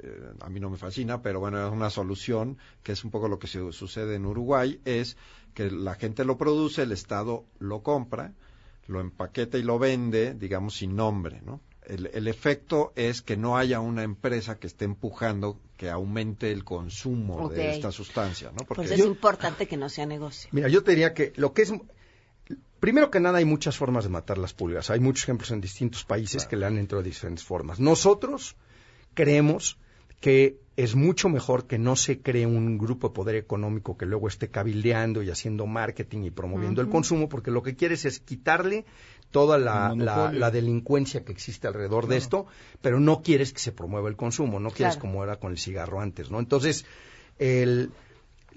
eh, 0.00 0.32
a 0.40 0.48
mí 0.48 0.58
no 0.58 0.70
me 0.70 0.78
fascina, 0.78 1.20
pero 1.22 1.40
bueno, 1.40 1.64
es 1.66 1.72
una 1.72 1.90
solución, 1.90 2.56
que 2.82 2.92
es 2.92 3.04
un 3.04 3.10
poco 3.10 3.28
lo 3.28 3.38
que 3.38 3.46
se- 3.46 3.70
sucede 3.72 4.14
en 4.16 4.24
Uruguay, 4.26 4.80
es 4.86 5.16
que 5.52 5.70
la 5.70 5.94
gente 5.94 6.24
lo 6.24 6.38
produce, 6.38 6.82
el 6.82 6.92
Estado 6.92 7.44
lo 7.58 7.82
compra, 7.82 8.32
lo 8.86 9.00
empaqueta 9.00 9.58
y 9.58 9.62
lo 9.62 9.78
vende, 9.78 10.34
digamos, 10.34 10.74
sin 10.76 10.96
nombre, 10.96 11.40
¿no? 11.44 11.60
El, 11.86 12.06
el 12.14 12.28
efecto 12.28 12.94
es 12.96 13.20
que 13.20 13.36
no 13.36 13.58
haya 13.58 13.80
una 13.80 14.04
empresa 14.04 14.58
que 14.58 14.66
esté 14.66 14.86
empujando 14.86 15.60
que 15.76 15.90
aumente 15.90 16.50
el 16.50 16.64
consumo 16.64 17.50
de 17.50 17.70
esta 17.72 17.92
sustancia, 17.92 18.50
¿no? 18.52 18.64
Pues 18.64 18.90
es 18.90 19.00
importante 19.04 19.66
que 19.68 19.76
no 19.76 19.90
sea 19.90 20.06
negocio. 20.06 20.48
Mira, 20.52 20.68
yo 20.68 20.82
te 20.82 20.92
diría 20.92 21.12
que 21.12 21.34
lo 21.36 21.52
que 21.52 21.62
es... 21.62 21.74
Primero 22.84 23.10
que 23.10 23.18
nada, 23.18 23.38
hay 23.38 23.46
muchas 23.46 23.78
formas 23.78 24.04
de 24.04 24.10
matar 24.10 24.36
las 24.36 24.52
pulgas. 24.52 24.90
Hay 24.90 25.00
muchos 25.00 25.24
ejemplos 25.24 25.50
en 25.52 25.62
distintos 25.62 26.04
países 26.04 26.44
que 26.44 26.54
le 26.56 26.66
han 26.66 26.76
entrado 26.76 27.02
de 27.02 27.08
diferentes 27.08 27.42
formas. 27.42 27.80
Nosotros 27.80 28.56
creemos 29.14 29.78
que 30.20 30.58
es 30.76 30.94
mucho 30.94 31.30
mejor 31.30 31.66
que 31.66 31.78
no 31.78 31.96
se 31.96 32.20
cree 32.20 32.44
un 32.44 32.76
grupo 32.76 33.08
de 33.08 33.14
poder 33.14 33.36
económico 33.36 33.96
que 33.96 34.04
luego 34.04 34.28
esté 34.28 34.50
cabildeando 34.50 35.22
y 35.22 35.30
haciendo 35.30 35.66
marketing 35.66 36.24
y 36.24 36.30
promoviendo 36.30 36.82
el 36.82 36.90
consumo, 36.90 37.30
porque 37.30 37.50
lo 37.50 37.62
que 37.62 37.74
quieres 37.74 38.04
es 38.04 38.20
quitarle 38.20 38.84
toda 39.30 39.56
la, 39.56 40.50
delincuencia 40.50 41.24
que 41.24 41.32
existe 41.32 41.66
alrededor 41.66 42.06
de 42.06 42.18
esto, 42.18 42.44
pero 42.82 43.00
no 43.00 43.22
quieres 43.22 43.54
que 43.54 43.60
se 43.60 43.72
promueva 43.72 44.10
el 44.10 44.16
consumo, 44.16 44.60
no 44.60 44.70
quieres 44.70 44.96
Claro. 44.96 45.08
como 45.08 45.24
era 45.24 45.36
con 45.36 45.52
el 45.52 45.58
cigarro 45.58 46.02
antes, 46.02 46.30
¿no? 46.30 46.38
Entonces, 46.38 46.84
el, 47.38 47.92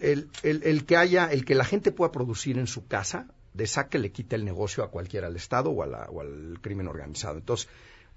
el, 0.01 0.27
el- 0.43 0.63
el 0.63 0.85
que 0.85 0.97
haya, 0.97 1.31
el 1.31 1.45
que 1.45 1.55
la 1.55 1.63
gente 1.63 1.93
pueda 1.93 2.11
producir 2.11 2.57
en 2.57 2.67
su 2.67 2.87
casa, 2.87 3.27
de 3.57 3.67
saque 3.67 3.99
le 3.99 4.11
quita 4.11 4.35
el 4.35 4.45
negocio 4.45 4.83
a 4.83 4.91
cualquiera, 4.91 5.27
al 5.27 5.35
Estado 5.35 5.69
o, 5.71 5.83
a 5.83 5.87
la- 5.87 6.07
o 6.09 6.21
al 6.21 6.59
crimen 6.61 6.87
organizado. 6.87 7.37
Entonces, 7.37 7.67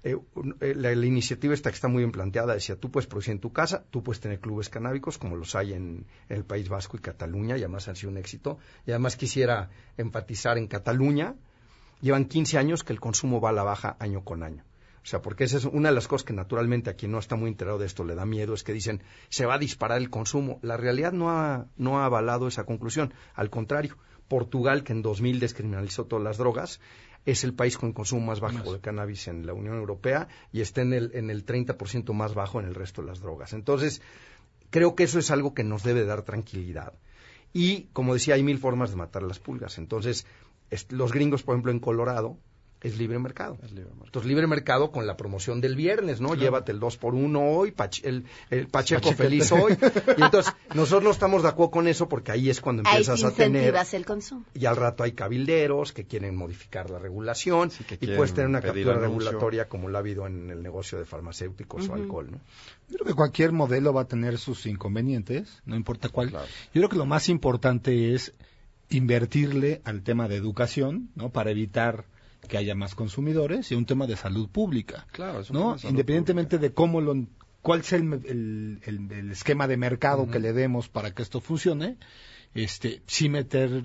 eh, 0.03 0.17
eh, 0.61 0.73
la, 0.75 0.93
iniciativa 0.93 1.53
esta 1.53 1.69
que 1.69 1.75
está 1.75 1.87
muy 1.87 1.99
bien 2.01 2.11
planteada 2.11 2.53
decía, 2.53 2.75
tú 2.75 2.89
puedes 2.89 3.07
producir 3.07 3.33
en 3.33 3.39
tu 3.39 3.51
casa, 3.53 3.83
tú 3.91 4.01
puedes 4.03 4.19
tener 4.19 4.39
clubes 4.39 4.69
canábicos 4.69 5.17
como 5.17 5.35
los 5.35 5.53
hay 5.55 5.73
en, 5.73 6.05
en 6.29 6.37
el 6.37 6.43
País 6.43 6.69
Vasco 6.69 6.97
y 6.97 7.01
Cataluña, 7.01 7.55
y 7.57 7.61
además 7.61 7.87
han 7.87 7.95
sido 7.95 8.11
un 8.11 8.17
éxito. 8.17 8.57
Y 8.85 8.91
además 8.91 9.15
quisiera 9.15 9.69
enfatizar 9.97 10.57
en 10.57 10.67
Cataluña, 10.67 11.35
llevan 12.01 12.25
15 12.25 12.57
años 12.57 12.83
que 12.83 12.93
el 12.93 12.99
consumo 12.99 13.39
va 13.41 13.49
a 13.49 13.53
la 13.53 13.63
baja 13.63 13.95
año 13.99 14.23
con 14.23 14.41
año. 14.43 14.63
O 15.03 15.05
sea, 15.05 15.21
porque 15.21 15.45
esa 15.45 15.57
es 15.57 15.65
una 15.65 15.89
de 15.89 15.95
las 15.95 16.07
cosas 16.07 16.25
que 16.25 16.33
naturalmente 16.33 16.89
a 16.91 16.93
quien 16.93 17.11
no 17.11 17.17
está 17.19 17.35
muy 17.35 17.49
enterado 17.49 17.79
de 17.79 17.87
esto 17.87 18.03
le 18.03 18.13
da 18.13 18.25
miedo, 18.25 18.53
es 18.53 18.63
que 18.63 18.71
dicen, 18.73 19.01
se 19.29 19.45
va 19.47 19.55
a 19.55 19.59
disparar 19.59 19.97
el 19.99 20.11
consumo. 20.11 20.59
La 20.61 20.77
realidad 20.77 21.11
no 21.11 21.31
ha, 21.31 21.65
no 21.77 21.99
ha 21.99 22.05
avalado 22.05 22.47
esa 22.47 22.65
conclusión. 22.65 23.11
Al 23.33 23.49
contrario, 23.49 23.97
Portugal, 24.31 24.85
que 24.85 24.93
en 24.93 25.01
2000 25.01 25.41
descriminalizó 25.41 26.05
todas 26.05 26.23
las 26.23 26.37
drogas, 26.37 26.79
es 27.25 27.43
el 27.43 27.53
país 27.53 27.77
con 27.77 27.89
el 27.89 27.93
consumo 27.93 28.27
más 28.27 28.39
bajo 28.39 28.71
de 28.71 28.79
cannabis 28.79 29.27
en 29.27 29.45
la 29.45 29.53
Unión 29.53 29.75
Europea 29.75 30.29
y 30.53 30.61
está 30.61 30.83
en 30.83 30.93
el, 30.93 31.11
en 31.15 31.29
el 31.29 31.45
30% 31.45 32.13
más 32.13 32.33
bajo 32.33 32.61
en 32.61 32.65
el 32.65 32.73
resto 32.73 33.01
de 33.01 33.09
las 33.09 33.19
drogas. 33.19 33.51
Entonces, 33.51 34.01
creo 34.69 34.95
que 34.95 35.03
eso 35.03 35.19
es 35.19 35.31
algo 35.31 35.53
que 35.53 35.65
nos 35.65 35.83
debe 35.83 36.05
dar 36.05 36.21
tranquilidad. 36.21 36.93
Y, 37.51 37.89
como 37.91 38.13
decía, 38.13 38.35
hay 38.35 38.43
mil 38.43 38.57
formas 38.57 38.91
de 38.91 38.95
matar 38.95 39.23
las 39.23 39.39
pulgas. 39.39 39.77
Entonces, 39.77 40.25
los 40.87 41.11
gringos, 41.11 41.43
por 41.43 41.55
ejemplo, 41.55 41.73
en 41.73 41.81
Colorado, 41.81 42.37
es 42.81 42.97
libre 42.97 43.19
mercado. 43.19 43.57
Entonces, 43.61 44.25
libre 44.25 44.47
mercado 44.47 44.91
con 44.91 45.05
la 45.05 45.15
promoción 45.15 45.61
del 45.61 45.75
viernes, 45.75 46.19
¿no? 46.19 46.35
Llévate 46.35 46.71
el 46.71 46.79
2 46.79 46.97
por 46.97 47.13
1 47.13 47.39
hoy, 47.39 47.73
el, 48.03 48.25
el, 48.49 48.67
Pacheco 48.67 49.11
feliz 49.13 49.51
hoy. 49.51 49.77
Y 50.17 50.23
entonces, 50.23 50.53
nosotros 50.73 51.03
no 51.03 51.11
estamos 51.11 51.43
de 51.43 51.49
acuerdo 51.49 51.71
con 51.71 51.87
eso 51.87 52.09
porque 52.09 52.31
ahí 52.31 52.49
es 52.49 52.59
cuando 52.59 52.81
empiezas 52.81 53.23
a 53.23 53.31
tener... 53.31 53.75
el 53.93 54.05
consumo. 54.05 54.45
Y 54.53 54.65
al 54.65 54.75
rato 54.75 55.03
hay 55.03 55.11
cabilderos 55.11 55.93
que 55.93 56.05
quieren 56.05 56.35
modificar 56.35 56.89
la 56.89 56.99
regulación 56.99 57.71
y 57.99 58.07
puedes 58.07 58.33
tener 58.33 58.47
una 58.47 58.61
captura 58.61 58.97
regulatoria 58.97 59.67
como 59.67 59.89
la 59.89 59.99
ha 59.99 60.01
habido 60.01 60.25
en 60.25 60.49
el 60.49 60.63
negocio 60.63 60.97
de 60.97 61.05
farmacéuticos 61.05 61.87
o 61.89 61.93
alcohol, 61.93 62.31
¿no? 62.31 62.39
Yo 62.89 62.97
creo 62.97 63.07
que 63.07 63.13
cualquier 63.13 63.51
modelo 63.53 63.93
va 63.93 64.01
a 64.01 64.07
tener 64.07 64.37
sus 64.37 64.65
inconvenientes, 64.65 65.61
no 65.65 65.75
importa 65.75 66.09
cuál. 66.09 66.31
Yo 66.31 66.37
creo 66.73 66.89
que 66.89 66.97
lo 66.97 67.05
más 67.05 67.29
importante 67.29 68.13
es 68.13 68.33
invertirle 68.89 69.81
al 69.85 70.03
tema 70.03 70.27
de 70.27 70.35
educación, 70.35 71.09
¿no? 71.15 71.29
Para 71.29 71.51
evitar 71.51 72.05
que 72.47 72.57
haya 72.57 72.75
más 72.75 72.95
consumidores 72.95 73.71
y 73.71 73.75
un 73.75 73.85
tema 73.85 74.07
de 74.07 74.15
salud 74.15 74.49
pública. 74.49 75.07
Claro, 75.11 75.41
¿no? 75.51 75.77
Independientemente 75.83 76.57
de 76.57 76.73
cómo 76.73 77.01
lo 77.01 77.15
cuál 77.61 77.83
sea 77.83 77.99
el, 77.99 78.81
el, 78.83 79.31
esquema 79.31 79.67
de 79.67 79.77
mercado 79.77 80.29
que 80.29 80.39
le 80.39 80.53
demos 80.53 80.89
para 80.89 81.13
que 81.13 81.21
esto 81.21 81.41
funcione, 81.41 81.97
este, 82.53 83.01
sí 83.05 83.29
meter, 83.29 83.83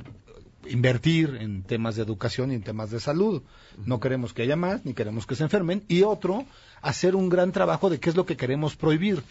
invertir 0.68 1.36
en 1.40 1.62
temas 1.62 1.96
de 1.96 2.02
educación 2.02 2.52
y 2.52 2.54
en 2.54 2.62
temas 2.62 2.90
de 2.90 3.00
salud. 3.00 3.42
No 3.84 4.00
queremos 4.00 4.32
que 4.32 4.42
haya 4.42 4.56
más, 4.56 4.84
ni 4.84 4.94
queremos 4.94 5.26
que 5.26 5.34
se 5.34 5.44
enfermen. 5.44 5.84
Y 5.88 6.02
otro, 6.02 6.46
hacer 6.80 7.14
un 7.14 7.28
gran 7.28 7.52
trabajo 7.52 7.90
de 7.90 8.00
qué 8.00 8.10
es 8.10 8.16
lo 8.16 8.26
que 8.26 8.36
queremos 8.36 8.76
prohibir. 8.76 9.22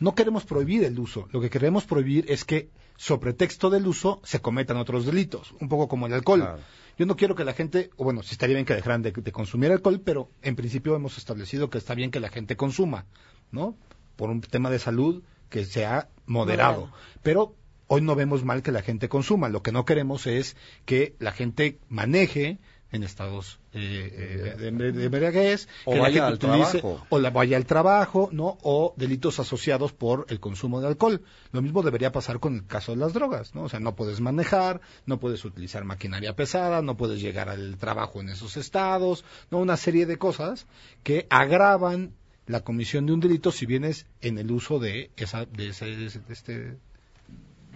No 0.00 0.14
queremos 0.14 0.44
prohibir 0.44 0.84
el 0.84 0.98
uso, 0.98 1.28
lo 1.30 1.40
que 1.40 1.50
queremos 1.50 1.84
prohibir 1.84 2.26
es 2.28 2.44
que, 2.44 2.68
sobre 2.96 3.32
texto 3.32 3.70
del 3.70 3.86
uso, 3.86 4.20
se 4.24 4.40
cometan 4.40 4.76
otros 4.76 5.06
delitos, 5.06 5.54
un 5.60 5.68
poco 5.68 5.86
como 5.86 6.06
el 6.06 6.12
alcohol. 6.12 6.58
Yo 6.98 7.06
no 7.06 7.16
quiero 7.16 7.34
que 7.34 7.44
la 7.44 7.52
gente, 7.52 7.90
o 7.96 8.04
bueno, 8.04 8.22
sí 8.22 8.32
estaría 8.32 8.54
bien 8.54 8.66
que 8.66 8.74
dejaran 8.74 9.02
de, 9.02 9.12
consumir 9.12 9.72
alcohol, 9.72 10.00
pero 10.04 10.30
en 10.42 10.56
principio 10.56 10.94
hemos 10.94 11.18
establecido 11.18 11.70
que 11.70 11.78
está 11.78 11.94
bien 11.94 12.10
que 12.10 12.20
la 12.20 12.28
gente 12.28 12.56
consuma, 12.56 13.06
¿no? 13.50 13.76
Por 14.16 14.30
un 14.30 14.40
tema 14.40 14.70
de 14.70 14.78
salud 14.78 15.22
que 15.48 15.64
sea 15.64 16.08
moderado. 16.26 16.92
Pero 17.22 17.54
hoy 17.88 18.00
no 18.00 18.14
vemos 18.14 18.44
mal 18.44 18.62
que 18.62 18.72
la 18.72 18.82
gente 18.82 19.08
consuma. 19.08 19.48
Lo 19.48 19.62
que 19.62 19.72
no 19.72 19.84
queremos 19.84 20.26
es 20.26 20.56
que 20.84 21.14
la 21.18 21.32
gente 21.32 21.78
maneje 21.88 22.58
en 22.94 23.02
estados 23.02 23.58
eh, 23.72 24.54
eh, 24.56 24.70
de, 24.70 25.04
embriaguez, 25.04 25.68
o 25.84 25.98
vaya 25.98 26.28
al 26.28 26.38
trabajo. 26.38 27.04
o 27.08 27.18
la 27.18 27.30
vaya 27.30 27.56
al 27.56 27.66
trabajo, 27.66 28.28
¿no? 28.30 28.56
O 28.62 28.94
delitos 28.96 29.40
asociados 29.40 29.92
por 29.92 30.26
el 30.28 30.38
consumo 30.38 30.80
de 30.80 30.86
alcohol. 30.86 31.22
Lo 31.50 31.60
mismo 31.60 31.82
debería 31.82 32.12
pasar 32.12 32.38
con 32.38 32.54
el 32.54 32.66
caso 32.66 32.92
de 32.92 32.98
las 32.98 33.12
drogas, 33.12 33.52
¿no? 33.54 33.64
O 33.64 33.68
sea, 33.68 33.80
no 33.80 33.96
puedes 33.96 34.20
manejar, 34.20 34.80
no 35.06 35.18
puedes 35.18 35.44
utilizar 35.44 35.82
maquinaria 35.84 36.36
pesada, 36.36 36.82
no 36.82 36.96
puedes 36.96 37.20
llegar 37.20 37.48
al 37.48 37.76
trabajo 37.78 38.20
en 38.20 38.28
esos 38.28 38.56
estados, 38.56 39.24
¿no? 39.50 39.58
Una 39.58 39.76
serie 39.76 40.06
de 40.06 40.16
cosas 40.16 40.68
que 41.02 41.26
agravan 41.30 42.14
la 42.46 42.60
comisión 42.60 43.06
de 43.06 43.12
un 43.12 43.20
delito 43.20 43.50
si 43.50 43.66
vienes 43.66 44.06
en 44.20 44.38
el 44.38 44.52
uso 44.52 44.78
de 44.78 45.10
esa 45.16 45.46
de, 45.46 45.70
ese, 45.70 45.86
de 45.86 46.06
este 46.28 46.76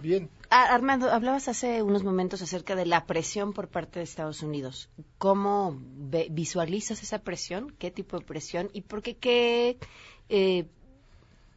bien. 0.01 0.29
Ah, 0.49 0.73
Armando, 0.73 1.11
hablabas 1.11 1.47
hace 1.47 1.83
unos 1.83 2.03
momentos 2.03 2.41
acerca 2.41 2.75
de 2.75 2.85
la 2.85 3.05
presión 3.05 3.53
por 3.53 3.67
parte 3.67 3.99
de 3.99 4.03
Estados 4.03 4.41
Unidos. 4.41 4.89
¿Cómo 5.17 5.79
visualizas 6.31 7.03
esa 7.03 7.19
presión? 7.19 7.73
¿Qué 7.77 7.91
tipo 7.91 8.19
de 8.19 8.25
presión? 8.25 8.69
¿Y 8.73 8.81
por 8.81 9.01
qué 9.01 9.17
qué, 9.17 9.77
eh, 10.29 10.65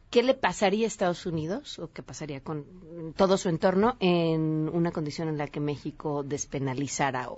qué 0.09 0.23
le 0.23 0.35
pasaría 0.35 0.85
a 0.85 0.87
Estados 0.87 1.25
Unidos 1.25 1.79
o 1.79 1.91
qué 1.91 2.03
pasaría 2.03 2.41
con 2.41 3.13
todo 3.15 3.37
su 3.37 3.49
entorno 3.49 3.97
en 3.99 4.69
una 4.71 4.91
condición 4.91 5.27
en 5.27 5.37
la 5.37 5.47
que 5.47 5.59
México 5.59 6.23
despenalizara 6.23 7.29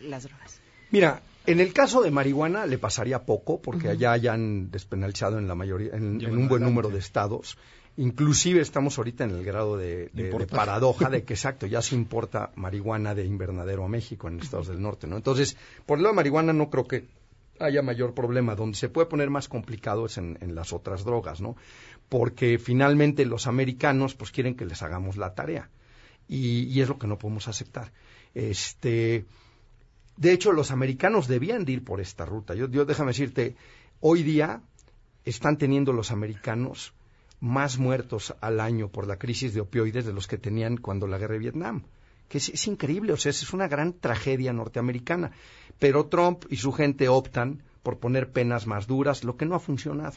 las 0.00 0.22
drogas? 0.22 0.60
Mira, 0.90 1.22
en 1.46 1.60
el 1.60 1.72
caso 1.72 2.02
de 2.02 2.10
marihuana 2.10 2.66
le 2.66 2.78
pasaría 2.78 3.24
poco 3.24 3.60
porque 3.60 3.88
allá 3.88 4.12
hayan 4.12 4.70
despenalizado 4.70 5.38
en 5.38 5.48
la 5.48 5.54
mayoría, 5.54 5.94
en 5.94 6.24
un 6.26 6.48
buen 6.48 6.62
número 6.62 6.88
de 6.88 6.98
estados. 6.98 7.58
Inclusive 7.96 8.60
estamos 8.60 8.98
ahorita 8.98 9.22
en 9.22 9.30
el 9.30 9.44
grado 9.44 9.76
de, 9.76 10.10
paradoja 10.50 11.08
de 11.10 11.22
que, 11.24 11.34
exacto, 11.34 11.66
ya 11.66 11.80
se 11.80 11.94
importa 11.94 12.50
marihuana 12.56 13.14
de 13.14 13.24
invernadero 13.24 13.84
a 13.84 13.88
México 13.88 14.26
en 14.26 14.40
Estados 14.40 14.66
del 14.66 14.82
Norte, 14.82 15.06
¿no? 15.06 15.16
Entonces, 15.16 15.56
por 15.86 15.98
el 15.98 16.02
lado 16.02 16.12
de 16.12 16.16
marihuana 16.16 16.52
no 16.52 16.70
creo 16.70 16.88
que 16.88 17.06
haya 17.60 17.82
mayor 17.82 18.14
problema. 18.14 18.56
Donde 18.56 18.76
se 18.76 18.88
puede 18.88 19.06
poner 19.06 19.30
más 19.30 19.48
complicado 19.48 20.06
es 20.06 20.18
en, 20.18 20.54
las 20.54 20.72
otras 20.72 21.04
drogas, 21.04 21.40
¿no? 21.40 21.56
Porque 22.08 22.58
finalmente 22.58 23.24
los 23.24 23.46
americanos 23.46 24.14
pues 24.14 24.32
quieren 24.32 24.56
que 24.56 24.66
les 24.66 24.82
hagamos 24.82 25.16
la 25.16 25.34
tarea. 25.34 25.70
Y, 26.26 26.80
es 26.80 26.88
lo 26.88 26.98
que 26.98 27.06
no 27.06 27.18
podemos 27.18 27.48
aceptar. 27.48 27.92
Este, 28.34 29.26
de 30.16 30.32
hecho, 30.32 30.52
los 30.52 30.70
americanos 30.70 31.28
debían 31.28 31.64
de 31.64 31.72
ir 31.72 31.84
por 31.84 32.00
esta 32.00 32.24
ruta. 32.24 32.54
Yo, 32.54 32.68
yo 32.68 32.84
déjame 32.84 33.10
decirte, 33.10 33.56
hoy 34.00 34.22
día 34.22 34.62
están 35.24 35.58
teniendo 35.58 35.92
los 35.92 36.10
americanos 36.10 36.92
más 37.40 37.78
muertos 37.78 38.34
al 38.40 38.60
año 38.60 38.88
por 38.88 39.06
la 39.06 39.18
crisis 39.18 39.54
de 39.54 39.60
opioides 39.60 40.06
de 40.06 40.12
los 40.12 40.26
que 40.26 40.38
tenían 40.38 40.76
cuando 40.76 41.06
la 41.06 41.18
guerra 41.18 41.34
de 41.34 41.40
Vietnam. 41.40 41.82
Que 42.28 42.38
es, 42.38 42.66
increíble, 42.66 43.12
o 43.12 43.16
sea, 43.16 43.30
es 43.30 43.52
una 43.52 43.68
gran 43.68 43.92
tragedia 43.92 44.52
norteamericana. 44.52 45.32
Pero 45.78 46.06
Trump 46.06 46.44
y 46.48 46.56
su 46.56 46.72
gente 46.72 47.08
optan 47.08 47.62
por 47.82 47.98
poner 47.98 48.32
penas 48.32 48.66
más 48.66 48.86
duras, 48.86 49.24
lo 49.24 49.36
que 49.36 49.44
no 49.44 49.54
ha 49.54 49.60
funcionado. 49.60 50.16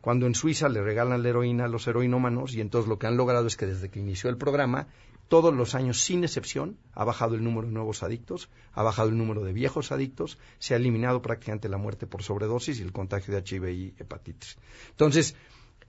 Cuando 0.00 0.26
en 0.26 0.34
Suiza 0.34 0.68
le 0.68 0.82
regalan 0.82 1.22
la 1.22 1.28
heroína 1.28 1.66
a 1.66 1.68
los 1.68 1.86
heroinómanos 1.86 2.54
y 2.54 2.60
entonces 2.60 2.88
lo 2.88 2.98
que 2.98 3.06
han 3.06 3.16
logrado 3.16 3.46
es 3.46 3.56
que 3.56 3.66
desde 3.66 3.88
que 3.88 4.00
inició 4.00 4.30
el 4.30 4.36
programa, 4.36 4.88
todos 5.28 5.54
los 5.54 5.74
años, 5.74 6.00
sin 6.00 6.24
excepción, 6.24 6.78
ha 6.92 7.04
bajado 7.04 7.34
el 7.34 7.44
número 7.44 7.66
de 7.66 7.72
nuevos 7.72 8.02
adictos, 8.02 8.50
ha 8.72 8.82
bajado 8.82 9.08
el 9.08 9.16
número 9.16 9.42
de 9.44 9.52
viejos 9.52 9.92
adictos, 9.92 10.38
se 10.58 10.74
ha 10.74 10.76
eliminado 10.76 11.22
prácticamente 11.22 11.68
la 11.68 11.78
muerte 11.78 12.06
por 12.06 12.22
sobredosis 12.22 12.78
y 12.78 12.82
el 12.82 12.92
contagio 12.92 13.34
de 13.34 13.40
HIV 13.40 13.68
y 13.70 13.94
hepatitis. 13.98 14.58
Entonces, 14.90 15.34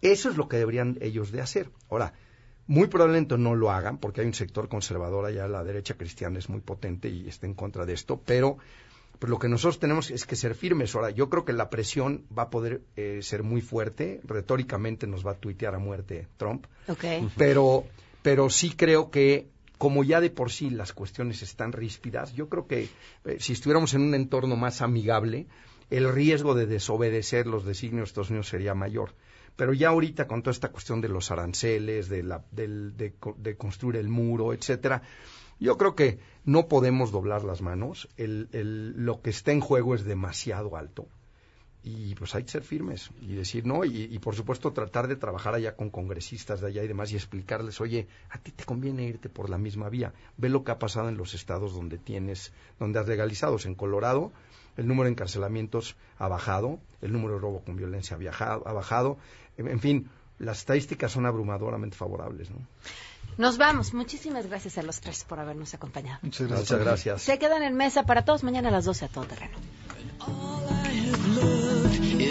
eso 0.02 0.30
es 0.30 0.38
lo 0.38 0.48
que 0.48 0.58
deberían 0.58 0.98
ellos 1.02 1.32
de 1.32 1.42
hacer. 1.42 1.70
Ahora, 1.90 2.14
muy 2.68 2.88
probablemente 2.88 3.38
no 3.38 3.56
lo 3.56 3.72
hagan 3.72 3.98
porque 3.98 4.22
hay 4.22 4.28
un 4.28 4.34
sector 4.34 4.68
conservador 4.68 5.26
allá, 5.26 5.48
la 5.48 5.64
derecha 5.64 5.96
cristiana 5.96 6.40
es 6.40 6.50
muy 6.50 6.62
potente 6.62 7.10
y 7.10 7.28
está 7.28 7.46
en 7.46 7.54
contra 7.54 7.86
de 7.86 7.94
esto, 7.94 8.22
pero 8.26 8.58
pues 9.20 9.30
lo 9.30 9.40
que 9.40 9.48
nosotros 9.48 9.80
tenemos 9.80 10.12
es 10.12 10.26
que 10.26 10.36
ser 10.36 10.56
firmes. 10.56 10.94
Ahora, 10.96 11.10
yo 11.10 11.30
creo 11.30 11.46
que 11.46 11.54
la 11.54 11.70
presión 11.70 12.26
va 12.38 12.44
a 12.44 12.50
poder 12.50 12.82
eh, 12.96 13.20
ser 13.22 13.44
muy 13.44 13.62
fuerte, 13.62 14.20
retóricamente 14.24 15.08
nos 15.08 15.26
va 15.26 15.32
a 15.32 15.36
tuitear 15.36 15.76
a 15.76 15.80
muerte 15.80 16.28
Trump, 16.38 16.66
pero, 17.38 17.86
pero 18.26 18.50
sí 18.50 18.72
creo 18.72 19.12
que 19.12 19.52
como 19.78 20.04
ya 20.04 20.20
de 20.20 20.32
por 20.32 20.52
sí 20.52 20.72
las 20.72 20.94
cuestiones 20.94 21.44
están 21.44 21.72
ríspidas, 21.72 22.34
yo 22.34 22.50
creo 22.50 22.66
que 22.66 22.90
eh, 23.26 23.38
si 23.38 23.54
estuviéramos 23.54 23.94
en 23.94 24.02
un 24.02 24.16
entorno 24.16 24.56
más 24.56 24.82
amigable, 24.82 25.46
el 25.92 26.12
riesgo 26.12 26.56
de 26.56 26.66
desobedecer 26.66 27.46
los 27.46 27.66
designios 27.66 28.08
de 28.08 28.10
Estados 28.10 28.32
Unidos 28.32 28.50
sería 28.50 28.74
mayor. 28.74 29.14
Pero 29.56 29.74
ya 29.74 29.90
ahorita 29.90 30.26
con 30.26 30.42
toda 30.42 30.54
esta 30.54 30.72
cuestión 30.72 31.02
de 31.02 31.10
los 31.10 31.30
aranceles, 31.30 32.10
de, 32.10 32.24
la, 32.24 32.44
de, 32.50 33.56
construir 33.60 33.98
el 33.98 34.08
muro, 34.08 34.54
etcétera, 34.54 35.04
yo 35.60 35.78
creo 35.78 35.94
que 35.94 36.18
no 36.46 36.68
podemos 36.68 37.12
doblar 37.12 37.44
las 37.44 37.62
manos. 37.62 38.10
El, 38.18 38.50
el, 38.54 39.06
lo 39.06 39.22
que 39.22 39.30
está 39.30 39.52
en 39.52 39.62
juego 39.62 39.94
es 39.94 40.04
demasiado 40.04 40.78
alto. 40.78 41.08
Y 41.88 42.16
pues 42.16 42.34
hay 42.34 42.44
que 42.44 42.50
ser 42.50 42.64
firmes 42.64 43.12
y 43.22 43.36
decir 43.36 43.66
no. 43.66 43.86
Y, 43.86 44.10
y, 44.12 44.18
por 44.18 44.36
supuesto 44.36 44.74
tratar 44.74 45.08
de 45.08 45.16
trabajar 45.16 45.54
allá 45.54 45.76
con 45.76 45.92
congresistas 45.92 46.60
de 46.60 46.68
allá 46.68 46.84
y 46.84 46.88
demás 46.88 47.12
y 47.12 47.16
explicarles, 47.16 47.80
oye, 47.80 48.08
a 48.32 48.40
ti 48.40 48.52
te 48.52 48.66
conviene 48.66 49.04
irte 49.04 49.30
por 49.30 49.52
la 49.52 49.60
misma 49.60 49.90
vía. 49.90 50.12
Ve 50.36 50.50
lo 50.50 50.64
que 50.64 50.72
ha 50.72 50.80
pasado 50.80 51.10
en 51.10 51.18
los 51.18 51.36
estados 51.36 51.76
donde 51.76 52.00
tienes, 52.00 52.54
donde 52.80 52.98
has 53.00 53.08
legalizado. 53.08 53.58
En 53.66 53.76
Colorado 53.76 54.32
el 54.78 54.88
número 54.88 55.06
de 55.06 55.12
encarcelamientos 55.12 55.96
ha 56.18 56.28
bajado, 56.28 56.80
el 57.02 57.14
número 57.14 57.36
de 57.36 57.40
robo 57.40 57.62
con 57.64 57.76
violencia 57.76 58.18
ha, 58.18 58.74
bajado, 58.74 59.18
en 59.58 59.80
fin, 59.80 60.10
las 60.38 60.60
estadísticas 60.60 61.12
son 61.12 61.26
abrumadoramente 61.26 61.96
favorables. 61.96 62.52
¿no? 62.52 62.58
Nos 63.38 63.58
vamos. 63.58 63.94
Muchísimas 63.94 64.48
gracias 64.48 64.78
a 64.78 64.84
los 64.84 65.00
tres 65.00 65.24
por 65.24 65.40
habernos 65.40 65.74
acompañado. 65.74 66.20
Muchas 66.22 66.48
gracias. 66.48 66.80
gracias. 66.80 67.22
Se 67.22 67.40
quedan 67.40 67.64
en 67.64 67.76
mesa 67.76 68.04
para 68.04 68.26
todos 68.26 68.44
mañana 68.44 68.70
a 68.70 68.72
las 68.72 68.86
12 68.86 69.06
a 69.06 69.08
todo 69.08 69.26
terreno. 69.26 69.58